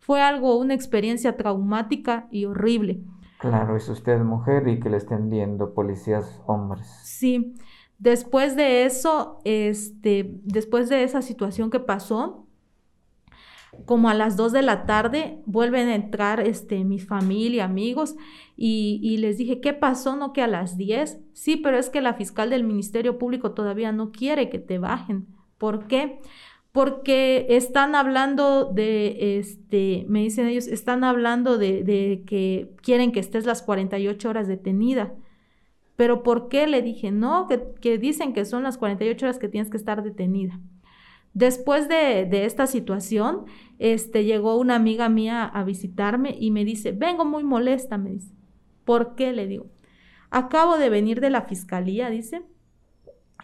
Fue 0.09 0.23
algo, 0.23 0.57
una 0.57 0.73
experiencia 0.73 1.37
traumática 1.37 2.27
y 2.31 2.45
horrible. 2.45 3.03
Claro, 3.37 3.75
es 3.75 3.87
usted 3.89 4.19
mujer 4.21 4.67
y 4.67 4.79
que 4.79 4.89
le 4.89 4.97
estén 4.97 5.29
viendo 5.29 5.75
policías 5.75 6.41
hombres. 6.47 6.87
Sí. 7.03 7.53
Después 7.99 8.55
de 8.55 8.85
eso, 8.85 9.39
este, 9.43 10.31
después 10.45 10.89
de 10.89 11.03
esa 11.03 11.21
situación 11.21 11.69
que 11.69 11.79
pasó, 11.79 12.47
como 13.85 14.09
a 14.09 14.15
las 14.15 14.35
2 14.35 14.51
de 14.51 14.63
la 14.63 14.87
tarde 14.87 15.43
vuelven 15.45 15.89
a 15.89 15.93
entrar 15.93 16.39
este, 16.39 16.83
mi 16.83 16.97
familia, 16.97 17.65
amigos, 17.65 18.15
y, 18.57 18.99
y, 19.03 19.17
les 19.17 19.37
dije, 19.37 19.61
¿qué 19.61 19.73
pasó? 19.73 20.15
No 20.15 20.33
que 20.33 20.41
a 20.41 20.47
las 20.47 20.75
10. 20.75 21.21
Sí, 21.33 21.55
pero 21.55 21.77
es 21.77 21.91
que 21.91 22.01
la 22.01 22.15
fiscal 22.15 22.49
del 22.49 22.63
Ministerio 22.63 23.19
Público 23.19 23.51
todavía 23.51 23.91
no 23.91 24.11
quiere 24.11 24.49
que 24.49 24.57
te 24.57 24.79
bajen. 24.79 25.27
¿Por 25.59 25.85
qué? 25.85 26.19
Porque 26.71 27.47
están 27.49 27.95
hablando 27.95 28.65
de, 28.65 29.39
este, 29.39 30.05
me 30.07 30.19
dicen 30.19 30.47
ellos, 30.47 30.67
están 30.67 31.03
hablando 31.03 31.57
de, 31.57 31.83
de 31.83 32.23
que 32.27 32.69
quieren 32.81 33.11
que 33.11 33.19
estés 33.19 33.45
las 33.45 33.61
48 33.63 34.29
horas 34.29 34.47
detenida. 34.47 35.13
Pero 35.99 36.23
¿por 36.23 36.47
qué? 36.47 36.65
Le 36.65 36.81
dije, 36.81 37.11
no, 37.11 37.49
que, 37.81 37.97
dicen 37.97 38.31
que 38.31 38.45
son 38.45 38.63
las 38.63 38.77
48 38.77 39.25
horas 39.25 39.37
que 39.37 39.49
tienes 39.49 39.69
que 39.69 39.75
estar 39.75 40.01
detenida. 40.01 40.57
Después 41.33 41.89
de, 41.89 42.45
esta 42.45 42.67
situación, 42.67 43.47
este, 43.79 44.23
llegó 44.23 44.55
una 44.55 44.75
amiga 44.75 45.09
mía 45.09 45.43
a 45.43 45.61
visitarme 45.65 46.37
y 46.39 46.51
me 46.51 46.63
dice, 46.63 46.93
vengo 46.93 47.25
muy 47.25 47.43
molesta, 47.43 47.97
me 47.97 48.11
dice. 48.11 48.33
¿Por 48.85 49.15
qué? 49.15 49.33
Le 49.33 49.45
digo, 49.45 49.65
acabo 50.29 50.77
de 50.77 50.89
venir 50.89 51.19
de 51.19 51.31
la 51.31 51.41
fiscalía, 51.41 52.09
dice, 52.09 52.43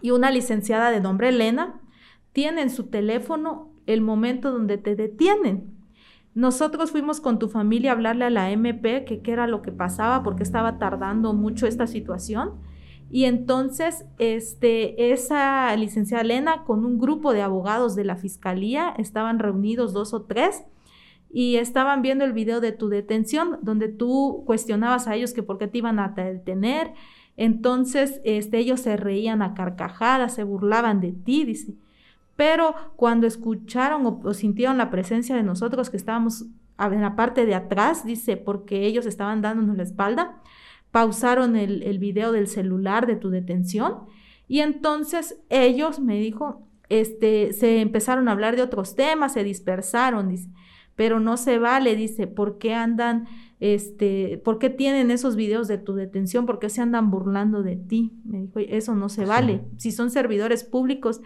y 0.02 0.12
una 0.12 0.32
licenciada 0.32 0.92
de 0.92 1.02
nombre 1.02 1.28
Elena 1.28 1.82
tiene 2.36 2.62
en 2.62 2.70
su 2.70 2.88
teléfono 2.88 3.70
el 3.88 4.02
momento 4.02 4.52
donde 4.52 4.78
te 4.78 4.96
detienen. 4.98 5.74
nosotros 6.34 6.92
fuimos 6.92 7.22
con 7.22 7.40
tu 7.40 7.48
familia 7.48 7.92
a 7.92 7.94
hablarle 7.94 8.26
a 8.26 8.30
la 8.30 8.52
MP 8.52 9.06
que 9.06 9.22
qué 9.22 9.32
era 9.32 9.48
lo 9.48 9.62
que 9.62 9.72
pasaba, 9.72 10.22
porque 10.22 10.44
estaba 10.44 10.78
tardando 10.78 11.34
mucho 11.34 11.66
esta 11.66 11.88
situación. 11.88 12.56
Y 13.10 13.24
entonces, 13.24 14.04
este, 14.20 15.14
esa 15.14 15.74
licenciada 15.78 16.24
Elena 16.24 16.66
con 16.66 16.84
un 16.84 17.00
grupo 17.00 17.32
de 17.32 17.42
abogados 17.42 17.96
de 17.96 18.04
la 18.04 18.18
fiscalía, 18.18 18.94
estaban 18.98 19.40
reunidos 19.40 19.94
dos 19.94 20.14
o 20.14 20.24
tres, 20.24 20.66
y 21.32 21.56
estaban 21.56 22.02
viendo 22.02 22.26
el 22.26 22.34
video 22.34 22.60
de 22.60 22.74
tu 22.74 22.90
detención, 22.90 23.60
donde 23.62 23.88
tú 23.88 24.44
cuestionabas 24.46 25.08
a 25.08 25.16
ellos 25.16 25.34
que 25.34 25.44
por 25.44 25.58
qué 25.58 25.68
te 25.68 25.78
iban 25.78 26.00
a 26.00 26.10
detener. 26.10 26.92
Entonces, 27.38 28.20
este, 28.26 28.58
ellos 28.58 28.82
se 28.82 28.98
reían 28.98 29.42
a 29.42 29.54
carcajadas, 29.54 30.36
se 30.36 30.44
burlaban 30.44 31.00
de 31.00 31.14
ti, 31.14 31.46
dice. 31.46 31.76
Pero 32.36 32.76
cuando 32.96 33.28
escucharon 33.28 34.20
o, 34.24 34.34
sintieron 34.34 34.78
la 34.78 34.90
presencia 34.90 35.36
de 35.36 35.44
nosotros 35.44 35.90
que 35.90 35.98
estábamos 35.98 36.46
en 36.78 37.02
la 37.02 37.16
parte 37.16 37.46
de 37.46 37.56
atrás, 37.56 38.06
dice, 38.06 38.36
porque 38.38 38.86
ellos 38.86 39.06
estaban 39.06 39.42
dándonos 39.42 39.78
la 39.78 39.84
espalda, 39.84 40.42
pausaron 40.92 41.56
el, 41.56 41.84
el 41.84 42.00
video 42.00 42.32
del 42.32 42.48
celular 42.48 43.08
de 43.08 43.16
tu 43.16 43.30
detención 43.30 44.06
y 44.48 44.60
entonces 44.60 45.40
ellos, 45.50 46.00
me 46.00 46.20
dijo, 46.20 46.68
este, 46.90 47.54
se 47.54 47.82
empezaron 47.82 48.28
a 48.28 48.34
hablar 48.34 48.56
de 48.56 48.62
otros 48.62 48.96
temas, 48.96 49.34
se 49.34 49.44
dispersaron, 49.44 50.30
dice 50.30 50.50
pero 50.96 51.20
no 51.20 51.38
se 51.38 51.60
vale, 51.60 51.96
dice, 51.96 52.26
¿por 52.26 52.58
qué 52.58 52.74
andan, 52.74 53.28
este, 53.60 54.42
por 54.44 54.60
qué 54.60 54.70
tienen 54.70 55.12
esos 55.12 55.36
videos 55.36 55.68
de 55.68 55.78
tu 55.78 55.94
detención? 55.94 56.46
¿Por 56.46 56.60
qué 56.60 56.70
se 56.70 56.82
andan 56.82 57.12
burlando 57.12 57.64
de 57.64 57.76
ti? 57.76 58.14
Me 58.24 58.42
dijo, 58.42 58.60
eso 58.60 58.96
no 58.96 59.10
se 59.10 59.26
vale. 59.26 59.62
Si 59.78 59.92
son 59.92 60.10
servidores 60.10 60.64
públicos, 60.64 61.22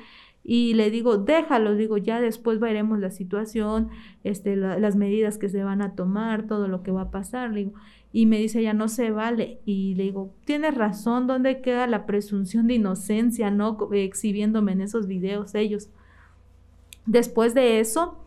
y 0.51 0.73
le 0.73 0.89
digo, 0.89 1.19
déjalo, 1.19 1.75
digo, 1.75 1.97
ya 1.97 2.19
después 2.19 2.59
veremos 2.59 2.97
la 2.97 3.11
situación, 3.11 3.89
este, 4.23 4.55
las 4.55 4.95
medidas 4.95 5.37
que 5.37 5.47
se 5.47 5.63
van 5.63 5.83
a 5.83 5.93
tomar, 5.93 6.47
todo 6.47 6.67
lo 6.67 6.81
que 6.81 6.89
va 6.89 7.01
a 7.01 7.11
pasar, 7.11 7.53
digo, 7.53 7.73
y 8.11 8.25
me 8.25 8.39
dice, 8.39 8.63
ya 8.63 8.73
no 8.73 8.87
se 8.87 9.11
vale, 9.11 9.59
y 9.65 9.93
le 9.93 10.05
digo, 10.05 10.33
tienes 10.45 10.73
razón, 10.73 11.27
¿dónde 11.27 11.61
queda 11.61 11.85
la 11.85 12.07
presunción 12.07 12.65
de 12.65 12.73
inocencia, 12.73 13.51
no? 13.51 13.77
Exhibiéndome 13.93 14.71
en 14.71 14.81
esos 14.81 15.05
videos 15.05 15.53
ellos. 15.53 15.91
Después 17.05 17.53
de 17.53 17.79
eso, 17.79 18.17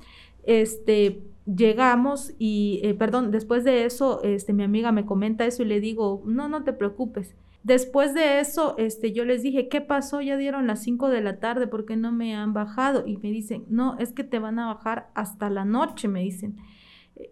este, 0.44 1.24
llegamos 1.44 2.34
y, 2.38 2.78
eh, 2.84 2.94
perdón, 2.94 3.32
después 3.32 3.64
de 3.64 3.84
eso, 3.84 4.22
este, 4.22 4.52
mi 4.52 4.62
amiga 4.62 4.92
me 4.92 5.06
comenta 5.06 5.44
eso 5.44 5.64
y 5.64 5.66
le 5.66 5.80
digo, 5.80 6.22
no, 6.24 6.48
no 6.48 6.62
te 6.62 6.72
preocupes. 6.72 7.34
Después 7.64 8.12
de 8.12 8.40
eso, 8.40 8.74
este, 8.76 9.12
yo 9.12 9.24
les 9.24 9.42
dije, 9.42 9.68
¿qué 9.68 9.80
pasó? 9.80 10.20
Ya 10.20 10.36
dieron 10.36 10.66
las 10.66 10.82
5 10.82 11.08
de 11.08 11.20
la 11.20 11.38
tarde, 11.38 11.68
¿por 11.68 11.84
qué 11.84 11.96
no 11.96 12.10
me 12.10 12.34
han 12.34 12.52
bajado? 12.52 13.04
Y 13.06 13.18
me 13.18 13.30
dicen, 13.30 13.64
no, 13.68 13.96
es 13.98 14.12
que 14.12 14.24
te 14.24 14.40
van 14.40 14.58
a 14.58 14.66
bajar 14.74 15.10
hasta 15.14 15.48
la 15.48 15.64
noche, 15.64 16.08
me 16.08 16.20
dicen. 16.20 16.56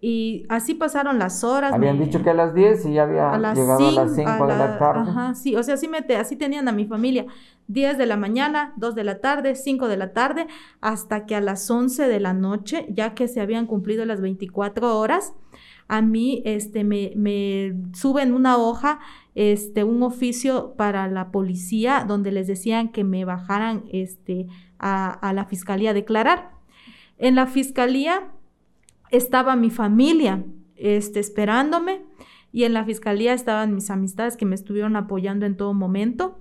Y 0.01 0.47
así 0.49 0.75
pasaron 0.75 1.19
las 1.19 1.43
horas. 1.43 1.73
Habían 1.73 1.99
dicho 1.99 2.23
que 2.23 2.31
a 2.31 2.35
las 2.35 2.55
10 2.55 2.87
y 2.87 2.93
ya 2.95 3.05
había 3.05 3.33
llegado 3.55 3.89
a 3.89 3.93
las 3.93 4.15
5 4.15 4.47
de 4.47 4.57
la, 4.57 4.79
tarde. 4.79 5.11
Ajá, 5.11 5.35
sí, 5.35 5.57
o 5.57 5.63
sea, 5.63 5.75
así, 5.75 5.89
me 5.89 5.99
así 6.15 6.37
tenían 6.37 6.69
a 6.69 6.73
mi 6.73 6.87
familia. 6.87 7.27
10 7.67 7.99
de 7.99 8.07
la 8.07 8.17
mañana, 8.17 8.73
2 8.77 8.95
de 8.95 9.05
la 9.05 9.21
tarde, 9.21 9.55
5 9.55 9.89
de 9.89 9.97
la 9.97 10.13
tarde, 10.13 10.47
hasta 10.81 11.27
que 11.27 11.35
a 11.35 11.41
las 11.41 11.69
11 11.69 12.09
de 12.09 12.21
la 12.21 12.35
noche, 12.35 12.87
ya 12.91 13.15
que 13.15 13.27
se 13.27 13.41
habían 13.41 13.67
cumplido 13.67 14.05
las 14.05 14.21
24 14.21 14.99
horas, 14.99 15.35
a 15.91 16.03
mí 16.03 16.41
este, 16.45 16.85
me, 16.85 17.13
me 17.17 17.75
suben 17.95 18.33
una 18.33 18.57
hoja, 18.59 19.01
este, 19.35 19.83
un 19.83 20.05
oficio 20.05 20.75
para 20.77 21.09
la 21.09 21.33
policía, 21.33 22.05
donde 22.07 22.31
les 22.31 22.47
decían 22.47 22.91
que 22.91 23.03
me 23.03 23.25
bajaran 23.25 23.83
este, 23.91 24.47
a, 24.79 25.11
a 25.11 25.33
la 25.33 25.47
fiscalía 25.47 25.91
a 25.91 25.95
declarar. 25.95 26.53
En 27.19 27.35
la 27.35 27.49
fiscalía 27.49 28.31
estaba 29.11 29.57
mi 29.57 29.71
familia 29.71 30.45
este, 30.77 31.19
esperándome 31.19 32.03
y 32.53 32.63
en 32.63 32.73
la 32.73 32.85
fiscalía 32.85 33.33
estaban 33.33 33.75
mis 33.75 33.91
amistades 33.91 34.37
que 34.37 34.47
me 34.47 34.55
estuvieron 34.55 34.95
apoyando 34.95 35.45
en 35.45 35.57
todo 35.57 35.75
momento. 35.75 36.39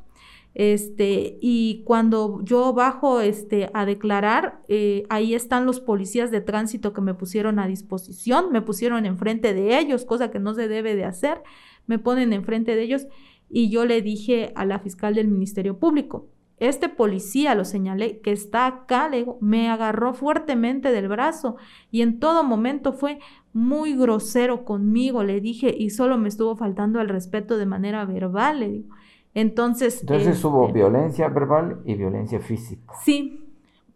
Este, 0.60 1.38
y 1.40 1.84
cuando 1.86 2.42
yo 2.44 2.74
bajo 2.74 3.22
este, 3.22 3.70
a 3.74 3.86
declarar, 3.86 4.60
eh, 4.68 5.06
ahí 5.08 5.34
están 5.34 5.66
los 5.66 5.80
policías 5.80 6.32
de 6.32 6.42
tránsito 6.42 6.92
que 6.92 7.00
me 7.00 7.14
pusieron 7.14 7.60
a 7.60 7.68
disposición, 7.68 8.52
me 8.52 8.62
pusieron 8.62 9.06
enfrente 9.06 9.54
de 9.54 9.80
ellos, 9.80 10.04
cosa 10.04 10.32
que 10.32 10.40
no 10.40 10.54
se 10.54 10.68
debe 10.68 10.98
de 10.98 11.06
hacer, 11.06 11.42
me 11.88 11.98
ponen 11.98 12.34
enfrente 12.34 12.76
de 12.76 12.84
ellos 12.84 13.08
y 13.50 13.70
yo 13.70 13.86
le 13.86 14.02
dije 14.02 14.52
a 14.56 14.66
la 14.66 14.80
fiscal 14.80 15.16
del 15.16 15.30
Ministerio 15.30 15.80
Público, 15.80 16.28
este 16.58 16.90
policía, 16.90 17.56
lo 17.56 17.64
señalé, 17.64 18.20
que 18.20 18.34
está 18.34 18.68
acá, 18.68 19.10
me 19.40 19.70
agarró 19.70 20.14
fuertemente 20.14 20.92
del 20.92 21.08
brazo 21.08 21.56
y 21.90 22.02
en 22.02 22.20
todo 22.20 22.44
momento 22.44 22.92
fue 22.92 23.20
muy 23.54 23.96
grosero 23.96 24.66
conmigo, 24.66 25.24
le 25.24 25.40
dije, 25.40 25.74
y 25.74 25.92
solo 25.92 26.18
me 26.18 26.28
estuvo 26.28 26.58
faltando 26.58 27.00
el 27.00 27.08
respeto 27.08 27.58
de 27.58 27.66
manera 27.66 28.04
verbal, 28.04 28.60
le 28.60 28.70
digo. 28.70 28.99
Entonces... 29.34 30.02
Entonces 30.02 30.44
hubo 30.44 30.68
este 30.68 30.80
violencia 30.80 31.28
verbal 31.30 31.82
y 31.86 31.96
violencia 31.96 32.40
física. 32.40 32.94
Sí. 33.04 33.46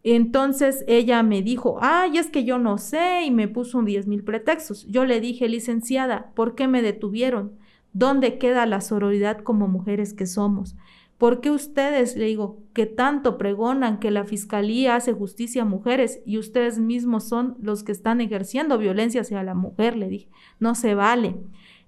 Entonces 0.03 0.84
ella 0.88 1.23
me 1.23 1.41
dijo, 1.41 1.77
ay, 1.81 2.17
es 2.17 2.29
que 2.29 2.43
yo 2.43 2.59
no 2.59 2.77
sé, 2.77 3.23
y 3.25 3.31
me 3.31 3.47
puso 3.47 3.77
un 3.77 3.86
diez 3.86 4.05
mil 4.05 4.23
pretextos. 4.23 4.86
Yo 4.88 5.05
le 5.05 5.21
dije, 5.21 5.47
licenciada, 5.47 6.31
¿por 6.36 6.55
qué 6.55 6.67
me 6.67 6.81
detuvieron? 6.81 7.53
¿Dónde 7.93 8.38
queda 8.38 8.65
la 8.65 8.81
sororidad 8.81 9.39
como 9.39 9.67
mujeres 9.67 10.13
que 10.13 10.25
somos? 10.25 10.75
¿Por 11.17 11.39
qué 11.39 11.51
ustedes, 11.51 12.17
le 12.17 12.25
digo, 12.25 12.57
que 12.73 12.86
tanto 12.86 13.38
pregonan 13.38 13.99
que 13.99 14.11
la 14.11 14.25
fiscalía 14.25 14.95
hace 14.95 15.13
justicia 15.13 15.61
a 15.61 15.65
mujeres 15.65 16.21
y 16.25 16.38
ustedes 16.38 16.79
mismos 16.79 17.23
son 17.23 17.55
los 17.61 17.84
que 17.84 17.93
están 17.93 18.19
ejerciendo 18.19 18.77
violencia 18.77 19.21
hacia 19.21 19.41
la 19.43 19.53
mujer? 19.53 19.95
Le 19.95 20.09
dije, 20.09 20.27
no 20.59 20.75
se 20.75 20.95
vale. 20.95 21.38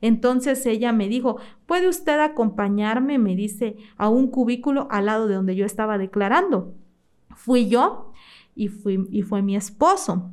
Entonces 0.06 0.64
ella 0.68 0.92
me 0.92 1.08
dijo, 1.08 1.38
¿puede 1.66 1.88
usted 1.88 2.20
acompañarme? 2.20 3.18
Me 3.18 3.36
dice, 3.36 3.76
a 3.98 4.08
un 4.08 4.28
cubículo 4.28 4.88
al 4.92 5.08
lado 5.08 5.28
de 5.28 5.34
donde 5.34 5.56
yo 5.56 5.66
estaba 5.66 5.98
declarando. 5.98 6.76
Fui 7.36 7.70
yo 7.70 8.12
y, 8.54 8.68
fui, 8.68 9.08
y 9.10 9.24
fue 9.24 9.42
mi 9.42 9.56
esposo. 9.56 10.32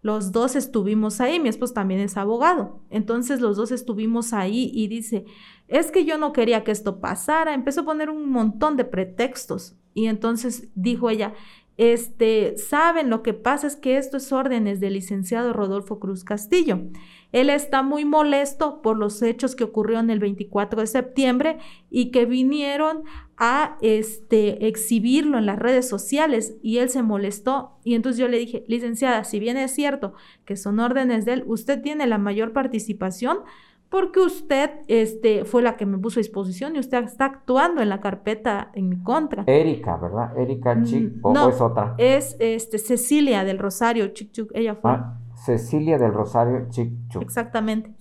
Los 0.00 0.32
dos 0.32 0.56
estuvimos 0.56 1.20
ahí, 1.20 1.38
mi 1.38 1.50
esposo 1.50 1.74
también 1.74 2.00
es 2.00 2.16
abogado. 2.16 2.80
Entonces 2.88 3.42
los 3.42 3.58
dos 3.58 3.72
estuvimos 3.72 4.32
ahí 4.32 4.70
y 4.72 4.88
dice, 4.88 5.26
es 5.68 5.90
que 5.90 6.06
yo 6.06 6.16
no 6.16 6.32
quería 6.32 6.64
que 6.64 6.72
esto 6.72 6.98
pasara. 6.98 7.52
Empezó 7.52 7.82
a 7.82 7.84
poner 7.84 8.08
un 8.08 8.30
montón 8.30 8.78
de 8.78 8.86
pretextos. 8.86 9.76
Y 9.92 10.06
entonces 10.06 10.70
dijo 10.74 11.10
ella, 11.10 11.34
este, 11.76 12.56
saben, 12.56 13.10
lo 13.10 13.22
que 13.22 13.34
pasa 13.34 13.66
es 13.66 13.76
que 13.76 13.98
esto 13.98 14.16
es 14.16 14.32
órdenes 14.32 14.80
del 14.80 14.94
licenciado 14.94 15.52
Rodolfo 15.52 15.98
Cruz 15.98 16.24
Castillo. 16.24 16.80
Él 17.32 17.50
está 17.50 17.82
muy 17.82 18.04
molesto 18.04 18.82
por 18.82 18.96
los 18.96 19.22
hechos 19.22 19.54
que 19.54 19.64
ocurrieron 19.64 20.10
el 20.10 20.18
24 20.18 20.80
de 20.80 20.86
septiembre 20.86 21.58
y 21.90 22.10
que 22.10 22.26
vinieron 22.26 23.04
a 23.36 23.76
este, 23.80 24.66
exhibirlo 24.66 25.38
en 25.38 25.46
las 25.46 25.58
redes 25.58 25.88
sociales 25.88 26.56
y 26.62 26.78
él 26.78 26.90
se 26.90 27.02
molestó 27.02 27.78
y 27.84 27.94
entonces 27.94 28.18
yo 28.18 28.28
le 28.28 28.38
dije, 28.38 28.64
licenciada, 28.68 29.24
si 29.24 29.40
bien 29.40 29.56
es 29.56 29.70
cierto 29.70 30.12
que 30.44 30.56
son 30.56 30.78
órdenes 30.78 31.24
de 31.24 31.34
él, 31.34 31.44
usted 31.46 31.80
tiene 31.80 32.06
la 32.06 32.18
mayor 32.18 32.52
participación 32.52 33.38
porque 33.90 34.20
usted 34.20 34.70
este, 34.86 35.44
fue 35.44 35.62
la 35.62 35.76
que 35.76 35.84
me 35.84 35.98
puso 35.98 36.20
a 36.20 36.22
disposición 36.22 36.76
y 36.76 36.78
usted 36.78 37.02
está 37.02 37.24
actuando 37.26 37.82
en 37.82 37.88
la 37.88 38.00
carpeta 38.00 38.70
en 38.74 38.88
mi 38.88 39.02
contra. 39.02 39.42
Erika, 39.46 39.96
¿verdad? 39.96 40.38
Erika 40.38 40.80
Chic, 40.84 41.16
mm, 41.16 41.26
o 41.26 41.48
es 41.48 41.60
otra. 41.60 41.94
Es 41.98 42.36
este, 42.38 42.78
Cecilia 42.78 43.44
del 43.44 43.58
Rosario 43.58 44.08
Chic 44.08 44.30
ella 44.54 44.76
fue. 44.76 44.92
Ah, 44.92 45.18
Cecilia 45.44 45.98
del 45.98 46.12
Rosario 46.12 46.68
Chic 46.70 46.92
Exactamente. 47.20 47.94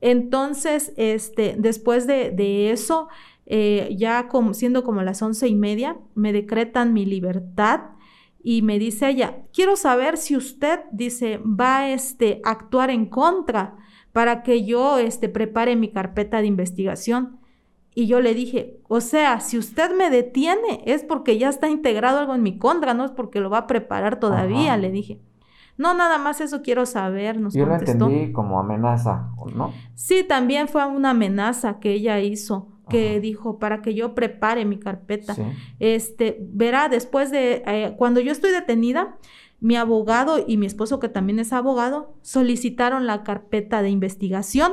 Entonces, 0.00 0.92
este, 0.96 1.56
después 1.58 2.06
de, 2.06 2.70
eso, 2.70 3.08
eh, 3.46 3.94
ya 3.98 4.28
como, 4.28 4.54
siendo 4.54 4.84
como 4.84 5.02
las 5.02 5.20
once 5.22 5.48
y 5.48 5.54
media, 5.54 5.96
me 6.14 6.32
decretan 6.32 6.92
mi 6.92 7.04
libertad 7.04 7.80
y 8.42 8.62
me 8.62 8.78
dice 8.78 9.08
ella, 9.08 9.42
quiero 9.52 9.76
saber 9.76 10.16
si 10.16 10.36
usted, 10.36 10.80
dice, 10.92 11.38
va 11.38 11.78
a 11.78 11.90
este, 11.90 12.40
actuar 12.44 12.90
en 12.90 13.06
contra 13.06 13.76
para 14.12 14.42
que 14.42 14.64
yo 14.64 14.98
este, 14.98 15.28
prepare 15.28 15.74
mi 15.74 15.90
carpeta 15.90 16.40
de 16.40 16.46
investigación. 16.46 17.40
Y 17.94 18.06
yo 18.06 18.20
le 18.20 18.34
dije, 18.34 18.78
o 18.86 19.00
sea, 19.00 19.40
si 19.40 19.58
usted 19.58 19.96
me 19.96 20.08
detiene 20.08 20.84
es 20.86 21.02
porque 21.02 21.36
ya 21.36 21.48
está 21.48 21.68
integrado 21.68 22.20
algo 22.20 22.36
en 22.36 22.44
mi 22.44 22.56
contra, 22.56 22.94
no 22.94 23.04
es 23.04 23.10
porque 23.10 23.40
lo 23.40 23.50
va 23.50 23.58
a 23.58 23.66
preparar 23.66 24.20
todavía, 24.20 24.76
le 24.76 24.92
dije. 24.92 25.20
No, 25.78 25.94
nada 25.94 26.18
más 26.18 26.40
eso 26.40 26.60
quiero 26.60 26.84
saber, 26.86 27.40
nos 27.40 27.54
Yo 27.54 27.64
lo 27.64 27.76
entendí 27.76 28.32
como 28.32 28.58
amenaza, 28.60 29.30
¿no? 29.54 29.72
Sí, 29.94 30.24
también 30.24 30.68
fue 30.68 30.84
una 30.84 31.10
amenaza 31.10 31.78
que 31.78 31.92
ella 31.92 32.20
hizo, 32.20 32.68
que 32.90 33.20
dijo, 33.20 33.58
para 33.58 33.80
que 33.80 33.94
yo 33.94 34.14
prepare 34.14 34.64
mi 34.64 34.78
carpeta. 34.78 35.36
Este, 35.78 36.38
verá, 36.40 36.88
después 36.88 37.30
de, 37.30 37.62
eh, 37.66 37.94
cuando 37.96 38.20
yo 38.20 38.32
estoy 38.32 38.50
detenida, 38.50 39.16
mi 39.60 39.76
abogado 39.76 40.44
y 40.46 40.56
mi 40.56 40.66
esposo, 40.66 41.00
que 41.00 41.08
también 41.08 41.40
es 41.40 41.52
abogado, 41.52 42.14
solicitaron 42.22 43.06
la 43.06 43.24
carpeta 43.24 43.82
de 43.82 43.90
investigación, 43.90 44.72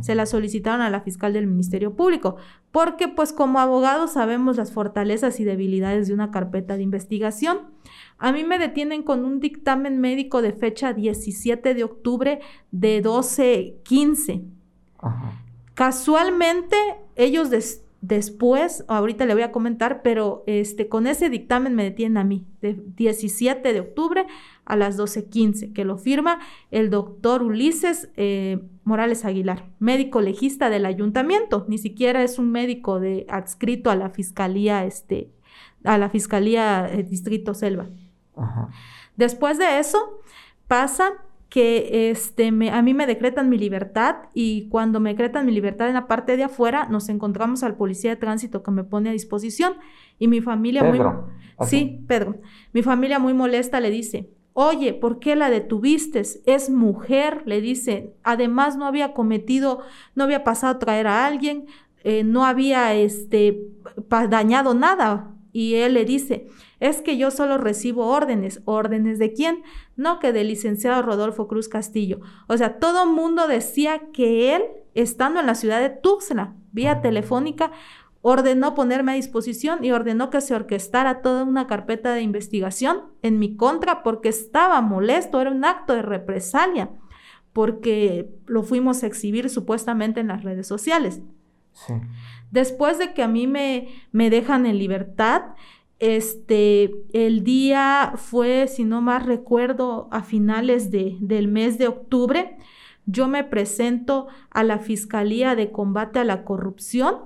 se 0.00 0.14
la 0.14 0.26
solicitaron 0.26 0.80
a 0.80 0.90
la 0.90 1.00
fiscal 1.00 1.32
del 1.32 1.46
Ministerio 1.46 1.94
Público, 1.96 2.36
porque 2.70 3.08
pues 3.08 3.32
como 3.32 3.58
abogados 3.58 4.12
sabemos 4.12 4.56
las 4.56 4.72
fortalezas 4.72 5.40
y 5.40 5.44
debilidades 5.44 6.08
de 6.08 6.14
una 6.14 6.30
carpeta 6.30 6.76
de 6.76 6.82
investigación. 6.82 7.58
A 8.18 8.32
mí 8.32 8.44
me 8.44 8.58
detienen 8.58 9.02
con 9.02 9.24
un 9.24 9.40
dictamen 9.40 10.00
médico 10.00 10.40
de 10.40 10.52
fecha 10.52 10.92
17 10.92 11.74
de 11.74 11.84
octubre 11.84 12.40
de 12.70 13.02
12.15. 13.02 14.44
Casualmente, 15.74 16.76
ellos 17.16 17.50
después, 18.02 18.84
ahorita 18.88 19.24
le 19.24 19.32
voy 19.32 19.44
a 19.44 19.52
comentar, 19.52 20.02
pero 20.02 20.42
este, 20.46 20.88
con 20.88 21.06
ese 21.06 21.30
dictamen 21.30 21.74
me 21.74 21.84
detienen 21.84 22.18
a 22.18 22.24
mí, 22.24 22.46
de 22.60 22.74
17 22.96 23.72
de 23.72 23.80
octubre 23.80 24.26
a 24.64 24.76
las 24.76 24.98
12.15, 24.98 25.72
que 25.72 25.84
lo 25.84 25.96
firma 25.96 26.40
el 26.70 26.90
doctor 26.90 27.42
Ulises 27.42 28.10
eh, 28.16 28.60
Morales 28.84 29.24
Aguilar, 29.24 29.70
médico 29.78 30.20
legista 30.20 30.68
del 30.68 30.84
ayuntamiento, 30.84 31.64
ni 31.68 31.78
siquiera 31.78 32.22
es 32.22 32.38
un 32.38 32.50
médico 32.50 33.00
de, 33.00 33.24
adscrito 33.28 33.90
a 33.90 33.96
la 33.96 34.10
fiscalía, 34.10 34.84
este, 34.84 35.30
a 35.84 35.96
la 35.96 36.10
fiscalía 36.10 36.90
eh, 36.92 37.04
Distrito 37.04 37.54
Selva. 37.54 37.88
Después 39.16 39.58
de 39.58 39.78
eso, 39.78 40.20
pasa 40.66 41.12
que 41.52 42.08
este, 42.10 42.50
me, 42.50 42.70
a 42.70 42.80
mí 42.80 42.94
me 42.94 43.06
decretan 43.06 43.50
mi 43.50 43.58
libertad 43.58 44.16
y 44.32 44.70
cuando 44.70 45.00
me 45.00 45.10
decretan 45.10 45.44
mi 45.44 45.52
libertad 45.52 45.86
en 45.86 45.92
la 45.92 46.06
parte 46.06 46.38
de 46.38 46.44
afuera, 46.44 46.86
nos 46.86 47.10
encontramos 47.10 47.62
al 47.62 47.76
policía 47.76 48.08
de 48.08 48.16
tránsito 48.16 48.62
que 48.62 48.70
me 48.70 48.84
pone 48.84 49.10
a 49.10 49.12
disposición 49.12 49.74
y 50.18 50.28
mi 50.28 50.40
familia 50.40 50.82
muy... 50.82 50.98
Sí, 51.66 52.00
Pedro. 52.08 52.36
Mi 52.72 52.82
familia 52.82 53.18
muy 53.18 53.34
molesta 53.34 53.80
le 53.80 53.90
dice, 53.90 54.30
oye, 54.54 54.94
¿por 54.94 55.18
qué 55.18 55.36
la 55.36 55.50
detuviste? 55.50 56.22
Es 56.46 56.70
mujer, 56.70 57.42
le 57.44 57.60
dice. 57.60 58.14
Además 58.22 58.78
no 58.78 58.86
había 58.86 59.12
cometido, 59.12 59.80
no 60.14 60.24
había 60.24 60.44
pasado 60.44 60.76
a 60.76 60.78
traer 60.78 61.06
a 61.06 61.26
alguien, 61.26 61.66
eh, 62.02 62.24
no 62.24 62.46
había 62.46 62.94
este, 62.94 63.60
dañado 64.30 64.72
nada. 64.72 65.34
Y 65.52 65.74
él 65.74 65.92
le 65.92 66.06
dice, 66.06 66.48
es 66.82 67.00
que 67.00 67.16
yo 67.16 67.30
solo 67.30 67.58
recibo 67.58 68.08
órdenes. 68.08 68.60
¿Órdenes 68.64 69.20
de 69.20 69.32
quién? 69.32 69.62
No, 69.94 70.18
que 70.18 70.32
del 70.32 70.48
licenciado 70.48 71.00
Rodolfo 71.02 71.46
Cruz 71.46 71.68
Castillo. 71.68 72.18
O 72.48 72.56
sea, 72.56 72.80
todo 72.80 73.06
mundo 73.06 73.46
decía 73.46 74.10
que 74.12 74.56
él, 74.56 74.64
estando 74.94 75.38
en 75.38 75.46
la 75.46 75.54
ciudad 75.54 75.80
de 75.80 75.90
Tuxtla, 75.90 76.54
vía 76.72 77.00
telefónica, 77.00 77.70
ordenó 78.20 78.74
ponerme 78.74 79.12
a 79.12 79.14
disposición 79.14 79.84
y 79.84 79.92
ordenó 79.92 80.28
que 80.28 80.40
se 80.40 80.56
orquestara 80.56 81.22
toda 81.22 81.44
una 81.44 81.68
carpeta 81.68 82.14
de 82.14 82.22
investigación 82.22 83.02
en 83.22 83.38
mi 83.38 83.54
contra 83.54 84.02
porque 84.02 84.28
estaba 84.28 84.80
molesto, 84.80 85.40
era 85.40 85.52
un 85.52 85.64
acto 85.64 85.94
de 85.94 86.02
represalia, 86.02 86.90
porque 87.52 88.28
lo 88.46 88.64
fuimos 88.64 89.04
a 89.04 89.06
exhibir 89.06 89.50
supuestamente 89.50 90.18
en 90.18 90.28
las 90.28 90.42
redes 90.42 90.66
sociales. 90.66 91.20
Después 92.50 92.98
de 92.98 93.14
que 93.14 93.22
a 93.22 93.28
mí 93.28 93.46
me, 93.46 93.86
me 94.10 94.30
dejan 94.30 94.66
en 94.66 94.78
libertad, 94.78 95.42
este, 96.02 96.90
el 97.12 97.44
día 97.44 98.14
fue, 98.16 98.66
si 98.66 98.82
no 98.82 99.00
más 99.00 99.24
recuerdo, 99.24 100.08
a 100.10 100.24
finales 100.24 100.90
de, 100.90 101.16
del 101.20 101.46
mes 101.46 101.78
de 101.78 101.86
octubre. 101.86 102.56
Yo 103.06 103.28
me 103.28 103.44
presento 103.44 104.26
a 104.50 104.64
la 104.64 104.80
Fiscalía 104.80 105.54
de 105.54 105.70
Combate 105.70 106.18
a 106.18 106.24
la 106.24 106.42
Corrupción. 106.42 107.18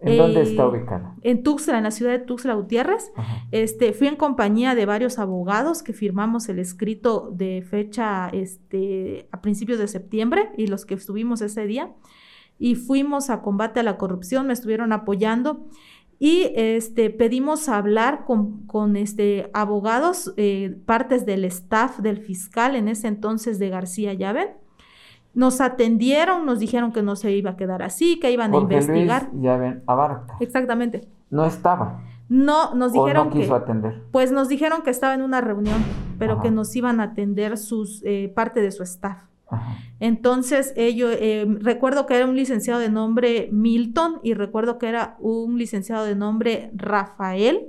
¿En 0.00 0.18
dónde 0.18 0.42
está 0.42 0.64
eh, 0.64 0.66
ubicada? 0.66 1.14
En 1.22 1.44
Tuxtla, 1.44 1.78
en 1.78 1.84
la 1.84 1.92
ciudad 1.92 2.10
de 2.10 2.18
Tuxtla 2.18 2.54
Gutiérrez. 2.54 3.12
Este, 3.52 3.92
fui 3.92 4.08
en 4.08 4.16
compañía 4.16 4.74
de 4.74 4.86
varios 4.86 5.20
abogados 5.20 5.84
que 5.84 5.92
firmamos 5.92 6.48
el 6.48 6.58
escrito 6.58 7.30
de 7.32 7.62
fecha 7.62 8.28
este, 8.30 9.28
a 9.30 9.40
principios 9.40 9.78
de 9.78 9.86
septiembre 9.86 10.50
y 10.56 10.66
los 10.66 10.84
que 10.84 10.94
estuvimos 10.94 11.42
ese 11.42 11.64
día. 11.64 11.92
Y 12.58 12.74
fuimos 12.74 13.30
a 13.30 13.40
combate 13.40 13.78
a 13.78 13.82
la 13.84 13.98
corrupción, 13.98 14.48
me 14.48 14.52
estuvieron 14.52 14.92
apoyando 14.92 15.68
y 16.18 16.50
este, 16.54 17.10
pedimos 17.10 17.68
hablar 17.68 18.24
con, 18.24 18.66
con 18.66 18.96
este, 18.96 19.50
abogados, 19.52 20.32
eh, 20.36 20.78
partes 20.86 21.26
del 21.26 21.44
staff 21.44 21.98
del 21.98 22.18
fiscal 22.18 22.74
en 22.74 22.88
ese 22.88 23.08
entonces 23.08 23.58
de 23.58 23.68
García 23.68 24.14
Llave. 24.14 24.56
Nos 25.34 25.60
atendieron, 25.60 26.46
nos 26.46 26.58
dijeron 26.58 26.92
que 26.92 27.02
no 27.02 27.16
se 27.16 27.32
iba 27.32 27.50
a 27.50 27.56
quedar 27.56 27.82
así, 27.82 28.18
que 28.18 28.30
iban 28.30 28.54
a 28.54 28.56
investigar. 28.56 29.28
Luis 29.30 29.44
Llaven 29.44 29.82
Abarca. 29.86 30.36
Exactamente. 30.40 31.06
No 31.28 31.44
estaba. 31.44 32.00
No, 32.28 32.74
nos 32.74 32.92
dijeron 32.92 33.28
no 33.28 33.32
quiso 33.32 33.54
atender. 33.54 34.02
Pues 34.10 34.32
nos 34.32 34.48
dijeron 34.48 34.82
que 34.82 34.90
estaba 34.90 35.12
en 35.14 35.22
una 35.22 35.42
reunión, 35.42 35.84
pero 36.18 36.40
que 36.40 36.50
nos 36.50 36.74
iban 36.74 37.00
a 37.00 37.04
atender 37.04 37.58
sus 37.58 38.02
eh, 38.04 38.32
parte 38.34 38.62
de 38.62 38.72
su 38.72 38.82
staff. 38.82 39.18
Entonces, 40.00 40.72
ellos, 40.76 41.14
eh, 41.18 41.46
recuerdo 41.60 42.06
que 42.06 42.14
era 42.14 42.26
un 42.26 42.36
licenciado 42.36 42.80
de 42.80 42.90
nombre 42.90 43.48
Milton 43.52 44.20
y 44.22 44.34
recuerdo 44.34 44.78
que 44.78 44.88
era 44.88 45.16
un 45.20 45.58
licenciado 45.58 46.04
de 46.04 46.14
nombre 46.14 46.70
Rafael. 46.74 47.68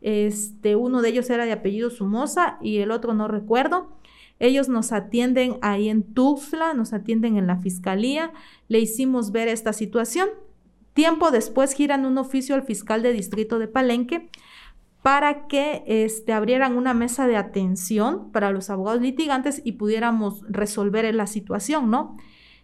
Este, 0.00 0.76
uno 0.76 1.02
de 1.02 1.08
ellos 1.10 1.28
era 1.28 1.44
de 1.44 1.52
apellido 1.52 1.90
Sumosa 1.90 2.58
y 2.62 2.78
el 2.78 2.90
otro 2.90 3.14
no 3.14 3.28
recuerdo. 3.28 3.98
Ellos 4.38 4.68
nos 4.68 4.92
atienden 4.92 5.58
ahí 5.62 5.88
en 5.88 6.02
Tuxtla, 6.02 6.72
nos 6.72 6.92
atienden 6.92 7.36
en 7.36 7.48
la 7.48 7.56
fiscalía, 7.56 8.32
le 8.68 8.78
hicimos 8.78 9.32
ver 9.32 9.48
esta 9.48 9.72
situación. 9.72 10.28
Tiempo 10.94 11.30
después 11.30 11.72
giran 11.72 12.06
un 12.06 12.18
oficio 12.18 12.54
al 12.54 12.62
fiscal 12.62 13.02
de 13.02 13.12
distrito 13.12 13.58
de 13.58 13.68
Palenque 13.68 14.30
para 15.02 15.46
que 15.46 15.84
este, 15.86 16.32
abrieran 16.32 16.76
una 16.76 16.94
mesa 16.94 17.26
de 17.26 17.36
atención 17.36 18.30
para 18.32 18.50
los 18.50 18.70
abogados 18.70 19.00
litigantes 19.00 19.62
y 19.64 19.72
pudiéramos 19.72 20.44
resolver 20.48 21.12
la 21.14 21.26
situación, 21.26 21.90
¿no? 21.90 22.16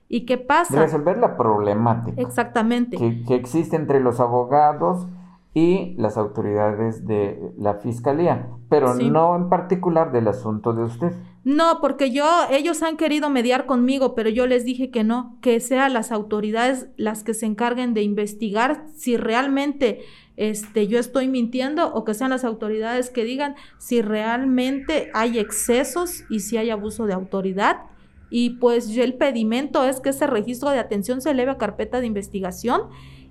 ¿Y 0.09 0.27
qué 0.27 0.39
pasa? 0.39 0.81
Resolver 0.81 1.19
la 1.19 1.37
problemática. 1.37 2.21
Exactamente. 2.21 2.97
Que, 2.97 3.35
existe 3.35 3.77
entre 3.77 4.01
los 4.01 4.21
abogados 4.21 5.07
y 5.55 5.95
las 5.97 6.17
autoridades 6.17 7.07
de 7.07 7.53
la 7.57 7.75
fiscalía, 7.75 8.49
pero 8.69 8.95
no 8.95 9.37
en 9.37 9.49
particular 9.49 10.11
del 10.11 10.29
asunto 10.29 10.73
de 10.73 10.83
usted. 10.83 11.13
No, 11.45 11.79
porque 11.81 12.11
yo, 12.11 12.25
ellos 12.51 12.83
han 12.83 12.97
querido 12.97 13.31
mediar 13.31 13.67
conmigo, 13.67 14.15
pero 14.15 14.31
yo 14.31 14.47
les 14.47 14.65
dije 14.65 14.91
que 14.91 15.05
no, 15.05 15.37
que 15.41 15.61
sean 15.61 15.93
las 15.93 16.11
autoridades 16.11 16.89
las 16.97 17.23
que 17.23 17.35
se 17.35 17.47
encarguen 17.47 17.95
de 17.95 18.03
investigar 18.03 18.87
si 18.95 19.17
realmente 19.17 20.01
este, 20.37 20.89
yo 20.89 20.99
estoy 20.99 21.29
mintiendo 21.29 21.93
o 21.95 22.05
que 22.05 22.15
sean 22.15 22.31
las 22.31 22.45
autoridades 22.45 23.11
que 23.11 23.25
digan 23.25 23.55
si 23.79 24.03
realmente 24.03 25.11
hay 25.15 25.39
excesos 25.39 26.25
y 26.29 26.41
si 26.41 26.57
hay 26.57 26.71
abuso 26.71 27.07
de 27.07 27.15
autoridad. 27.15 27.83
Y 28.31 28.51
pues 28.51 28.97
el 28.97 29.15
pedimento 29.15 29.85
es 29.85 30.01
que 30.01 30.11
ese 30.11 30.27
registro 30.27 30.71
de 30.71 30.81
atención 30.81 31.21
se 31.21 31.31
eleve 31.31 31.53
a 31.53 31.59
carpeta 31.59 32.01
de 32.01 32.07
investigación 32.07 32.83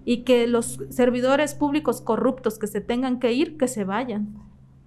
y 0.05 0.23
que 0.23 0.47
los 0.47 0.79
servidores 0.89 1.55
públicos 1.55 2.01
corruptos 2.01 2.57
que 2.57 2.67
se 2.67 2.81
tengan 2.81 3.19
que 3.19 3.33
ir, 3.33 3.57
que 3.57 3.67
se 3.67 3.83
vayan. 3.83 4.33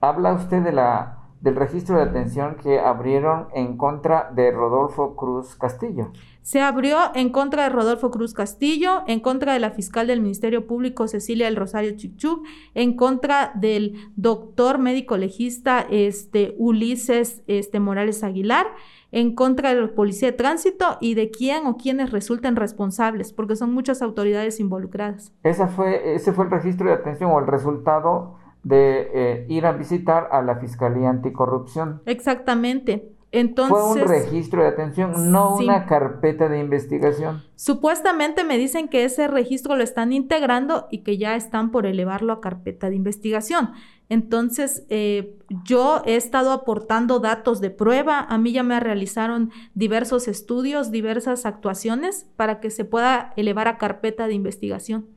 Habla 0.00 0.34
usted 0.34 0.62
de 0.62 0.72
la 0.72 1.25
del 1.40 1.56
registro 1.56 1.96
de 1.96 2.02
atención 2.02 2.56
que 2.62 2.80
abrieron 2.80 3.48
en 3.54 3.76
contra 3.76 4.30
de 4.34 4.50
Rodolfo 4.50 5.14
Cruz 5.16 5.54
Castillo. 5.54 6.10
Se 6.42 6.60
abrió 6.60 6.98
en 7.14 7.30
contra 7.30 7.64
de 7.64 7.70
Rodolfo 7.70 8.10
Cruz 8.10 8.32
Castillo, 8.32 9.02
en 9.06 9.20
contra 9.20 9.52
de 9.52 9.58
la 9.58 9.70
fiscal 9.70 10.06
del 10.06 10.20
Ministerio 10.20 10.66
Público 10.66 11.08
Cecilia 11.08 11.46
del 11.46 11.56
Rosario 11.56 11.96
Chichú, 11.96 12.44
en 12.74 12.94
contra 12.94 13.52
del 13.54 14.12
doctor 14.14 14.78
médico 14.78 15.16
legista 15.16 15.84
este, 15.90 16.54
Ulises 16.56 17.42
este, 17.48 17.80
Morales 17.80 18.22
Aguilar, 18.22 18.66
en 19.12 19.34
contra 19.34 19.74
del 19.74 19.90
policía 19.90 20.30
de 20.30 20.36
tránsito 20.36 20.98
y 21.00 21.14
de 21.14 21.30
quién 21.30 21.66
o 21.66 21.76
quienes 21.76 22.12
resulten 22.12 22.54
responsables, 22.54 23.32
porque 23.32 23.56
son 23.56 23.74
muchas 23.74 24.00
autoridades 24.00 24.60
involucradas. 24.60 25.32
Esa 25.42 25.68
fue, 25.68 26.14
ese 26.14 26.32
fue 26.32 26.44
el 26.44 26.50
registro 26.50 26.86
de 26.86 26.94
atención 26.94 27.30
o 27.32 27.38
el 27.40 27.46
resultado 27.46 28.36
de 28.66 29.10
eh, 29.14 29.46
ir 29.48 29.64
a 29.64 29.72
visitar 29.72 30.28
a 30.32 30.42
la 30.42 30.56
Fiscalía 30.56 31.08
Anticorrupción. 31.08 32.02
Exactamente. 32.04 33.12
Entonces, 33.30 33.76
Fue 33.76 34.02
un 34.02 34.08
registro 34.08 34.62
de 34.62 34.68
atención, 34.68 35.30
no 35.30 35.56
una 35.56 35.86
carpeta 35.86 36.48
de 36.48 36.58
investigación. 36.58 37.44
Supuestamente 37.54 38.42
me 38.42 38.58
dicen 38.58 38.88
que 38.88 39.04
ese 39.04 39.28
registro 39.28 39.76
lo 39.76 39.84
están 39.84 40.12
integrando 40.12 40.88
y 40.90 40.98
que 40.98 41.16
ya 41.16 41.36
están 41.36 41.70
por 41.70 41.86
elevarlo 41.86 42.32
a 42.32 42.40
carpeta 42.40 42.88
de 42.90 42.96
investigación. 42.96 43.70
Entonces, 44.08 44.84
eh, 44.88 45.36
yo 45.64 46.02
he 46.04 46.16
estado 46.16 46.50
aportando 46.50 47.20
datos 47.20 47.60
de 47.60 47.70
prueba, 47.70 48.20
a 48.20 48.38
mí 48.38 48.52
ya 48.52 48.64
me 48.64 48.80
realizaron 48.80 49.50
diversos 49.74 50.26
estudios, 50.26 50.90
diversas 50.90 51.46
actuaciones 51.46 52.26
para 52.36 52.58
que 52.58 52.70
se 52.70 52.84
pueda 52.84 53.32
elevar 53.36 53.68
a 53.68 53.78
carpeta 53.78 54.26
de 54.26 54.34
investigación 54.34 55.15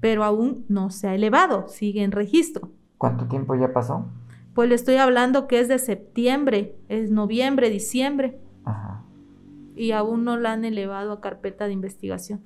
pero 0.00 0.24
aún 0.24 0.64
no 0.68 0.90
se 0.90 1.08
ha 1.08 1.14
elevado, 1.14 1.68
sigue 1.68 2.02
en 2.02 2.12
registro. 2.12 2.70
¿Cuánto 2.98 3.26
tiempo 3.26 3.54
ya 3.54 3.72
pasó? 3.72 4.06
Pues 4.54 4.68
le 4.68 4.74
estoy 4.74 4.96
hablando 4.96 5.46
que 5.48 5.60
es 5.60 5.68
de 5.68 5.78
septiembre, 5.78 6.76
es 6.88 7.10
noviembre, 7.10 7.70
diciembre. 7.70 8.38
Y 9.76 9.90
aún 9.90 10.24
no 10.24 10.36
la 10.36 10.52
han 10.52 10.64
elevado 10.64 11.12
a 11.12 11.20
carpeta 11.20 11.66
de 11.66 11.72
investigación. 11.72 12.40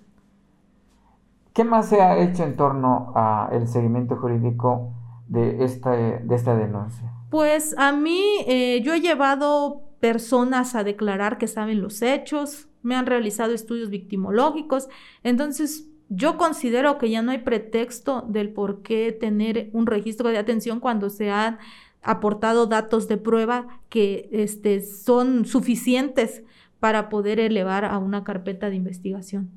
¿Qué 1.53 1.65
más 1.65 1.89
se 1.89 2.01
ha 2.01 2.17
hecho 2.19 2.45
en 2.45 2.57
torno 2.57 3.13
al 3.15 3.69
seguimiento 3.69 4.17
jurídico 4.17 4.95
de 5.27 5.65
esta, 5.65 5.91
de 5.91 6.35
esta 6.35 6.57
denuncia? 6.57 7.13
Pues 7.31 7.77
a 7.77 7.93
mí, 7.93 8.23
eh, 8.47 8.81
yo 8.83 8.95
he 8.95 9.01
llevado 9.01 9.83
personas 10.01 10.75
a 10.75 10.85
declarar 10.85 11.37
que 11.37 11.47
saben 11.47 11.83
los 11.83 12.01
hechos, 12.01 12.69
me 12.83 12.95
han 12.95 13.07
realizado 13.07 13.53
estudios 13.53 13.91
victimológicos, 13.91 14.89
entonces 15.23 15.91
yo 16.09 16.39
considero 16.39 16.99
que 16.99 17.11
ya 17.11 17.23
no 17.23 17.31
hay 17.31 17.39
pretexto 17.39 18.23
del 18.23 18.53
por 18.53 18.83
qué 18.83 19.13
tener 19.13 19.71
un 19.73 19.87
registro 19.87 20.31
de 20.31 20.39
atención 20.39 20.81
cuando 20.81 21.11
se 21.11 21.31
han 21.31 21.59
aportado 22.03 22.67
datos 22.67 23.09
de 23.09 23.19
prueba 23.19 23.67
que 23.89 24.29
este, 24.33 24.81
son 24.81 25.45
suficientes 25.45 26.43
para 26.81 27.09
poder 27.09 27.41
elevar 27.41 27.85
a 27.85 27.99
una 27.99 28.25
carpeta 28.25 28.71
de 28.71 28.77
investigación. 28.77 29.51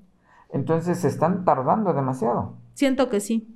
Entonces 0.52 1.00
se 1.00 1.08
están 1.08 1.46
tardando 1.46 1.94
demasiado. 1.94 2.56
Siento 2.74 3.10
que 3.10 3.20
sí. 3.20 3.48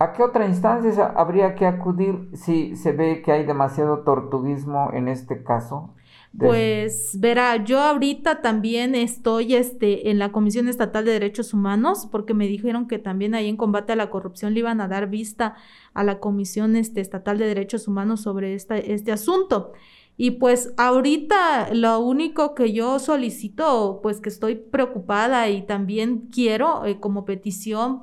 ¿A 0.00 0.12
qué 0.12 0.22
otra 0.22 0.46
instancia 0.46 1.06
habría 1.06 1.54
que 1.54 1.66
acudir 1.66 2.30
si 2.34 2.76
se 2.76 2.92
ve 2.92 3.22
que 3.22 3.32
hay 3.32 3.44
demasiado 3.44 4.00
tortuguismo 4.00 4.90
en 4.92 5.08
este 5.08 5.42
caso? 5.42 5.90
Pues 6.36 7.18
verá, 7.18 7.64
yo 7.64 7.80
ahorita 7.80 8.42
también 8.42 8.94
estoy 8.94 9.54
este, 9.54 10.10
en 10.10 10.18
la 10.18 10.30
Comisión 10.30 10.68
Estatal 10.68 11.04
de 11.04 11.12
Derechos 11.12 11.52
Humanos 11.54 12.06
porque 12.10 12.34
me 12.34 12.46
dijeron 12.46 12.86
que 12.86 12.98
también 12.98 13.34
ahí 13.34 13.48
en 13.48 13.56
combate 13.56 13.92
a 13.92 13.96
la 13.96 14.10
corrupción 14.10 14.54
le 14.54 14.60
iban 14.60 14.80
a 14.80 14.88
dar 14.88 15.08
vista 15.08 15.56
a 15.94 16.04
la 16.04 16.20
Comisión 16.20 16.76
este, 16.76 17.00
Estatal 17.00 17.38
de 17.38 17.46
Derechos 17.46 17.88
Humanos 17.88 18.20
sobre 18.20 18.54
este 18.54 19.10
asunto. 19.10 19.72
Y 20.20 20.32
pues 20.32 20.74
ahorita 20.76 21.72
lo 21.72 22.00
único 22.00 22.56
que 22.56 22.72
yo 22.72 22.98
solicito, 22.98 24.00
pues 24.02 24.20
que 24.20 24.28
estoy 24.28 24.56
preocupada 24.56 25.48
y 25.48 25.62
también 25.62 26.28
quiero 26.32 26.84
eh, 26.84 26.98
como 26.98 27.24
petición 27.24 28.02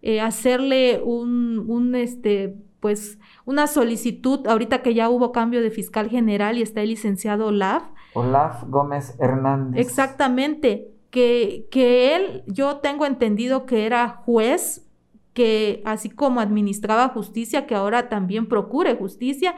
eh, 0.00 0.20
hacerle 0.20 1.02
un, 1.04 1.64
un, 1.66 1.96
este, 1.96 2.54
pues 2.78 3.18
una 3.46 3.68
solicitud, 3.68 4.46
ahorita 4.46 4.82
que 4.82 4.92
ya 4.92 5.08
hubo 5.08 5.32
cambio 5.32 5.62
de 5.62 5.70
fiscal 5.70 6.10
general 6.10 6.58
y 6.58 6.62
está 6.62 6.82
el 6.82 6.90
licenciado 6.90 7.46
Olaf. 7.46 7.84
Olaf 8.12 8.64
Gómez 8.68 9.14
Hernández. 9.20 9.80
Exactamente, 9.80 10.88
que, 11.10 11.68
que 11.70 12.16
él, 12.16 12.42
yo 12.48 12.78
tengo 12.78 13.06
entendido 13.06 13.64
que 13.64 13.86
era 13.86 14.08
juez, 14.08 14.84
que 15.32 15.80
así 15.84 16.10
como 16.10 16.40
administraba 16.40 17.08
justicia, 17.10 17.66
que 17.66 17.76
ahora 17.76 18.08
también 18.08 18.48
procure 18.48 18.96
justicia 18.96 19.54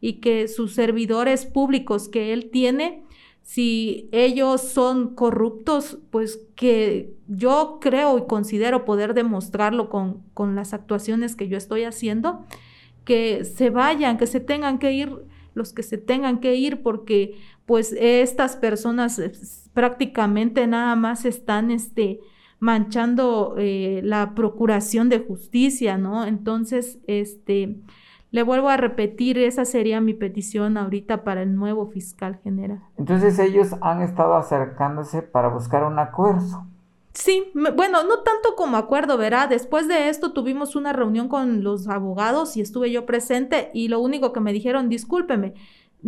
y 0.00 0.14
que 0.14 0.46
sus 0.46 0.74
servidores 0.74 1.46
públicos 1.46 2.08
que 2.08 2.34
él 2.34 2.50
tiene, 2.50 3.04
si 3.42 4.10
ellos 4.12 4.60
son 4.60 5.14
corruptos, 5.14 5.98
pues 6.10 6.40
que 6.56 7.14
yo 7.26 7.78
creo 7.80 8.18
y 8.18 8.26
considero 8.26 8.84
poder 8.84 9.14
demostrarlo 9.14 9.88
con, 9.88 10.22
con 10.34 10.54
las 10.56 10.74
actuaciones 10.74 11.36
que 11.36 11.48
yo 11.48 11.56
estoy 11.56 11.84
haciendo, 11.84 12.44
que 13.10 13.44
se 13.44 13.70
vayan, 13.70 14.18
que 14.18 14.28
se 14.28 14.38
tengan 14.38 14.78
que 14.78 14.92
ir 14.92 15.10
los 15.52 15.72
que 15.72 15.82
se 15.82 15.98
tengan 15.98 16.38
que 16.38 16.54
ir 16.54 16.80
porque 16.80 17.34
pues 17.66 17.92
estas 17.98 18.54
personas 18.54 19.18
eh, 19.18 19.32
prácticamente 19.74 20.64
nada 20.68 20.94
más 20.94 21.24
están 21.24 21.72
este 21.72 22.20
manchando 22.60 23.56
eh, 23.58 24.00
la 24.04 24.36
procuración 24.36 25.08
de 25.08 25.18
justicia, 25.18 25.98
¿no? 25.98 26.24
Entonces, 26.24 27.00
este, 27.08 27.80
le 28.30 28.44
vuelvo 28.44 28.68
a 28.68 28.76
repetir, 28.76 29.38
esa 29.38 29.64
sería 29.64 30.00
mi 30.00 30.14
petición 30.14 30.76
ahorita 30.76 31.24
para 31.24 31.42
el 31.42 31.56
nuevo 31.56 31.88
fiscal 31.88 32.38
general. 32.44 32.80
Entonces 32.96 33.40
ellos 33.40 33.74
han 33.80 34.02
estado 34.02 34.36
acercándose 34.36 35.22
para 35.22 35.48
buscar 35.48 35.82
un 35.82 35.98
acuerdo. 35.98 36.64
Sí, 37.12 37.50
bueno, 37.54 38.04
no 38.04 38.20
tanto 38.20 38.54
como 38.56 38.76
acuerdo, 38.76 39.18
verá. 39.18 39.48
Después 39.48 39.88
de 39.88 40.08
esto 40.08 40.32
tuvimos 40.32 40.76
una 40.76 40.92
reunión 40.92 41.28
con 41.28 41.64
los 41.64 41.88
abogados 41.88 42.56
y 42.56 42.60
estuve 42.60 42.92
yo 42.92 43.04
presente 43.04 43.70
y 43.74 43.88
lo 43.88 44.00
único 44.00 44.32
que 44.32 44.40
me 44.40 44.52
dijeron, 44.52 44.88
discúlpeme, 44.88 45.54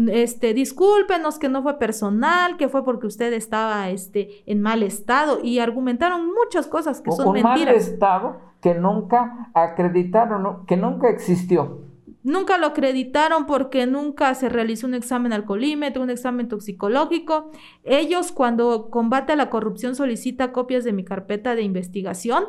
este, 0.08 0.54
discúlpenos 0.54 1.38
que 1.38 1.48
no 1.48 1.62
fue 1.62 1.78
personal, 1.78 2.56
que 2.56 2.68
fue 2.68 2.84
porque 2.84 3.06
usted 3.06 3.32
estaba 3.32 3.90
este, 3.90 4.42
en 4.46 4.62
mal 4.62 4.82
estado 4.82 5.40
y 5.42 5.58
argumentaron 5.58 6.28
muchas 6.32 6.66
cosas 6.66 7.00
que 7.00 7.10
son 7.10 7.32
mentiras. 7.32 7.58
mal 7.58 7.74
estado 7.74 8.36
que 8.60 8.74
nunca 8.74 9.50
acreditaron, 9.54 10.64
que 10.66 10.76
nunca 10.76 11.10
existió. 11.10 11.81
Nunca 12.24 12.56
lo 12.58 12.68
acreditaron 12.68 13.46
porque 13.46 13.86
nunca 13.86 14.34
se 14.34 14.48
realizó 14.48 14.86
un 14.86 14.94
examen 14.94 15.32
alcoholímetro, 15.32 16.02
un 16.02 16.10
examen 16.10 16.48
toxicológico. 16.48 17.50
Ellos 17.84 18.30
cuando 18.30 18.90
combate 18.90 19.32
a 19.32 19.36
la 19.36 19.50
corrupción 19.50 19.96
solicita 19.96 20.52
copias 20.52 20.84
de 20.84 20.92
mi 20.92 21.04
carpeta 21.04 21.56
de 21.56 21.62
investigación, 21.62 22.44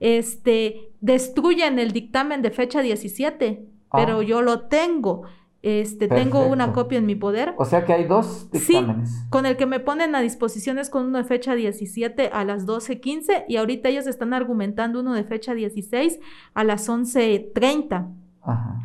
este, 0.00 0.90
destruyen 1.00 1.78
el 1.78 1.92
dictamen 1.92 2.40
de 2.40 2.50
fecha 2.50 2.80
17, 2.80 3.66
pero 3.92 4.20
ah. 4.20 4.22
yo 4.22 4.40
lo 4.40 4.62
tengo. 4.68 5.24
Este, 5.60 6.06
tengo 6.06 6.46
una 6.46 6.72
copia 6.72 6.98
en 6.98 7.06
mi 7.06 7.16
poder. 7.16 7.52
O 7.58 7.64
sea 7.64 7.84
que 7.84 7.92
hay 7.92 8.04
dos 8.04 8.48
dictámenes. 8.50 9.10
Sí, 9.10 9.16
con 9.28 9.44
el 9.44 9.56
que 9.56 9.66
me 9.66 9.80
ponen 9.80 10.14
a 10.14 10.20
disposición 10.20 10.78
es 10.78 10.88
con 10.88 11.04
uno 11.04 11.18
de 11.18 11.24
fecha 11.24 11.54
17 11.56 12.30
a 12.32 12.44
las 12.44 12.64
12.15 12.64 13.44
y 13.48 13.56
ahorita 13.56 13.88
ellos 13.88 14.06
están 14.06 14.32
argumentando 14.34 15.00
uno 15.00 15.14
de 15.14 15.24
fecha 15.24 15.54
16 15.54 16.20
a 16.54 16.64
las 16.64 16.88
11.30. 16.88 18.06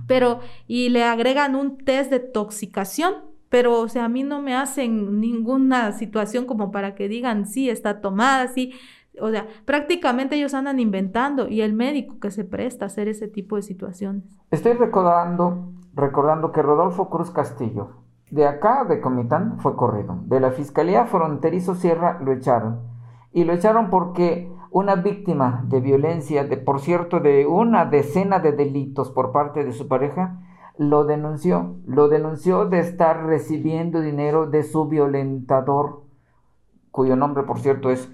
Pero, 0.07 0.39
y 0.67 0.89
le 0.89 1.03
agregan 1.03 1.55
un 1.55 1.77
test 1.77 2.09
de 2.11 2.19
toxicación, 2.19 3.13
pero, 3.49 3.79
o 3.79 3.87
sea, 3.87 4.05
a 4.05 4.09
mí 4.09 4.23
no 4.23 4.41
me 4.41 4.55
hacen 4.55 5.19
ninguna 5.19 5.91
situación 5.91 6.45
como 6.45 6.71
para 6.71 6.95
que 6.95 7.07
digan, 7.07 7.45
sí, 7.45 7.69
está 7.69 8.01
tomada, 8.01 8.47
sí. 8.47 8.73
O 9.21 9.29
sea, 9.29 9.47
prácticamente 9.65 10.35
ellos 10.35 10.53
andan 10.53 10.79
inventando 10.79 11.47
y 11.47 11.61
el 11.61 11.73
médico 11.73 12.19
que 12.19 12.31
se 12.31 12.45
presta 12.45 12.85
a 12.85 12.87
hacer 12.87 13.07
ese 13.07 13.27
tipo 13.27 13.55
de 13.55 13.61
situaciones. 13.61 14.23
Estoy 14.49 14.73
recordando, 14.73 15.71
recordando 15.93 16.51
que 16.51 16.63
Rodolfo 16.63 17.09
Cruz 17.09 17.29
Castillo, 17.29 18.03
de 18.31 18.47
acá, 18.47 18.85
de 18.85 18.99
Comitán, 18.99 19.59
fue 19.59 19.75
corrido. 19.75 20.19
De 20.25 20.39
la 20.39 20.51
Fiscalía 20.51 21.05
Fronterizo 21.05 21.75
Sierra 21.75 22.19
lo 22.23 22.33
echaron. 22.33 22.81
Y 23.31 23.43
lo 23.43 23.53
echaron 23.53 23.89
porque 23.89 24.51
una 24.73 24.95
víctima 24.95 25.63
de 25.67 25.79
violencia, 25.79 26.43
de, 26.45 26.57
por 26.57 26.81
cierto, 26.81 27.19
de 27.19 27.45
una 27.45 27.85
decena 27.85 28.39
de 28.39 28.53
delitos 28.53 29.11
por 29.11 29.31
parte 29.31 29.63
de 29.63 29.71
su 29.71 29.87
pareja, 29.87 30.41
lo 30.79 31.05
denunció, 31.05 31.75
lo 31.85 32.09
denunció 32.09 32.65
de 32.65 32.79
estar 32.79 33.27
recibiendo 33.27 34.01
dinero 34.01 34.47
de 34.47 34.63
su 34.63 34.87
violentador, 34.87 36.01
cuyo 36.89 37.15
nombre, 37.15 37.43
por 37.43 37.59
cierto, 37.59 37.91
es 37.91 38.11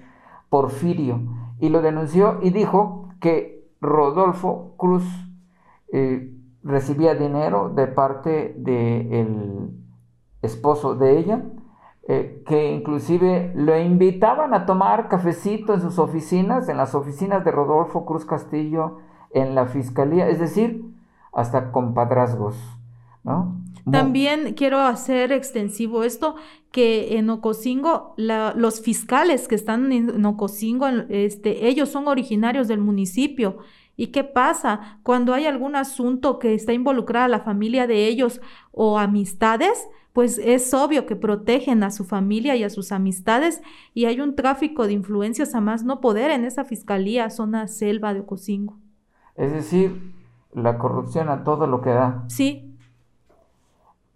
Porfirio, 0.50 1.20
y 1.60 1.70
lo 1.70 1.80
denunció 1.80 2.38
y 2.42 2.50
dijo 2.50 3.08
que 3.20 3.66
Rodolfo 3.80 4.74
Cruz 4.76 5.04
eh, 5.92 6.30
recibía 6.62 7.14
dinero 7.14 7.70
de 7.70 7.86
parte 7.86 8.54
del 8.58 9.70
esposo 10.42 10.94
de 10.94 11.18
ella 11.18 11.42
eh, 12.12 12.42
que 12.44 12.72
inclusive 12.72 13.52
lo 13.54 13.78
invitaban 13.78 14.52
a 14.52 14.66
tomar 14.66 15.08
cafecito 15.08 15.74
en 15.74 15.80
sus 15.80 16.00
oficinas, 16.00 16.68
en 16.68 16.76
las 16.76 16.96
oficinas 16.96 17.44
de 17.44 17.52
Rodolfo 17.52 18.04
Cruz 18.04 18.24
Castillo, 18.24 18.98
en 19.32 19.54
la 19.54 19.66
fiscalía, 19.66 20.28
es 20.28 20.40
decir, 20.40 20.92
hasta 21.32 21.70
compadrazgos, 21.70 22.56
¿no? 23.22 23.54
También 23.90 24.54
quiero 24.54 24.80
hacer 24.80 25.32
extensivo 25.32 26.02
esto, 26.02 26.36
que 26.72 27.18
en 27.18 27.30
Ocosingo, 27.30 28.14
los 28.16 28.80
fiscales 28.80 29.48
que 29.48 29.54
están 29.54 29.92
en 29.92 30.24
Ocosingo, 30.24 30.88
este, 31.08 31.68
ellos 31.68 31.88
son 31.88 32.08
originarios 32.08 32.68
del 32.68 32.80
municipio. 32.80 33.58
¿Y 33.96 34.08
qué 34.08 34.24
pasa 34.24 34.98
cuando 35.02 35.34
hay 35.34 35.46
algún 35.46 35.76
asunto 35.76 36.38
que 36.38 36.54
está 36.54 36.72
involucrada 36.72 37.28
la 37.28 37.40
familia 37.40 37.86
de 37.86 38.06
ellos 38.06 38.40
o 38.72 38.98
amistades? 38.98 39.88
pues 40.12 40.38
es 40.38 40.74
obvio 40.74 41.06
que 41.06 41.16
protegen 41.16 41.82
a 41.82 41.90
su 41.90 42.04
familia 42.04 42.56
y 42.56 42.64
a 42.64 42.70
sus 42.70 42.92
amistades 42.92 43.62
y 43.94 44.06
hay 44.06 44.20
un 44.20 44.34
tráfico 44.34 44.86
de 44.86 44.92
influencias 44.92 45.54
a 45.54 45.60
más 45.60 45.84
no 45.84 46.00
poder 46.00 46.30
en 46.30 46.44
esa 46.44 46.64
fiscalía, 46.64 47.30
zona 47.30 47.68
selva 47.68 48.12
de 48.12 48.20
Ocosingo. 48.20 48.76
Es 49.36 49.52
decir, 49.52 50.12
la 50.52 50.78
corrupción 50.78 51.28
a 51.28 51.44
todo 51.44 51.66
lo 51.66 51.80
que 51.80 51.90
da. 51.90 52.24
Sí. 52.28 52.69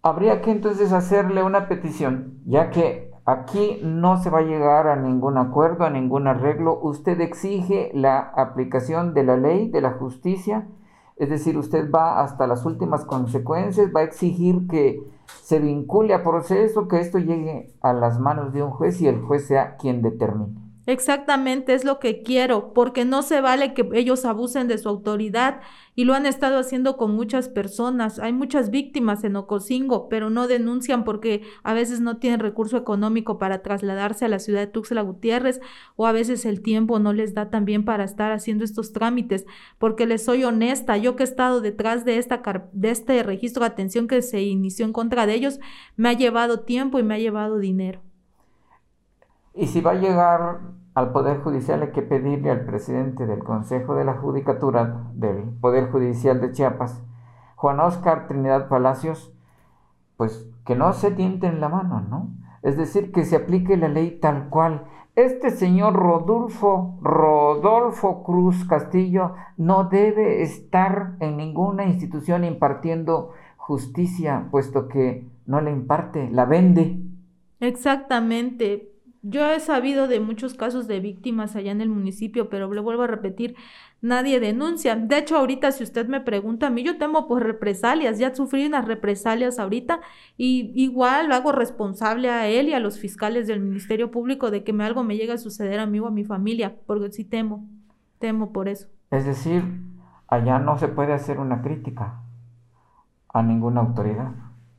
Habría 0.06 0.42
que 0.42 0.50
entonces 0.50 0.92
hacerle 0.92 1.42
una 1.42 1.66
petición, 1.66 2.38
ya 2.44 2.68
que 2.68 3.10
aquí 3.24 3.80
no 3.82 4.18
se 4.18 4.28
va 4.28 4.40
a 4.40 4.42
llegar 4.42 4.86
a 4.86 4.96
ningún 4.96 5.38
acuerdo, 5.38 5.86
a 5.86 5.88
ningún 5.88 6.26
arreglo. 6.26 6.78
Usted 6.78 7.18
exige 7.22 7.90
la 7.94 8.18
aplicación 8.18 9.14
de 9.14 9.24
la 9.24 9.38
ley, 9.38 9.70
de 9.70 9.80
la 9.80 9.92
justicia, 9.92 10.68
es 11.16 11.30
decir, 11.30 11.56
usted 11.56 11.90
va 11.90 12.20
hasta 12.20 12.46
las 12.46 12.66
últimas 12.66 13.06
consecuencias, 13.06 13.92
va 13.96 14.00
a 14.00 14.04
exigir 14.04 14.68
que 14.68 15.00
se 15.40 15.58
vincule 15.58 16.12
a 16.12 16.22
proceso, 16.22 16.86
que 16.86 17.00
esto 17.00 17.16
llegue 17.16 17.74
a 17.80 17.94
las 17.94 18.20
manos 18.20 18.52
de 18.52 18.62
un 18.62 18.72
juez 18.72 19.00
y 19.00 19.08
el 19.08 19.22
juez 19.22 19.46
sea 19.46 19.76
quien 19.78 20.02
determine. 20.02 20.63
Exactamente, 20.86 21.72
es 21.72 21.84
lo 21.84 21.98
que 21.98 22.22
quiero, 22.22 22.74
porque 22.74 23.06
no 23.06 23.22
se 23.22 23.40
vale 23.40 23.72
que 23.72 23.88
ellos 23.94 24.26
abusen 24.26 24.68
de 24.68 24.76
su 24.76 24.90
autoridad 24.90 25.62
y 25.94 26.04
lo 26.04 26.12
han 26.12 26.26
estado 26.26 26.58
haciendo 26.58 26.98
con 26.98 27.14
muchas 27.14 27.48
personas. 27.48 28.18
Hay 28.18 28.34
muchas 28.34 28.70
víctimas 28.70 29.24
en 29.24 29.36
Ocosingo, 29.36 30.10
pero 30.10 30.28
no 30.28 30.46
denuncian 30.46 31.04
porque 31.04 31.40
a 31.62 31.72
veces 31.72 32.00
no 32.00 32.18
tienen 32.18 32.40
recurso 32.40 32.76
económico 32.76 33.38
para 33.38 33.62
trasladarse 33.62 34.26
a 34.26 34.28
la 34.28 34.38
ciudad 34.38 34.60
de 34.60 34.66
Tuxtla 34.66 35.00
Gutiérrez 35.00 35.60
o 35.96 36.06
a 36.06 36.12
veces 36.12 36.44
el 36.44 36.60
tiempo 36.60 36.98
no 36.98 37.14
les 37.14 37.32
da 37.32 37.48
también 37.48 37.86
para 37.86 38.04
estar 38.04 38.32
haciendo 38.32 38.62
estos 38.62 38.92
trámites. 38.92 39.46
Porque 39.78 40.06
les 40.06 40.22
soy 40.22 40.44
honesta, 40.44 40.98
yo 40.98 41.16
que 41.16 41.22
he 41.22 41.26
estado 41.26 41.62
detrás 41.62 42.04
de, 42.04 42.18
esta, 42.18 42.42
de 42.72 42.90
este 42.90 43.22
registro 43.22 43.60
de 43.60 43.68
atención 43.68 44.06
que 44.06 44.20
se 44.20 44.42
inició 44.42 44.84
en 44.84 44.92
contra 44.92 45.26
de 45.26 45.32
ellos, 45.32 45.60
me 45.96 46.10
ha 46.10 46.12
llevado 46.12 46.60
tiempo 46.60 46.98
y 46.98 47.02
me 47.02 47.14
ha 47.14 47.18
llevado 47.18 47.58
dinero. 47.58 48.02
Y 49.54 49.68
si 49.68 49.80
va 49.80 49.92
a 49.92 49.94
llegar 49.94 50.60
al 50.94 51.12
Poder 51.12 51.40
Judicial 51.40 51.82
hay 51.82 51.92
que 51.92 52.02
pedirle 52.02 52.50
al 52.50 52.64
presidente 52.64 53.26
del 53.26 53.44
Consejo 53.44 53.94
de 53.94 54.04
la 54.04 54.14
Judicatura 54.14 55.10
del 55.14 55.44
Poder 55.60 55.90
Judicial 55.90 56.40
de 56.40 56.50
Chiapas, 56.50 57.04
Juan 57.54 57.78
Oscar 57.78 58.26
Trinidad 58.26 58.68
Palacios, 58.68 59.32
pues 60.16 60.50
que 60.66 60.74
no 60.74 60.92
se 60.92 61.12
tienten 61.12 61.60
la 61.60 61.68
mano, 61.68 62.00
¿no? 62.00 62.30
Es 62.62 62.76
decir, 62.76 63.12
que 63.12 63.24
se 63.24 63.36
aplique 63.36 63.76
la 63.76 63.88
ley 63.88 64.18
tal 64.20 64.48
cual. 64.48 64.86
Este 65.14 65.50
señor 65.50 65.94
Rodolfo, 65.94 66.98
Rodolfo 67.00 68.24
Cruz 68.24 68.64
Castillo 68.64 69.34
no 69.56 69.84
debe 69.84 70.42
estar 70.42 71.14
en 71.20 71.36
ninguna 71.36 71.84
institución 71.84 72.42
impartiendo 72.42 73.30
justicia, 73.56 74.48
puesto 74.50 74.88
que 74.88 75.28
no 75.46 75.60
la 75.60 75.70
imparte, 75.70 76.28
la 76.30 76.44
vende. 76.44 76.98
Exactamente. 77.60 78.93
Yo 79.26 79.46
he 79.50 79.58
sabido 79.58 80.06
de 80.06 80.20
muchos 80.20 80.52
casos 80.52 80.86
de 80.86 81.00
víctimas 81.00 81.56
allá 81.56 81.72
en 81.72 81.80
el 81.80 81.88
municipio, 81.88 82.50
pero 82.50 82.70
le 82.70 82.80
vuelvo 82.82 83.04
a 83.04 83.06
repetir, 83.06 83.56
nadie 84.02 84.38
denuncia. 84.38 84.96
De 84.96 85.16
hecho, 85.16 85.38
ahorita 85.38 85.72
si 85.72 85.82
usted 85.82 86.06
me 86.06 86.20
pregunta 86.20 86.66
a 86.66 86.70
mí, 86.70 86.82
yo 86.82 86.98
temo 86.98 87.26
por 87.26 87.42
represalias, 87.42 88.18
ya 88.18 88.34
sufrí 88.34 88.66
unas 88.66 88.84
represalias 88.84 89.58
ahorita 89.58 90.00
y 90.36 90.72
igual 90.74 91.28
lo 91.28 91.36
hago 91.36 91.52
responsable 91.52 92.28
a 92.28 92.48
él 92.48 92.68
y 92.68 92.74
a 92.74 92.80
los 92.80 92.98
fiscales 92.98 93.46
del 93.46 93.60
Ministerio 93.60 94.10
Público 94.10 94.50
de 94.50 94.62
que 94.62 94.74
me, 94.74 94.84
algo 94.84 95.02
me 95.04 95.16
llegue 95.16 95.32
a 95.32 95.38
suceder 95.38 95.80
a 95.80 95.86
mí 95.86 96.00
o 96.00 96.06
a 96.06 96.10
mi 96.10 96.24
familia, 96.24 96.76
porque 96.84 97.10
sí 97.10 97.24
temo, 97.24 97.66
temo 98.18 98.52
por 98.52 98.68
eso. 98.68 98.88
Es 99.10 99.24
decir, 99.24 99.64
allá 100.28 100.58
no 100.58 100.76
se 100.76 100.88
puede 100.88 101.14
hacer 101.14 101.40
una 101.40 101.62
crítica 101.62 102.20
a 103.30 103.42
ninguna 103.42 103.80
autoridad, 103.80 104.32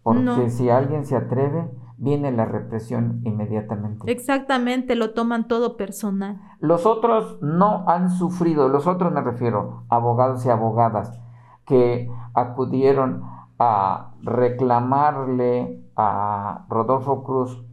porque 0.03 0.51
si 0.51 0.69
alguien 0.69 1.03
se 1.03 1.15
atreve 1.15 1.67
viene 1.97 2.31
la 2.31 2.45
represión 2.45 3.21
inmediatamente. 3.23 4.11
Exactamente, 4.11 4.95
lo 4.95 5.13
toman 5.13 5.47
todo 5.47 5.77
personal. 5.77 6.41
Los 6.59 6.85
otros 6.85 7.39
no 7.41 7.85
han 7.87 8.09
sufrido, 8.09 8.69
los 8.69 8.87
otros 8.87 9.11
me 9.13 9.21
refiero, 9.21 9.83
abogados 9.89 10.45
y 10.45 10.49
abogadas 10.49 11.19
que 11.65 12.09
acudieron 12.33 13.23
a 13.59 14.13
reclamarle 14.21 15.83
a 15.95 16.65
Rodolfo 16.69 17.23
Cruz 17.23 17.63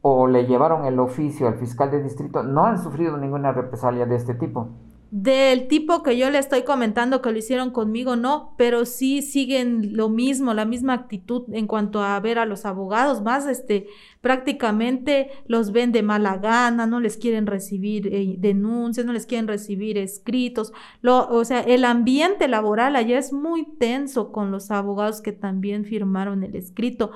o 0.00 0.26
le 0.26 0.46
llevaron 0.46 0.84
el 0.84 0.98
oficio 0.98 1.48
al 1.48 1.56
fiscal 1.56 1.90
de 1.90 2.02
distrito, 2.02 2.42
no 2.42 2.64
han 2.64 2.78
sufrido 2.78 3.16
ninguna 3.16 3.52
represalia 3.52 4.06
de 4.06 4.16
este 4.16 4.34
tipo 4.34 4.70
del 5.10 5.68
tipo 5.68 6.02
que 6.02 6.16
yo 6.16 6.30
le 6.30 6.38
estoy 6.38 6.62
comentando 6.62 7.22
que 7.22 7.30
lo 7.30 7.38
hicieron 7.38 7.70
conmigo, 7.70 8.16
no, 8.16 8.54
pero 8.58 8.84
sí 8.84 9.22
siguen 9.22 9.96
lo 9.96 10.08
mismo, 10.08 10.52
la 10.52 10.64
misma 10.64 10.94
actitud 10.94 11.44
en 11.52 11.66
cuanto 11.66 12.02
a 12.02 12.18
ver 12.18 12.38
a 12.38 12.46
los 12.46 12.66
abogados, 12.66 13.22
más 13.22 13.46
este, 13.46 13.86
prácticamente 14.20 15.30
los 15.46 15.70
ven 15.70 15.92
de 15.92 16.02
mala 16.02 16.38
gana, 16.38 16.86
no 16.86 16.98
les 16.98 17.16
quieren 17.16 17.46
recibir 17.46 18.08
eh, 18.08 18.34
denuncias, 18.38 19.06
no 19.06 19.12
les 19.12 19.26
quieren 19.26 19.46
recibir 19.46 19.96
escritos, 19.96 20.72
lo, 21.02 21.28
o 21.28 21.44
sea, 21.44 21.60
el 21.60 21.84
ambiente 21.84 22.48
laboral 22.48 22.96
allá 22.96 23.18
es 23.18 23.32
muy 23.32 23.64
tenso 23.78 24.32
con 24.32 24.50
los 24.50 24.72
abogados 24.72 25.20
que 25.20 25.32
también 25.32 25.84
firmaron 25.84 26.42
el 26.42 26.56
escrito. 26.56 27.12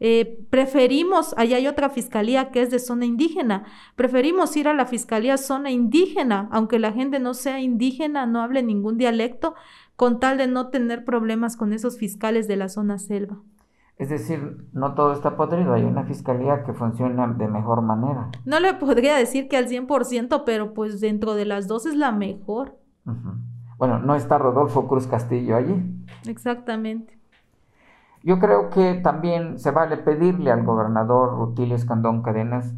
Eh, 0.00 0.44
preferimos, 0.50 1.34
allá 1.38 1.56
hay 1.56 1.66
otra 1.66 1.88
fiscalía 1.88 2.50
que 2.50 2.62
es 2.62 2.70
de 2.70 2.78
zona 2.78 3.04
indígena, 3.04 3.64
preferimos 3.96 4.56
ir 4.56 4.68
a 4.68 4.74
la 4.74 4.86
fiscalía 4.86 5.36
zona 5.36 5.70
indígena, 5.70 6.48
aunque 6.50 6.78
la 6.78 6.92
gente 6.92 7.20
no 7.20 7.32
sea 7.32 7.60
indígena, 7.60 8.26
no 8.26 8.42
hable 8.42 8.62
ningún 8.62 8.98
dialecto, 8.98 9.54
con 9.96 10.18
tal 10.18 10.38
de 10.38 10.46
no 10.46 10.68
tener 10.68 11.04
problemas 11.04 11.56
con 11.56 11.72
esos 11.72 11.98
fiscales 11.98 12.48
de 12.48 12.56
la 12.56 12.68
zona 12.68 12.98
selva. 12.98 13.38
Es 13.96 14.08
decir, 14.08 14.66
no 14.72 14.94
todo 14.94 15.12
está 15.12 15.36
podrido, 15.36 15.72
hay 15.72 15.84
una 15.84 16.02
fiscalía 16.04 16.64
que 16.64 16.72
funciona 16.72 17.28
de 17.28 17.46
mejor 17.46 17.80
manera. 17.82 18.30
No 18.44 18.58
le 18.58 18.74
podría 18.74 19.14
decir 19.16 19.48
que 19.48 19.56
al 19.56 19.68
100%, 19.68 20.42
pero 20.44 20.74
pues 20.74 21.00
dentro 21.00 21.34
de 21.34 21.44
las 21.44 21.68
dos 21.68 21.86
es 21.86 21.94
la 21.94 22.10
mejor. 22.10 22.76
Bueno, 23.78 24.00
no 24.00 24.16
está 24.16 24.38
Rodolfo 24.38 24.88
Cruz 24.88 25.06
Castillo 25.06 25.56
allí. 25.56 25.76
Exactamente. 26.26 27.18
Yo 28.24 28.38
creo 28.38 28.70
que 28.70 28.94
también 28.94 29.58
se 29.58 29.70
vale 29.70 29.98
pedirle 29.98 30.50
al 30.50 30.64
gobernador 30.64 31.36
Rutilio 31.36 31.76
Escandón 31.76 32.22
Cadenas 32.22 32.74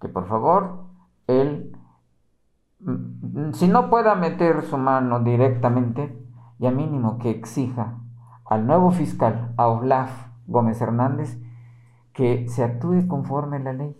que 0.00 0.08
por 0.08 0.26
favor 0.26 0.86
él, 1.26 1.76
mm, 2.80 3.52
si 3.52 3.68
no 3.68 3.90
pueda 3.90 4.14
meter 4.14 4.62
su 4.62 4.78
mano 4.78 5.20
directamente, 5.20 6.18
ya 6.58 6.70
mínimo 6.70 7.18
que 7.18 7.28
exija 7.28 7.98
al 8.46 8.66
nuevo 8.66 8.90
fiscal, 8.90 9.52
a 9.58 9.68
Olaf 9.68 10.28
Gómez 10.46 10.80
Hernández, 10.80 11.38
que 12.14 12.48
se 12.48 12.64
actúe 12.64 13.06
conforme 13.06 13.58
a 13.58 13.60
la 13.60 13.72
ley. 13.74 13.99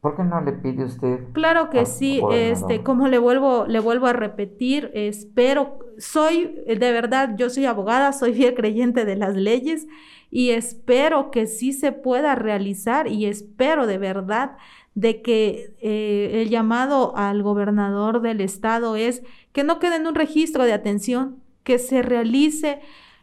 ¿Por 0.00 0.16
qué 0.16 0.22
no 0.22 0.40
le 0.40 0.52
pide 0.52 0.84
usted? 0.84 1.18
Claro 1.32 1.70
que 1.70 1.84
sí, 1.84 2.22
este, 2.30 2.84
como 2.84 3.08
le 3.08 3.18
vuelvo, 3.18 3.66
le 3.66 3.80
vuelvo 3.80 4.06
a 4.06 4.12
repetir, 4.12 4.92
espero, 4.94 5.80
soy, 5.98 6.54
de 6.66 6.92
verdad, 6.92 7.34
yo 7.36 7.50
soy 7.50 7.64
abogada, 7.66 8.12
soy 8.12 8.32
fiel 8.32 8.54
creyente 8.54 9.04
de 9.04 9.16
las 9.16 9.34
leyes 9.34 9.88
y 10.30 10.50
espero 10.50 11.32
que 11.32 11.46
sí 11.46 11.72
se 11.72 11.90
pueda 11.90 12.36
realizar 12.36 13.08
y 13.08 13.26
espero 13.26 13.86
de 13.86 13.98
verdad 13.98 14.56
de 14.94 15.20
que 15.20 15.74
eh, 15.80 16.42
el 16.42 16.48
llamado 16.48 17.16
al 17.16 17.42
gobernador 17.42 18.20
del 18.20 18.40
estado 18.40 18.94
es 18.94 19.22
que 19.52 19.64
no 19.64 19.80
quede 19.80 19.96
en 19.96 20.06
un 20.06 20.14
registro 20.14 20.64
de 20.64 20.72
atención, 20.72 21.42
que 21.64 21.78
se 21.78 22.02
realice, 22.02 22.80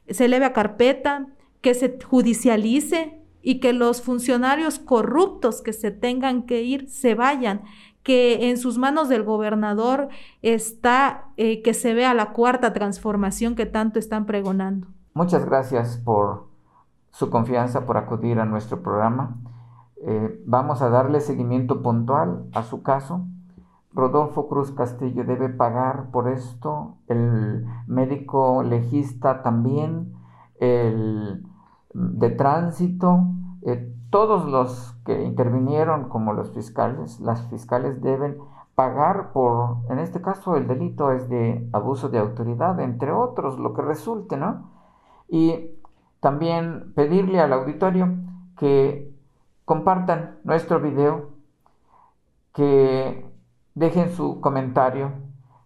se 0.09 0.25
eleve 0.25 0.45
a 0.45 0.53
carpeta, 0.53 1.27
que 1.61 1.73
se 1.73 1.97
judicialice 2.03 3.19
y 3.45 3.59
que 3.59 3.73
los 3.73 4.01
funcionarios 4.01 4.79
corruptos 4.79 5.61
que 5.61 5.71
se 5.71 5.91
tengan 5.91 6.47
que 6.47 6.63
ir 6.63 6.89
se 6.89 7.13
vayan, 7.13 7.61
que 8.01 8.49
en 8.49 8.57
sus 8.57 8.79
manos 8.79 9.07
del 9.07 9.23
gobernador 9.23 10.09
está 10.41 11.25
eh, 11.37 11.61
que 11.61 11.75
se 11.75 11.93
vea 11.93 12.15
la 12.15 12.33
cuarta 12.33 12.73
transformación 12.73 13.53
que 13.53 13.67
tanto 13.67 13.99
están 13.99 14.25
pregonando. 14.25 14.87
Muchas 15.13 15.45
gracias 15.45 15.97
por 16.03 16.47
su 17.11 17.29
confianza, 17.29 17.85
por 17.85 17.97
acudir 17.97 18.39
a 18.39 18.45
nuestro 18.45 18.81
programa. 18.81 19.37
Eh, 20.07 20.41
vamos 20.47 20.81
a 20.81 20.89
darle 20.89 21.21
seguimiento 21.21 21.83
puntual 21.83 22.47
a 22.55 22.63
su 22.63 22.81
caso. 22.81 23.27
Rodolfo 23.93 24.47
Cruz 24.47 24.71
Castillo 24.71 25.23
debe 25.23 25.49
pagar 25.49 26.09
por 26.09 26.29
esto, 26.29 26.97
el 27.07 27.63
médico 27.85 28.63
legista 28.63 29.43
también, 29.43 30.15
el 30.59 31.45
de 31.95 32.29
tránsito, 32.29 33.21
eh, 33.61 33.89
todos 34.09 34.45
los 34.45 34.97
que 35.05 35.23
intervinieron 35.23 36.09
como 36.09 36.33
los 36.33 36.51
fiscales, 36.51 37.21
las 37.21 37.47
fiscales 37.49 38.01
deben 38.01 38.37
pagar 38.75 39.31
por, 39.31 39.77
en 39.89 39.99
este 39.99 40.21
caso 40.21 40.57
el 40.57 40.67
delito 40.67 41.11
es 41.11 41.29
de 41.29 41.69
abuso 41.71 42.09
de 42.09 42.19
autoridad, 42.19 42.79
entre 42.81 43.13
otros, 43.13 43.57
lo 43.57 43.73
que 43.73 43.81
resulte, 43.81 44.35
¿no? 44.35 44.71
Y 45.29 45.71
también 46.19 46.91
pedirle 46.95 47.39
al 47.39 47.53
auditorio 47.53 48.09
que 48.57 49.15
compartan 49.63 50.39
nuestro 50.43 50.81
video, 50.81 51.29
que 52.53 53.25
dejen 53.73 54.11
su 54.11 54.41
comentario, 54.41 55.13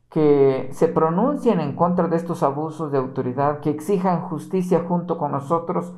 que 0.10 0.70
se 0.74 0.88
pronuncien 0.88 1.60
en 1.60 1.76
contra 1.76 2.08
de 2.08 2.18
estos 2.18 2.44
abusos 2.44 2.92
de 2.92 3.00
autoridad, 3.00 3.62
que 3.62 3.72
exijan 3.72 4.22
justicia 4.22 4.86
junto 4.88 5.18
con 5.18 5.32
nosotros 5.32 5.96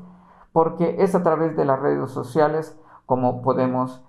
porque 0.54 0.97
es 0.99 1.16
a 1.16 1.24
través 1.24 1.56
de 1.56 1.66
las 1.66 1.80
redes 1.80 2.12
sociales 2.12 2.80
como 3.06 3.41
podemos 3.41 4.04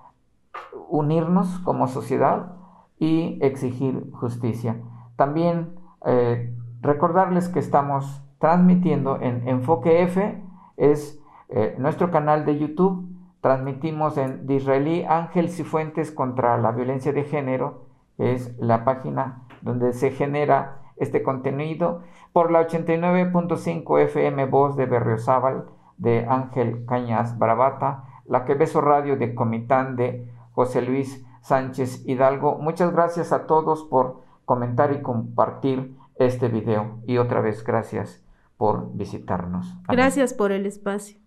unirnos 0.88 1.58
como 1.60 1.86
sociedad 1.86 2.52
y 2.98 3.38
exigir 3.42 4.10
justicia. 4.12 4.80
También 5.16 5.74
eh, 6.04 6.54
recordarles 6.80 7.48
que 7.48 7.58
estamos 7.58 8.22
transmitiendo 8.38 9.20
en 9.20 9.48
Enfoque 9.48 10.02
F, 10.02 10.42
es 10.76 11.20
eh, 11.48 11.76
nuestro 11.78 12.10
canal 12.10 12.44
de 12.44 12.58
YouTube, 12.58 13.08
transmitimos 13.40 14.16
en 14.18 14.46
de 14.46 14.54
Israelí 14.54 15.04
Ángel 15.04 15.48
Cifuentes 15.48 16.10
contra 16.10 16.58
la 16.58 16.72
violencia 16.72 17.12
de 17.12 17.24
género, 17.24 17.86
es 18.18 18.56
la 18.58 18.84
página 18.84 19.44
donde 19.62 19.92
se 19.92 20.10
genera 20.10 20.82
este 20.96 21.22
contenido, 21.22 22.02
por 22.32 22.50
la 22.50 22.66
89.5 22.66 24.00
FM 24.00 24.46
Voz 24.46 24.76
de 24.76 24.86
Berriozábal, 24.86 25.66
de 26.02 26.26
Ángel 26.28 26.84
Cañas 26.84 27.38
Bravata, 27.38 28.04
La 28.26 28.44
Que 28.44 28.54
Beso 28.54 28.80
Radio 28.80 29.16
de 29.16 29.34
Comitán 29.34 29.94
de 29.96 30.28
José 30.52 30.82
Luis 30.82 31.24
Sánchez 31.42 32.02
Hidalgo. 32.06 32.58
Muchas 32.58 32.92
gracias 32.92 33.32
a 33.32 33.46
todos 33.46 33.84
por 33.84 34.22
comentar 34.44 34.92
y 34.92 35.00
compartir 35.00 35.96
este 36.16 36.48
video. 36.48 36.98
Y 37.06 37.18
otra 37.18 37.40
vez, 37.40 37.64
gracias 37.64 38.22
por 38.56 38.92
visitarnos. 38.94 39.74
Gracias 39.88 40.34
por 40.34 40.50
el 40.50 40.66
espacio. 40.66 41.21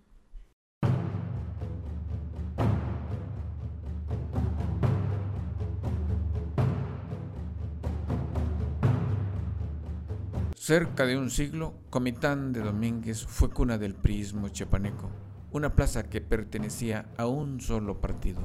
Cerca 10.66 11.06
de 11.06 11.16
un 11.16 11.30
siglo, 11.30 11.76
Comitán 11.92 12.52
de 12.52 12.62
Domínguez 12.62 13.24
fue 13.28 13.52
cuna 13.52 13.78
del 13.78 13.94
priismo 13.94 14.50
chepaneco, 14.50 15.12
una 15.52 15.76
plaza 15.76 16.10
que 16.10 16.22
pertenecía 16.22 17.06
a 17.18 17.28
un 17.28 17.62
solo 17.62 18.02
partido, 18.02 18.42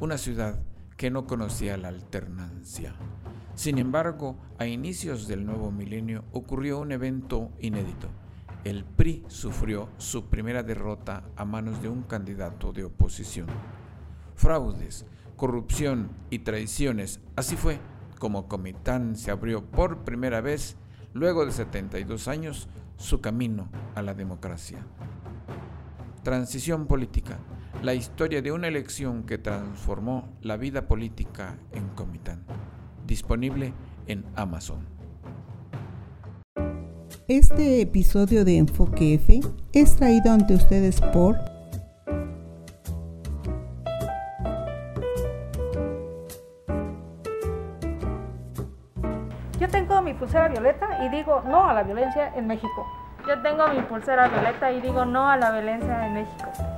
una 0.00 0.18
ciudad 0.18 0.58
que 0.96 1.12
no 1.12 1.28
conocía 1.28 1.76
la 1.76 1.86
alternancia. 1.86 2.96
Sin 3.54 3.78
embargo, 3.78 4.36
a 4.58 4.66
inicios 4.66 5.28
del 5.28 5.46
nuevo 5.46 5.70
milenio 5.70 6.24
ocurrió 6.32 6.80
un 6.80 6.90
evento 6.90 7.52
inédito. 7.60 8.08
El 8.64 8.84
PRI 8.84 9.22
sufrió 9.28 9.90
su 9.96 10.28
primera 10.28 10.64
derrota 10.64 11.22
a 11.36 11.44
manos 11.44 11.80
de 11.80 11.88
un 11.88 12.02
candidato 12.02 12.72
de 12.72 12.82
oposición. 12.82 13.46
Fraudes, 14.34 15.06
corrupción 15.36 16.10
y 16.30 16.40
traiciones, 16.40 17.20
así 17.36 17.54
fue 17.54 17.78
como 18.18 18.48
Comitán 18.48 19.14
se 19.14 19.30
abrió 19.30 19.64
por 19.64 20.02
primera 20.02 20.40
vez 20.40 20.76
luego 21.14 21.46
de 21.46 21.52
72 21.52 22.28
años, 22.28 22.68
su 22.96 23.20
camino 23.20 23.68
a 23.94 24.02
la 24.02 24.14
democracia. 24.14 24.84
Transición 26.22 26.86
política, 26.86 27.38
la 27.82 27.94
historia 27.94 28.42
de 28.42 28.52
una 28.52 28.68
elección 28.68 29.22
que 29.22 29.38
transformó 29.38 30.28
la 30.42 30.56
vida 30.56 30.86
política 30.86 31.56
en 31.72 31.88
Comitán. 31.90 32.44
Disponible 33.06 33.72
en 34.06 34.24
Amazon. 34.34 34.86
Este 37.28 37.80
episodio 37.80 38.44
de 38.44 38.58
Enfoque 38.58 39.14
F 39.14 39.40
es 39.72 39.96
traído 39.96 40.32
ante 40.32 40.54
ustedes 40.54 41.00
por 41.00 41.53
pulsera 50.14 50.48
violeta 50.48 51.04
y 51.04 51.08
digo 51.08 51.42
no 51.46 51.68
a 51.68 51.74
la 51.74 51.82
violencia 51.82 52.32
en 52.34 52.46
México. 52.46 52.86
Yo 53.26 53.40
tengo 53.42 53.66
mi 53.68 53.80
pulsera 53.82 54.28
violeta 54.28 54.70
y 54.72 54.80
digo 54.80 55.04
no 55.04 55.28
a 55.28 55.36
la 55.36 55.50
violencia 55.50 56.06
en 56.06 56.14
México. 56.14 56.73